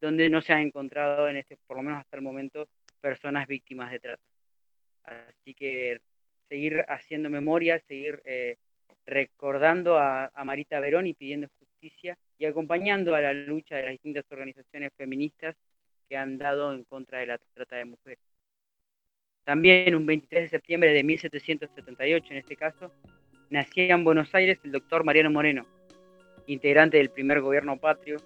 donde 0.00 0.30
no 0.30 0.40
se 0.40 0.52
han 0.52 0.60
encontrado, 0.60 1.28
en 1.28 1.36
este, 1.36 1.58
por 1.66 1.76
lo 1.76 1.82
menos 1.82 2.00
hasta 2.00 2.16
el 2.16 2.22
momento, 2.22 2.68
personas 3.00 3.46
víctimas 3.46 3.90
de 3.90 4.00
trata. 4.00 4.22
Así 5.04 5.54
que 5.54 6.00
seguir 6.48 6.84
haciendo 6.88 7.28
memoria, 7.30 7.80
seguir 7.86 8.22
eh, 8.24 8.56
recordando 9.10 9.98
a, 9.98 10.30
Marita 10.44 10.80
Verón 10.80 11.06
y 11.06 11.14
pidiendo 11.14 11.48
justicia 11.58 12.16
y 12.38 12.46
acompañando 12.46 13.14
a 13.14 13.20
la 13.20 13.32
lucha 13.32 13.76
de 13.76 13.82
las 13.82 13.92
distintas 13.92 14.24
organizaciones 14.30 14.92
feministas 14.96 15.56
que 16.08 16.16
han 16.16 16.38
dado 16.38 16.72
en 16.72 16.84
contra 16.84 17.18
de 17.18 17.26
la 17.26 17.38
trata 17.54 17.76
de 17.76 17.84
mujeres. 17.84 18.18
También 19.44 19.94
un 19.94 20.06
23 20.06 20.44
de 20.44 20.48
septiembre 20.48 20.92
de 20.92 21.02
1778, 21.02 22.26
en 22.30 22.36
este 22.38 22.56
caso, 22.56 22.92
nacía 23.50 23.94
en 23.94 24.04
Buenos 24.04 24.34
Aires 24.34 24.58
el 24.64 24.72
doctor 24.72 25.04
Mariano 25.04 25.30
Moreno, 25.30 25.66
integrante 26.46 26.98
del 26.98 27.10
primer 27.10 27.40
gobierno 27.40 27.78
patrio, 27.78 28.18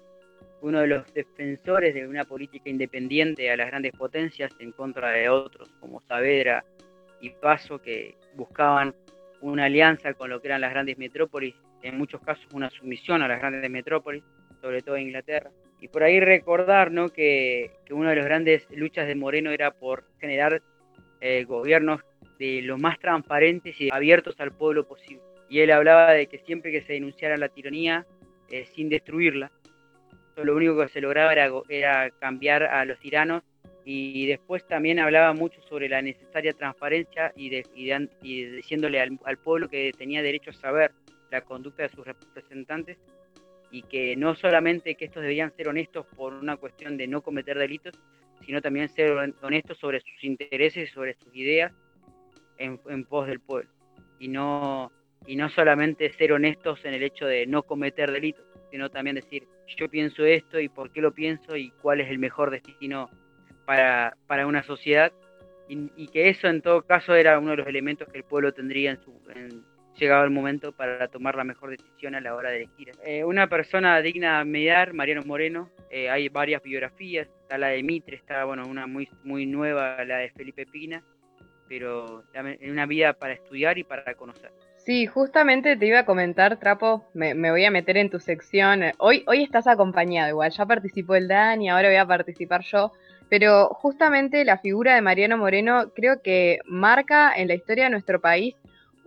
uno 0.61 0.81
de 0.81 0.87
los 0.87 1.13
defensores 1.13 1.93
de 1.93 2.07
una 2.07 2.25
política 2.25 2.69
independiente 2.69 3.49
a 3.51 3.57
las 3.57 3.67
grandes 3.67 3.91
potencias 3.93 4.51
en 4.59 4.71
contra 4.71 5.11
de 5.11 5.29
otros 5.29 5.69
como 5.79 6.01
Saavedra 6.01 6.63
y 7.21 7.29
Paso, 7.29 7.79
que 7.81 8.15
buscaban 8.35 8.93
una 9.51 9.65
alianza 9.65 10.13
con 10.13 10.29
lo 10.29 10.41
que 10.41 10.47
eran 10.47 10.61
las 10.61 10.71
grandes 10.71 10.97
metrópolis, 10.97 11.55
en 11.81 11.97
muchos 11.97 12.21
casos 12.21 12.45
una 12.53 12.69
sumisión 12.69 13.21
a 13.21 13.27
las 13.27 13.39
grandes 13.39 13.69
metrópolis, 13.69 14.23
sobre 14.61 14.81
todo 14.81 14.95
en 14.95 15.03
Inglaterra. 15.03 15.51
Y 15.79 15.87
por 15.87 16.03
ahí 16.03 16.19
recordar 16.19 16.91
¿no? 16.91 17.09
que, 17.09 17.71
que 17.85 17.93
una 17.93 18.09
de 18.11 18.15
las 18.15 18.25
grandes 18.25 18.67
luchas 18.71 19.07
de 19.07 19.15
Moreno 19.15 19.51
era 19.51 19.71
por 19.71 20.05
generar 20.19 20.61
eh, 21.21 21.43
gobiernos 21.43 22.01
de 22.39 22.61
lo 22.61 22.77
más 22.77 22.99
transparentes 22.99 23.79
y 23.79 23.89
abiertos 23.91 24.35
al 24.39 24.51
pueblo 24.51 24.87
posible. 24.87 25.21
Y 25.49 25.59
él 25.59 25.71
hablaba 25.71 26.11
de 26.11 26.27
que 26.27 26.39
siempre 26.39 26.71
que 26.71 26.81
se 26.81 26.93
denunciara 26.93 27.37
la 27.37 27.49
tiranía, 27.49 28.05
eh, 28.49 28.65
sin 28.73 28.89
destruirla, 28.89 29.51
lo 30.37 30.55
único 30.55 30.77
que 30.77 30.89
se 30.89 31.01
lograba 31.01 31.31
era, 31.31 31.49
era 31.69 32.09
cambiar 32.19 32.63
a 32.63 32.83
los 32.83 32.99
tiranos 32.99 33.43
y 33.87 34.25
después 34.25 34.65
también 34.65 34.97
hablaba 34.99 35.33
mucho 35.33 35.61
sobre 35.69 35.87
la 35.87 36.01
necesaria 36.01 36.53
transparencia 36.53 37.31
y, 37.35 37.49
de, 37.49 37.67
y, 37.75 37.85
de, 37.85 38.09
y 38.23 38.45
diciéndole 38.45 38.99
al, 38.99 39.19
al, 39.23 39.37
pueblo 39.37 39.69
que 39.69 39.91
tenía 39.95 40.23
derecho 40.23 40.49
a 40.49 40.53
saber 40.53 40.91
la 41.29 41.41
conducta 41.41 41.83
de 41.83 41.89
sus 41.89 42.03
representantes 42.03 42.97
y 43.69 43.83
que 43.83 44.15
no 44.15 44.33
solamente 44.35 44.95
que 44.95 45.05
estos 45.05 45.21
debían 45.21 45.55
ser 45.55 45.67
honestos 45.67 46.07
por 46.17 46.33
una 46.33 46.57
cuestión 46.57 46.97
de 46.97 47.07
no 47.07 47.21
cometer 47.21 47.59
delitos, 47.59 47.93
sino 48.43 48.59
también 48.59 48.89
ser 48.89 49.11
honestos 49.41 49.77
sobre 49.77 49.99
sus 49.99 50.23
intereses, 50.23 50.89
sobre 50.91 51.13
sus 51.13 51.35
ideas 51.35 51.71
en, 52.57 52.79
en 52.89 53.05
pos 53.05 53.27
del 53.27 53.39
pueblo. 53.39 53.69
Y 54.17 54.29
no, 54.29 54.91
y 55.27 55.35
no 55.35 55.47
solamente 55.49 56.11
ser 56.13 56.33
honestos 56.33 56.83
en 56.85 56.95
el 56.95 57.03
hecho 57.03 57.27
de 57.27 57.45
no 57.45 57.61
cometer 57.61 58.11
delitos, 58.11 58.45
sino 58.71 58.89
también 58.89 59.17
decir, 59.17 59.47
yo 59.77 59.89
pienso 59.89 60.25
esto 60.25 60.59
y 60.59 60.69
por 60.69 60.91
qué 60.91 61.01
lo 61.01 61.13
pienso 61.13 61.55
y 61.55 61.69
cuál 61.81 62.01
es 62.01 62.09
el 62.09 62.17
mejor 62.17 62.49
destino 62.49 63.09
para, 63.65 64.15
para 64.27 64.47
una 64.47 64.63
sociedad. 64.63 65.11
Y, 65.67 66.07
que 66.09 66.29
eso 66.29 66.47
en 66.47 66.61
todo 66.61 66.83
caso 66.83 67.15
era 67.15 67.39
uno 67.39 67.51
de 67.51 67.57
los 67.57 67.67
elementos 67.67 68.07
que 68.07 68.19
el 68.19 68.23
pueblo 68.23 68.53
tendría 68.53 68.91
en 68.91 69.01
su... 69.01 69.11
En, 69.35 69.63
llegado 69.95 70.25
el 70.25 70.29
momento 70.29 70.71
para 70.73 71.07
tomar 71.07 71.35
la 71.35 71.43
mejor 71.43 71.71
decisión 71.71 72.15
a 72.15 72.21
la 72.21 72.35
hora 72.35 72.49
de 72.49 72.63
elegir. 72.63 72.91
Eh, 73.03 73.23
una 73.23 73.47
persona 73.47 74.01
digna 74.01 74.39
de 74.39 74.45
mediar, 74.45 74.93
Mariano 74.93 75.23
Moreno, 75.25 75.69
eh, 75.89 76.09
hay 76.09 76.29
varias 76.29 76.61
biografías, 76.61 77.27
está 77.41 77.57
la 77.57 77.67
de 77.67 77.81
Mitre, 77.83 78.17
está 78.17 78.43
bueno, 78.45 78.67
una 78.67 78.87
muy, 78.87 79.09
muy 79.23 79.45
nueva, 79.45 80.03
la 80.03 80.17
de 80.17 80.31
Felipe 80.31 80.65
Pina, 80.65 81.03
pero 81.67 82.23
una 82.67 82.85
vida 82.85 83.13
para 83.13 83.33
estudiar 83.33 83.77
y 83.77 83.83
para 83.83 84.13
conocer. 84.15 84.51
Sí, 84.85 85.07
justamente 85.07 85.75
te 85.77 85.87
iba 85.87 85.99
a 86.01 86.05
comentar, 86.05 86.59
Trapo, 86.59 87.05
me, 87.15 87.33
voy 87.33 87.65
a 87.65 87.71
meter 87.71 87.97
en 87.97 88.11
tu 88.11 88.19
sección. 88.19 88.83
Hoy, 88.99 89.23
hoy 89.25 89.41
estás 89.41 89.65
acompañado 89.65 90.29
igual, 90.29 90.51
ya 90.51 90.63
participó 90.67 91.15
el 91.15 91.27
Dani, 91.27 91.71
ahora 91.71 91.87
voy 91.87 91.97
a 91.97 92.05
participar 92.05 92.61
yo. 92.61 92.91
Pero 93.27 93.69
justamente 93.69 94.45
la 94.45 94.59
figura 94.59 94.93
de 94.93 95.01
Mariano 95.01 95.39
Moreno 95.39 95.91
creo 95.95 96.21
que 96.21 96.59
marca 96.65 97.33
en 97.35 97.47
la 97.47 97.55
historia 97.55 97.85
de 97.85 97.89
nuestro 97.89 98.21
país 98.21 98.53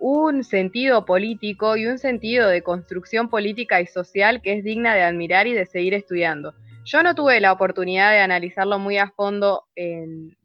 un 0.01 0.43
sentido 0.43 1.05
político 1.05 1.77
y 1.77 1.87
un 1.87 1.99
sentido 1.99 2.49
de 2.49 2.63
construcción 2.63 3.29
política 3.29 3.81
y 3.81 3.87
social 3.87 4.43
que 4.43 4.55
es 4.55 4.65
digna 4.65 4.97
de 4.97 5.03
admirar 5.03 5.47
y 5.47 5.53
de 5.53 5.65
seguir 5.65 5.95
estudiando. 5.95 6.55
Yo 6.85 7.03
no 7.03 7.15
tuve 7.15 7.39
la 7.41 7.53
oportunidad 7.53 8.13
de 8.13 8.21
analizarlo 8.21 8.79
muy 8.79 8.97
a 8.97 9.11
fondo, 9.11 9.65
en, 9.77 10.37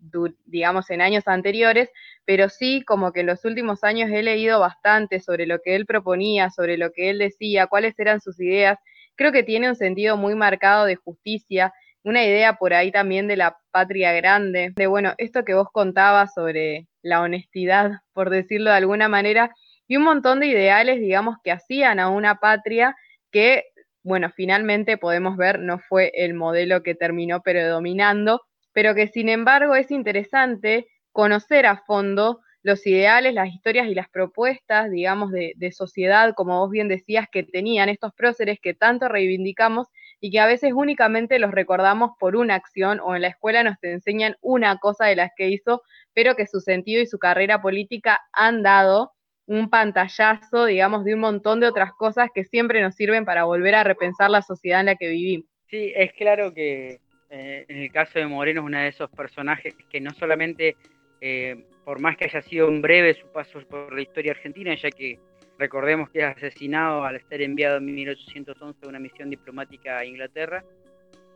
digamos, 0.45 0.89
en 0.89 1.01
años 1.01 1.27
anteriores, 1.27 1.89
pero 2.25 2.49
sí 2.49 2.83
como 2.85 3.11
que 3.11 3.21
en 3.21 3.27
los 3.27 3.45
últimos 3.45 3.83
años 3.83 4.09
he 4.11 4.23
leído 4.23 4.59
bastante 4.59 5.19
sobre 5.19 5.45
lo 5.45 5.59
que 5.59 5.75
él 5.75 5.85
proponía, 5.85 6.49
sobre 6.49 6.77
lo 6.77 6.91
que 6.91 7.09
él 7.09 7.19
decía, 7.19 7.67
cuáles 7.67 7.97
eran 7.99 8.21
sus 8.21 8.39
ideas. 8.39 8.77
Creo 9.15 9.31
que 9.31 9.43
tiene 9.43 9.69
un 9.69 9.75
sentido 9.75 10.17
muy 10.17 10.35
marcado 10.35 10.85
de 10.85 10.95
justicia, 10.95 11.73
una 12.03 12.23
idea 12.25 12.55
por 12.55 12.73
ahí 12.73 12.91
también 12.91 13.27
de 13.27 13.37
la 13.37 13.57
patria 13.71 14.11
grande, 14.13 14.71
de 14.75 14.87
bueno, 14.87 15.13
esto 15.17 15.43
que 15.45 15.53
vos 15.53 15.67
contabas 15.71 16.33
sobre 16.33 16.87
la 17.01 17.21
honestidad, 17.21 17.91
por 18.13 18.29
decirlo 18.29 18.71
de 18.71 18.77
alguna 18.77 19.09
manera, 19.09 19.53
y 19.87 19.97
un 19.97 20.03
montón 20.03 20.39
de 20.39 20.47
ideales, 20.47 20.99
digamos, 20.99 21.37
que 21.43 21.51
hacían 21.51 21.99
a 21.99 22.09
una 22.09 22.35
patria 22.35 22.95
que, 23.31 23.65
bueno, 24.03 24.29
finalmente 24.35 24.97
podemos 24.97 25.37
ver 25.37 25.59
no 25.59 25.79
fue 25.79 26.11
el 26.15 26.33
modelo 26.33 26.83
que 26.83 26.95
terminó 26.95 27.41
predominando, 27.41 28.41
pero 28.71 28.95
que 28.95 29.07
sin 29.07 29.29
embargo 29.29 29.75
es 29.75 29.91
interesante 29.91 30.87
conocer 31.13 31.65
a 31.65 31.77
fondo 31.77 32.41
los 32.63 32.85
ideales, 32.87 33.33
las 33.33 33.49
historias 33.49 33.87
y 33.87 33.95
las 33.95 34.09
propuestas, 34.09 34.89
digamos, 34.89 35.31
de, 35.31 35.71
sociedad, 35.71 36.33
como 36.33 36.59
vos 36.59 36.71
bien 36.71 36.87
decías, 36.87 37.27
que 37.29 37.43
tenían 37.43 37.89
estos 37.89 38.13
próceres 38.13 38.57
que 38.61 38.73
tanto 38.73 39.09
reivindicamos 39.09 39.87
y 40.19 40.31
que 40.31 40.39
a 40.39 40.45
veces 40.45 40.71
únicamente 40.73 41.39
los 41.39 41.51
recordamos 41.51 42.11
por 42.19 42.37
una 42.37 42.55
acción 42.55 42.99
o 43.01 43.15
en 43.15 43.21
la 43.21 43.27
escuela 43.27 43.63
nos 43.63 43.79
te 43.79 43.91
enseñan 43.91 44.37
una 44.41 44.77
cosa 44.77 45.05
de 45.05 45.17
las 45.17 45.31
que 45.35 45.49
hizo, 45.49 45.81
pero 46.13 46.35
que 46.35 46.47
su 46.47 46.61
sentido 46.61 47.01
y 47.01 47.05
su 47.05 47.19
carrera 47.19 47.61
política 47.61 48.19
han 48.31 48.63
dado 48.63 49.11
un 49.45 49.69
pantallazo, 49.69 50.65
digamos, 50.65 51.03
de 51.03 51.15
un 51.15 51.19
montón 51.19 51.59
de 51.59 51.67
otras 51.67 51.91
cosas 51.91 52.29
que 52.33 52.45
siempre 52.45 52.81
nos 52.81 52.95
sirven 52.95 53.25
para 53.25 53.43
volver 53.43 53.75
a 53.75 53.83
repensar 53.83 54.29
la 54.29 54.41
sociedad 54.41 54.79
en 54.79 54.85
la 54.85 54.95
que 54.95 55.09
vivimos. 55.09 55.47
Sí, 55.69 55.91
es 55.95 56.13
claro 56.13 56.53
que 56.53 57.01
eh, 57.29 57.65
en 57.67 57.77
el 57.77 57.91
caso 57.91 58.19
de 58.19 58.27
Moreno 58.27 58.61
es 58.61 58.65
uno 58.67 58.77
de 58.77 58.87
esos 58.89 59.09
personajes 59.09 59.75
que 59.89 59.99
no 59.99 60.13
solamente, 60.13 60.77
eh, 61.25 61.63
por 61.85 62.01
más 62.01 62.17
que 62.17 62.25
haya 62.25 62.41
sido 62.41 62.67
un 62.67 62.81
breve 62.81 63.13
su 63.13 63.27
paso 63.27 63.61
por 63.69 63.93
la 63.93 64.01
historia 64.01 64.31
argentina, 64.33 64.75
ya 64.75 64.91
que 64.91 65.17
recordemos 65.57 66.09
que 66.09 66.19
es 66.19 66.25
asesinado 66.25 67.05
al 67.05 67.21
ser 67.29 67.41
enviado 67.41 67.77
en 67.77 67.85
1811 67.85 68.85
a 68.85 68.89
una 68.89 68.99
misión 68.99 69.29
diplomática 69.29 69.99
a 69.99 70.05
Inglaterra, 70.05 70.65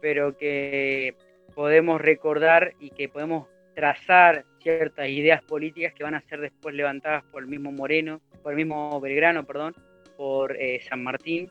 pero 0.02 0.36
que 0.38 1.16
podemos 1.56 2.02
recordar 2.02 2.74
y 2.82 2.90
que 2.90 3.08
podemos 3.08 3.48
trazar 3.76 4.44
ciertas 4.62 5.08
ideas 5.08 5.42
políticas 5.44 5.94
que 5.94 6.04
van 6.04 6.16
a 6.16 6.22
ser 6.28 6.42
después 6.42 6.76
levantadas 6.76 7.24
por 7.32 7.44
el 7.44 7.48
mismo 7.48 7.72
Moreno, 7.72 8.20
por 8.44 8.52
el 8.52 8.58
mismo 8.58 9.00
Belgrano, 9.00 9.46
perdón, 9.46 9.74
por 10.18 10.58
eh, 10.58 10.82
San 10.90 11.02
Martín, 11.02 11.50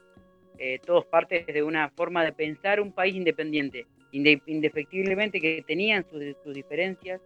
eh, 0.58 0.78
todos 0.84 1.06
partes 1.06 1.46
de 1.46 1.62
una 1.62 1.88
forma 1.90 2.22
de 2.24 2.32
pensar 2.32 2.80
un 2.80 2.92
país 2.92 3.14
independiente, 3.14 3.86
inde- 4.12 4.42
indefectiblemente 4.46 5.40
que 5.40 5.62
tenían 5.66 6.04
sus, 6.10 6.22
sus 6.44 6.52
diferencias, 6.52 7.20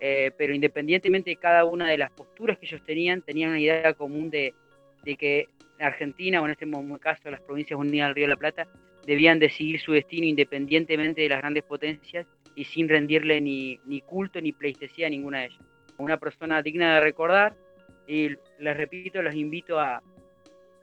eh, 0.00 0.30
pero 0.36 0.54
independientemente 0.54 1.30
de 1.30 1.36
cada 1.36 1.64
una 1.64 1.88
de 1.88 1.98
las 1.98 2.10
posturas 2.10 2.58
que 2.58 2.66
ellos 2.66 2.82
tenían, 2.84 3.22
tenían 3.22 3.50
una 3.50 3.60
idea 3.60 3.94
común 3.94 4.30
de, 4.30 4.54
de 5.04 5.16
que 5.16 5.46
Argentina, 5.78 6.40
o 6.40 6.44
en 6.46 6.52
este 6.52 6.66
caso 7.00 7.30
las 7.30 7.40
provincias 7.42 7.78
unidas 7.78 8.08
del 8.08 8.14
Río 8.14 8.24
de 8.24 8.30
la 8.30 8.36
Plata, 8.36 8.66
debían 9.06 9.38
decidir 9.38 9.80
su 9.80 9.92
destino 9.92 10.26
independientemente 10.26 11.20
de 11.22 11.28
las 11.28 11.38
grandes 11.38 11.62
potencias 11.64 12.26
y 12.54 12.64
sin 12.64 12.88
rendirle 12.88 13.40
ni, 13.40 13.78
ni 13.86 14.00
culto 14.00 14.40
ni 14.40 14.52
pleitesía 14.52 15.06
a 15.06 15.10
ninguna 15.10 15.40
de 15.40 15.46
ellas. 15.46 15.60
Una 15.98 16.16
persona 16.18 16.62
digna 16.62 16.94
de 16.94 17.00
recordar 17.00 17.54
y 18.08 18.30
les 18.58 18.76
repito, 18.76 19.22
los 19.22 19.34
invito 19.34 19.78
a, 19.78 20.02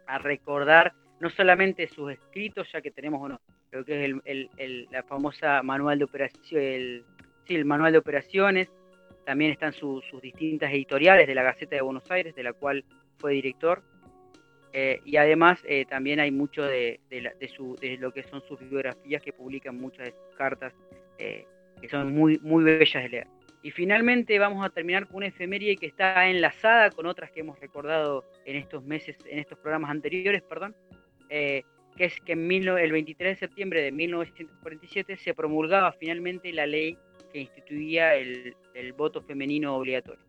a 0.07 0.18
recordar 0.20 0.93
no 1.20 1.30
solamente 1.30 1.88
sus 1.88 2.11
escritos, 2.11 2.68
ya 2.72 2.82
que 2.82 2.91
tenemos 2.91 3.22
uno, 3.22 3.39
creo 3.70 3.86
que 3.86 3.97
es 3.99 4.05
el, 4.09 4.22
el- 4.26 4.49
el- 4.57 4.88
la 4.91 5.03
famosa 5.03 5.61
manual 5.64 5.97
de 5.99 6.05
operaciones, 6.05 6.76
el, 6.76 7.03
sí, 7.47 7.55
el 7.55 7.66
manual 7.66 7.91
de 7.93 7.97
operaciones, 7.99 8.70
también 9.26 9.51
están 9.51 9.74
su- 9.74 10.01
sus 10.09 10.21
distintas 10.21 10.71
editoriales 10.71 11.28
de 11.28 11.36
la 11.36 11.43
Gaceta 11.43 11.76
de 11.76 11.82
Buenos 11.82 12.09
Aires, 12.11 12.36
de 12.36 12.43
la 12.43 12.53
cual 12.53 12.84
fue 13.17 13.34
director, 13.34 13.84
eh, 14.74 14.99
y 15.05 15.17
además 15.17 15.61
eh, 15.67 15.86
también 15.86 16.19
hay 16.19 16.32
mucho 16.32 16.63
de, 16.63 16.99
de 17.09 17.21
la- 17.21 17.34
de 17.34 17.47
su- 17.47 17.76
de 17.76 17.97
lo 17.97 18.11
que 18.11 18.24
son 18.24 18.41
sus 18.47 18.59
biografías 18.59 19.21
que 19.21 19.32
publican 19.34 19.78
muchas 19.78 20.05
de 20.07 20.11
sus 20.11 20.36
cartas, 20.36 20.74
eh, 21.19 21.45
que 21.80 21.89
son 21.89 22.13
muy, 22.13 22.39
muy 22.41 22.63
bellas 22.63 23.03
de 23.03 23.09
leer. 23.09 23.28
Y 23.61 23.71
finalmente 23.71 24.38
vamos 24.39 24.65
a 24.65 24.69
terminar 24.69 25.07
con 25.07 25.17
una 25.17 25.28
efeméride 25.28 25.78
que 25.78 25.86
está 25.86 26.28
enlazada 26.28 26.89
con 26.91 27.05
otras 27.05 27.32
que 27.32 27.41
hemos 27.41 27.59
recordado 27.59 28.26
en 28.45 28.57
estos 28.57 28.84
meses, 28.84 29.15
en 29.26 29.39
estos 29.39 29.57
programas 29.59 29.89
anteriores, 29.91 30.41
perdón, 30.41 30.76
eh, 31.30 31.63
que 31.95 32.05
es 32.05 32.19
que 32.21 32.34
en 32.34 32.47
mil 32.47 32.67
el 32.67 32.91
23 32.91 33.39
de 33.39 33.47
septiembre 33.47 33.82
de 33.82 33.91
1947 33.91 35.15
se 35.17 35.34
promulgaba 35.34 35.91
finalmente 35.93 36.51
la 36.51 36.65
ley 36.65 36.97
que 37.34 37.39
instituía 37.39 38.15
el, 38.15 38.55
voto 38.95 39.21
femenino 39.21 39.75
obligatorio. 39.75 40.23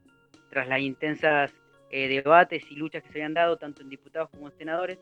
Tras 0.50 0.66
las 0.66 0.80
intensas 0.80 1.52
eh, 1.90 2.08
debates 2.08 2.64
y 2.70 2.76
luchas 2.76 3.02
que 3.02 3.10
se 3.10 3.18
habían 3.18 3.34
dado 3.34 3.58
tanto 3.58 3.82
en 3.82 3.90
diputados 3.90 4.30
como 4.30 4.48
en 4.48 4.56
senadores, 4.56 4.98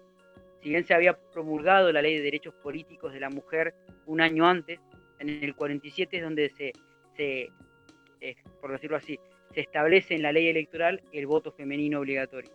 si 0.60 0.68
bien 0.68 0.84
se 0.84 0.94
había 0.94 1.16
promulgado 1.32 1.90
la 1.92 2.02
ley 2.02 2.16
de 2.16 2.22
derechos 2.22 2.54
políticos 2.54 3.12
de 3.12 3.20
la 3.20 3.30
mujer 3.30 3.74
un 4.06 4.20
año 4.20 4.46
antes, 4.46 4.80
en 5.20 5.28
el 5.28 5.54
47 5.54 6.16
es 6.16 6.22
donde 6.22 6.50
se, 6.50 6.72
se 7.16 7.50
eh, 8.20 8.36
por 8.60 8.72
decirlo 8.72 8.96
así, 8.96 9.18
se 9.54 9.60
establece 9.60 10.14
en 10.14 10.22
la 10.22 10.32
ley 10.32 10.48
electoral 10.48 11.02
el 11.12 11.26
voto 11.26 11.52
femenino 11.52 12.00
obligatorio. 12.00 12.50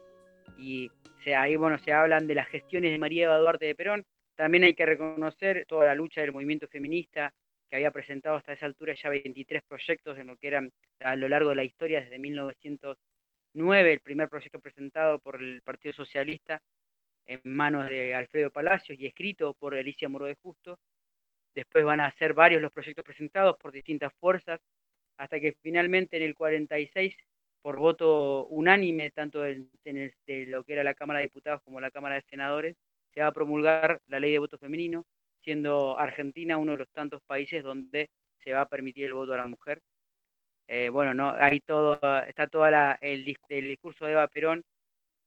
Y 0.58 0.92
se, 1.24 1.36
ahí, 1.36 1.56
bueno, 1.56 1.78
se 1.78 1.94
hablan 1.94 2.28
de 2.28 2.36
las 2.36 2.48
gestiones 2.48 2.92
de 2.92 2.98
María 2.98 3.26
Eva 3.26 3.38
Duarte 3.38 3.66
de 3.66 3.76
Perón. 3.76 4.06
También 4.36 4.64
hay 4.64 4.74
que 4.74 4.86
reconocer 4.86 5.66
toda 5.68 5.86
la 5.86 5.96
lucha 5.96 6.22
del 6.22 6.32
movimiento 6.32 6.68
feminista 6.68 7.34
que 7.70 7.76
había 7.78 7.92
presentado 7.92 8.36
hasta 8.38 8.54
esa 8.54 8.66
altura 8.66 8.94
ya 8.96 9.10
23 9.10 9.64
proyectos 9.64 10.18
en 10.18 10.28
lo 10.28 10.38
que 10.38 10.48
eran 10.48 10.72
a 11.00 11.16
lo 11.16 11.28
largo 11.30 11.50
de 11.52 11.56
la 11.58 11.64
historia 11.64 12.02
desde 12.02 12.20
1909, 12.20 13.94
el 13.94 14.00
primer 14.02 14.30
proyecto 14.30 14.60
presentado 14.60 15.20
por 15.20 15.42
el 15.42 15.62
Partido 15.62 15.94
Socialista 15.94 16.62
en 17.26 17.42
manos 17.44 17.90
de 17.90 18.16
Alfredo 18.16 18.52
Palacios 18.52 18.98
y 19.00 19.06
escrito 19.08 19.54
por 19.56 19.76
Alicia 19.76 20.10
Moro 20.10 20.26
de 20.26 20.36
Justo. 20.36 20.80
Después 21.56 21.84
van 21.86 22.00
a 22.02 22.12
ser 22.18 22.34
varios 22.34 22.62
los 22.62 22.72
proyectos 22.72 23.04
presentados 23.04 23.58
por 23.58 23.72
distintas 23.72 24.14
fuerzas, 24.20 24.62
hasta 25.18 25.40
que 25.40 25.54
finalmente 25.62 26.18
en 26.18 26.24
el 26.24 26.36
46, 26.36 27.16
por 27.62 27.78
voto 27.78 28.46
unánime, 28.48 29.12
tanto 29.12 29.46
en, 29.46 29.70
el- 29.86 30.14
de 30.28 30.46
lo 30.48 30.64
que 30.64 30.74
era 30.74 30.84
la 30.84 30.94
Cámara 30.94 31.20
de 31.20 31.26
Diputados 31.26 31.62
como 31.64 31.82
la 31.82 31.92
Cámara 31.92 32.16
de 32.16 32.22
Senadores, 32.30 32.76
se 33.14 33.22
va 33.22 33.28
a 33.28 33.32
promulgar 33.34 34.00
la 34.08 34.20
ley 34.20 34.32
de 34.34 34.40
voto 34.40 34.58
femenino, 34.60 35.06
siendo 35.48 35.98
Argentina 35.98 36.58
uno 36.58 36.74
de 36.74 36.80
los 36.80 36.90
tantos 36.90 37.22
países 37.26 37.64
donde 37.64 38.10
se 38.44 38.52
va 38.52 38.62
a 38.62 38.68
permitir 38.68 39.06
el 39.06 39.14
voto 39.14 39.34
a 39.34 39.38
la 39.38 39.48
mujer. 39.48 39.80
Eh, 40.68 40.90
bueno, 40.90 41.14
no, 41.14 41.32
hay 41.40 41.62
todo, 41.62 42.02
está 42.28 42.48
todo 42.48 42.68
el, 42.68 43.38
el 43.48 43.68
discurso 43.70 44.06
de 44.06 44.12
Eva 44.12 44.28
Perón 44.28 44.62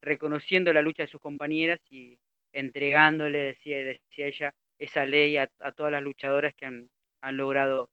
reconociendo 0.02 0.74
la 0.74 0.82
lucha 0.82 1.04
de 1.04 1.08
sus 1.08 1.22
compañeras 1.22 1.80
y 1.88 2.18
entregándole, 2.52 3.38
decía, 3.38 3.78
decía 3.78 4.26
ella, 4.26 4.54
esa 4.78 5.06
ley 5.06 5.38
a, 5.38 5.46
todas 5.74 5.90
las 5.90 6.02
luchadoras 6.02 6.54
que 6.54 6.66
han, 6.66 6.90
han 7.22 7.38
logrado 7.38 7.88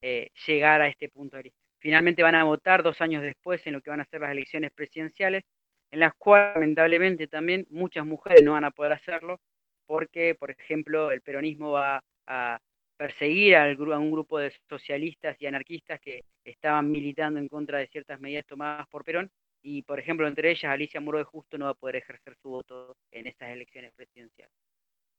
eh, 0.00 0.30
llegar 0.46 0.80
a 0.80 0.88
este 0.88 1.10
punto. 1.10 1.36
Finalmente 1.78 2.22
van 2.22 2.36
a 2.36 2.44
votar 2.44 2.82
dos 2.82 3.02
años 3.02 3.22
después 3.22 3.66
en 3.66 3.74
lo 3.74 3.82
que 3.82 3.90
van 3.90 4.00
a 4.00 4.06
ser 4.06 4.22
las 4.22 4.30
elecciones 4.30 4.70
presidenciales, 4.72 5.44
en 5.90 6.00
las 6.00 6.14
cuales 6.14 6.54
lamentablemente 6.54 7.28
también 7.28 7.66
muchas 7.68 8.06
mujeres 8.06 8.42
no 8.42 8.52
van 8.52 8.64
a 8.64 8.70
poder 8.70 8.92
hacerlo, 8.92 9.40
porque, 9.86 10.34
por 10.34 10.50
ejemplo, 10.50 11.10
el 11.10 11.20
peronismo 11.20 11.72
va 11.72 12.02
a 12.26 12.58
perseguir 12.96 13.56
a 13.56 13.74
un 13.98 14.10
grupo 14.10 14.38
de 14.38 14.52
socialistas 14.68 15.36
y 15.40 15.46
anarquistas 15.46 16.00
que 16.00 16.24
estaban 16.44 16.90
militando 16.90 17.38
en 17.38 17.48
contra 17.48 17.78
de 17.78 17.88
ciertas 17.88 18.20
medidas 18.20 18.46
tomadas 18.46 18.86
por 18.88 19.04
Perón, 19.04 19.30
y 19.62 19.82
por 19.82 19.98
ejemplo, 19.98 20.28
entre 20.28 20.50
ellas, 20.50 20.70
Alicia 20.72 21.00
Muro 21.00 21.18
de 21.18 21.24
Justo 21.24 21.58
no 21.58 21.64
va 21.64 21.72
a 21.72 21.74
poder 21.74 21.96
ejercer 21.96 22.36
su 22.40 22.50
voto 22.50 22.96
en 23.10 23.26
estas 23.26 23.50
elecciones 23.50 23.92
presidenciales. 23.94 24.54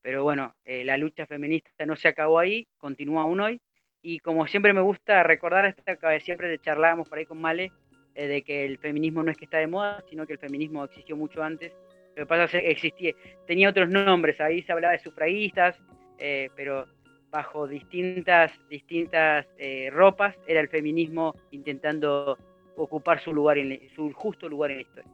Pero 0.01 0.24
bueno, 0.24 0.55
eh, 0.63 0.86
la 0.86 0.97
lucha 0.97 1.26
feminista 1.26 1.86
no 1.86 1.95
se 1.95 2.07
acabó 2.07 2.39
ahí, 2.39 2.65
continúa 2.78 3.24
aún 3.24 3.41
hoy, 3.41 3.61
y 4.01 4.20
como 4.20 4.47
siempre 4.47 4.74
me 4.74 4.82
gusta 4.82 5.22
recordar, 5.24 5.65
esta 5.65 6.20
siempre 6.22 6.57
charlábamos 6.59 7.09
por 7.09 7.18
ahí 7.18 7.26
con 7.26 7.41
Male, 7.41 7.72
eh, 8.15 8.28
de 8.28 8.41
que 8.41 8.65
el 8.65 8.78
feminismo 8.78 9.22
no 9.22 9.32
es 9.32 9.38
que 9.38 9.45
está 9.45 9.57
de 9.57 9.68
moda, 9.68 10.03
sino 10.09 10.26
que 10.26 10.34
el 10.34 10.39
feminismo 10.39 10.84
existió 10.86 11.18
mucho 11.18 11.43
antes. 11.43 11.74
Lo 12.18 12.24
que 12.24 12.30
pasa 12.30 12.45
es 12.45 12.51
que 12.51 12.72
existía, 12.72 13.13
tenía 13.45 13.70
otros 13.70 13.89
nombres, 13.89 14.41
ahí 14.41 14.63
se 14.63 14.72
hablaba 14.72 14.93
de 14.93 14.99
sufragistas, 14.99 15.78
eh, 16.18 16.49
pero 16.55 16.88
bajo 17.30 17.68
distintas, 17.68 18.51
distintas 18.70 19.45
eh, 19.59 19.91
ropas 19.91 20.36
era 20.47 20.59
el 20.59 20.68
feminismo 20.68 21.36
intentando 21.51 22.36
ocupar 22.76 23.22
su 23.22 23.32
lugar 23.32 23.59
en 23.59 23.88
su 23.95 24.11
justo 24.13 24.49
lugar 24.49 24.72
en 24.72 24.78
la 24.78 24.82
historia. 24.82 25.11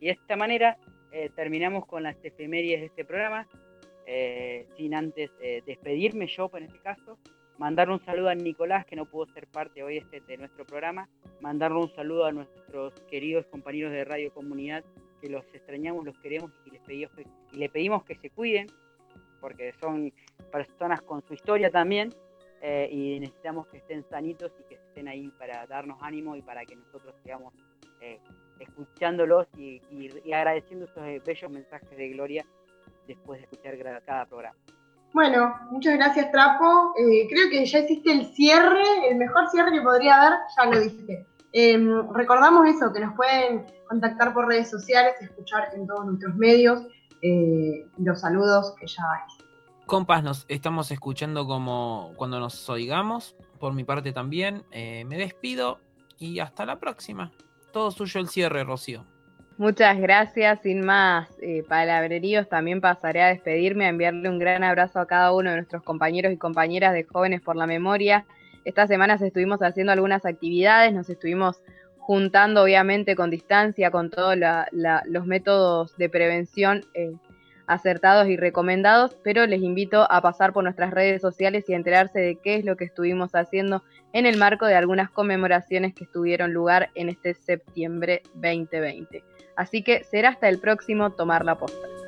Y 0.00 0.06
de 0.06 0.12
esta 0.12 0.34
manera 0.34 0.78
eh, 1.12 1.28
terminamos 1.36 1.84
con 1.84 2.02
las 2.02 2.16
efemérides 2.24 2.80
de 2.80 2.86
este 2.86 3.04
programa, 3.04 3.46
sin 4.78 4.94
antes 4.94 5.30
despedirme 5.66 6.26
yo, 6.28 6.50
en 6.54 6.62
este 6.62 6.78
caso, 6.78 7.18
mandar 7.58 7.90
un 7.90 8.02
saludo 8.06 8.30
a 8.30 8.34
Nicolás, 8.34 8.86
que 8.86 8.96
no 8.96 9.04
pudo 9.04 9.26
ser 9.34 9.46
parte 9.46 9.82
hoy 9.82 9.98
este, 9.98 10.22
de 10.22 10.38
nuestro 10.38 10.64
programa, 10.64 11.10
mandarle 11.42 11.76
un 11.76 11.94
saludo 11.94 12.24
a 12.24 12.32
nuestros 12.32 12.94
queridos 13.10 13.44
compañeros 13.48 13.92
de 13.92 14.06
Radio 14.06 14.32
Comunidad, 14.32 14.82
que 15.20 15.28
los 15.28 15.44
extrañamos, 15.52 16.04
los 16.04 16.18
queremos 16.18 16.50
y 16.64 16.70
les 16.70 16.80
pedimos 16.82 17.12
y 17.52 17.56
le 17.56 17.68
pedimos 17.68 18.04
que 18.04 18.14
se 18.16 18.30
cuiden, 18.30 18.66
porque 19.40 19.72
son 19.80 20.12
personas 20.50 21.00
con 21.02 21.22
su 21.26 21.34
historia 21.34 21.70
también, 21.70 22.12
eh, 22.60 22.88
y 22.90 23.20
necesitamos 23.20 23.68
que 23.68 23.78
estén 23.78 24.04
sanitos 24.10 24.52
y 24.58 24.64
que 24.64 24.74
estén 24.74 25.06
ahí 25.06 25.30
para 25.38 25.64
darnos 25.66 25.98
ánimo 26.02 26.34
y 26.34 26.42
para 26.42 26.64
que 26.64 26.74
nosotros 26.74 27.14
sigamos 27.22 27.54
eh, 28.00 28.18
escuchándolos 28.58 29.46
y, 29.56 29.80
agradeciendo 30.32 30.86
esos 30.86 31.04
eh, 31.04 31.22
bellos 31.24 31.50
mensajes 31.50 31.96
de 31.96 32.08
gloria 32.08 32.44
después 33.06 33.38
de 33.40 33.44
escuchar 33.44 34.02
cada 34.04 34.26
programa. 34.26 34.56
Bueno, 35.12 35.54
muchas 35.70 35.96
gracias, 35.96 36.30
Trapo. 36.32 36.92
Creo 36.96 37.48
que 37.50 37.64
ya 37.64 37.78
hiciste 37.78 38.12
el 38.12 38.26
cierre, 38.34 38.82
el 39.08 39.16
mejor 39.16 39.48
cierre 39.50 39.72
que 39.72 39.80
podría 39.80 40.20
haber, 40.20 40.38
ya 40.56 40.66
lo 40.66 40.80
dijiste. 40.80 41.26
Em, 41.52 42.12
recordamos 42.12 42.66
eso, 42.68 42.92
que 42.92 43.00
nos 43.00 43.14
pueden 43.14 43.66
contactar 43.88 44.34
por 44.34 44.46
redes 44.46 44.70
sociales, 44.70 45.14
escuchar 45.20 45.68
en 45.74 45.86
todos 45.86 46.04
nuestros 46.04 46.34
medios 46.34 46.82
eh, 47.22 47.86
los 47.96 48.20
saludos 48.20 48.74
que 48.78 48.86
ya 48.86 49.02
hice. 49.26 49.44
Compas, 49.86 50.22
nos 50.22 50.44
estamos 50.48 50.90
escuchando 50.90 51.46
como 51.46 52.12
cuando 52.16 52.38
nos 52.38 52.68
oigamos. 52.68 53.34
Por 53.58 53.72
mi 53.72 53.84
parte 53.84 54.12
también. 54.12 54.64
Eh, 54.70 55.04
me 55.06 55.16
despido 55.16 55.80
y 56.18 56.40
hasta 56.40 56.66
la 56.66 56.78
próxima. 56.78 57.32
Todo 57.72 57.90
suyo 57.90 58.20
el 58.20 58.28
cierre, 58.28 58.64
Rocío. 58.64 59.04
Muchas 59.56 59.98
gracias. 59.98 60.60
Sin 60.62 60.84
más 60.84 61.28
eh, 61.40 61.64
palabreríos, 61.66 62.48
también 62.48 62.80
pasaré 62.80 63.22
a 63.22 63.28
despedirme, 63.28 63.86
a 63.86 63.88
enviarle 63.88 64.28
un 64.28 64.38
gran 64.38 64.62
abrazo 64.62 65.00
a 65.00 65.06
cada 65.06 65.32
uno 65.32 65.50
de 65.50 65.56
nuestros 65.56 65.82
compañeros 65.82 66.32
y 66.32 66.36
compañeras 66.36 66.92
de 66.92 67.04
Jóvenes 67.04 67.40
por 67.40 67.56
la 67.56 67.66
Memoria. 67.66 68.26
Estas 68.64 68.88
semanas 68.88 69.22
estuvimos 69.22 69.60
haciendo 69.60 69.92
algunas 69.92 70.24
actividades, 70.26 70.92
nos 70.92 71.08
estuvimos 71.08 71.62
juntando 71.98 72.62
obviamente 72.62 73.14
con 73.16 73.30
distancia, 73.30 73.90
con 73.90 74.10
todos 74.10 74.34
los 74.36 75.26
métodos 75.26 75.96
de 75.98 76.08
prevención 76.08 76.84
eh, 76.94 77.12
acertados 77.66 78.28
y 78.28 78.36
recomendados, 78.36 79.16
pero 79.22 79.46
les 79.46 79.62
invito 79.62 80.10
a 80.10 80.22
pasar 80.22 80.54
por 80.54 80.64
nuestras 80.64 80.90
redes 80.90 81.20
sociales 81.20 81.68
y 81.68 81.74
a 81.74 81.76
enterarse 81.76 82.18
de 82.18 82.36
qué 82.36 82.56
es 82.56 82.64
lo 82.64 82.76
que 82.76 82.84
estuvimos 82.84 83.34
haciendo 83.34 83.84
en 84.14 84.24
el 84.24 84.38
marco 84.38 84.64
de 84.64 84.74
algunas 84.74 85.10
conmemoraciones 85.10 85.94
que 85.94 86.06
tuvieron 86.06 86.54
lugar 86.54 86.88
en 86.94 87.10
este 87.10 87.34
septiembre 87.34 88.22
2020. 88.34 89.22
Así 89.54 89.82
que 89.82 90.02
será 90.04 90.30
hasta 90.30 90.48
el 90.48 90.60
próximo 90.60 91.10
Tomar 91.10 91.44
la 91.44 91.58
Posta. 91.58 92.07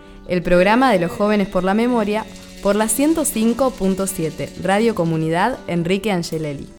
El 0.31 0.41
programa 0.41 0.93
de 0.93 0.99
los 0.99 1.11
jóvenes 1.11 1.49
por 1.49 1.65
la 1.65 1.73
memoria 1.73 2.23
por 2.63 2.77
la 2.77 2.85
105.7 2.85 4.61
Radio 4.63 4.95
Comunidad 4.95 5.59
Enrique 5.67 6.09
Angelelli. 6.09 6.69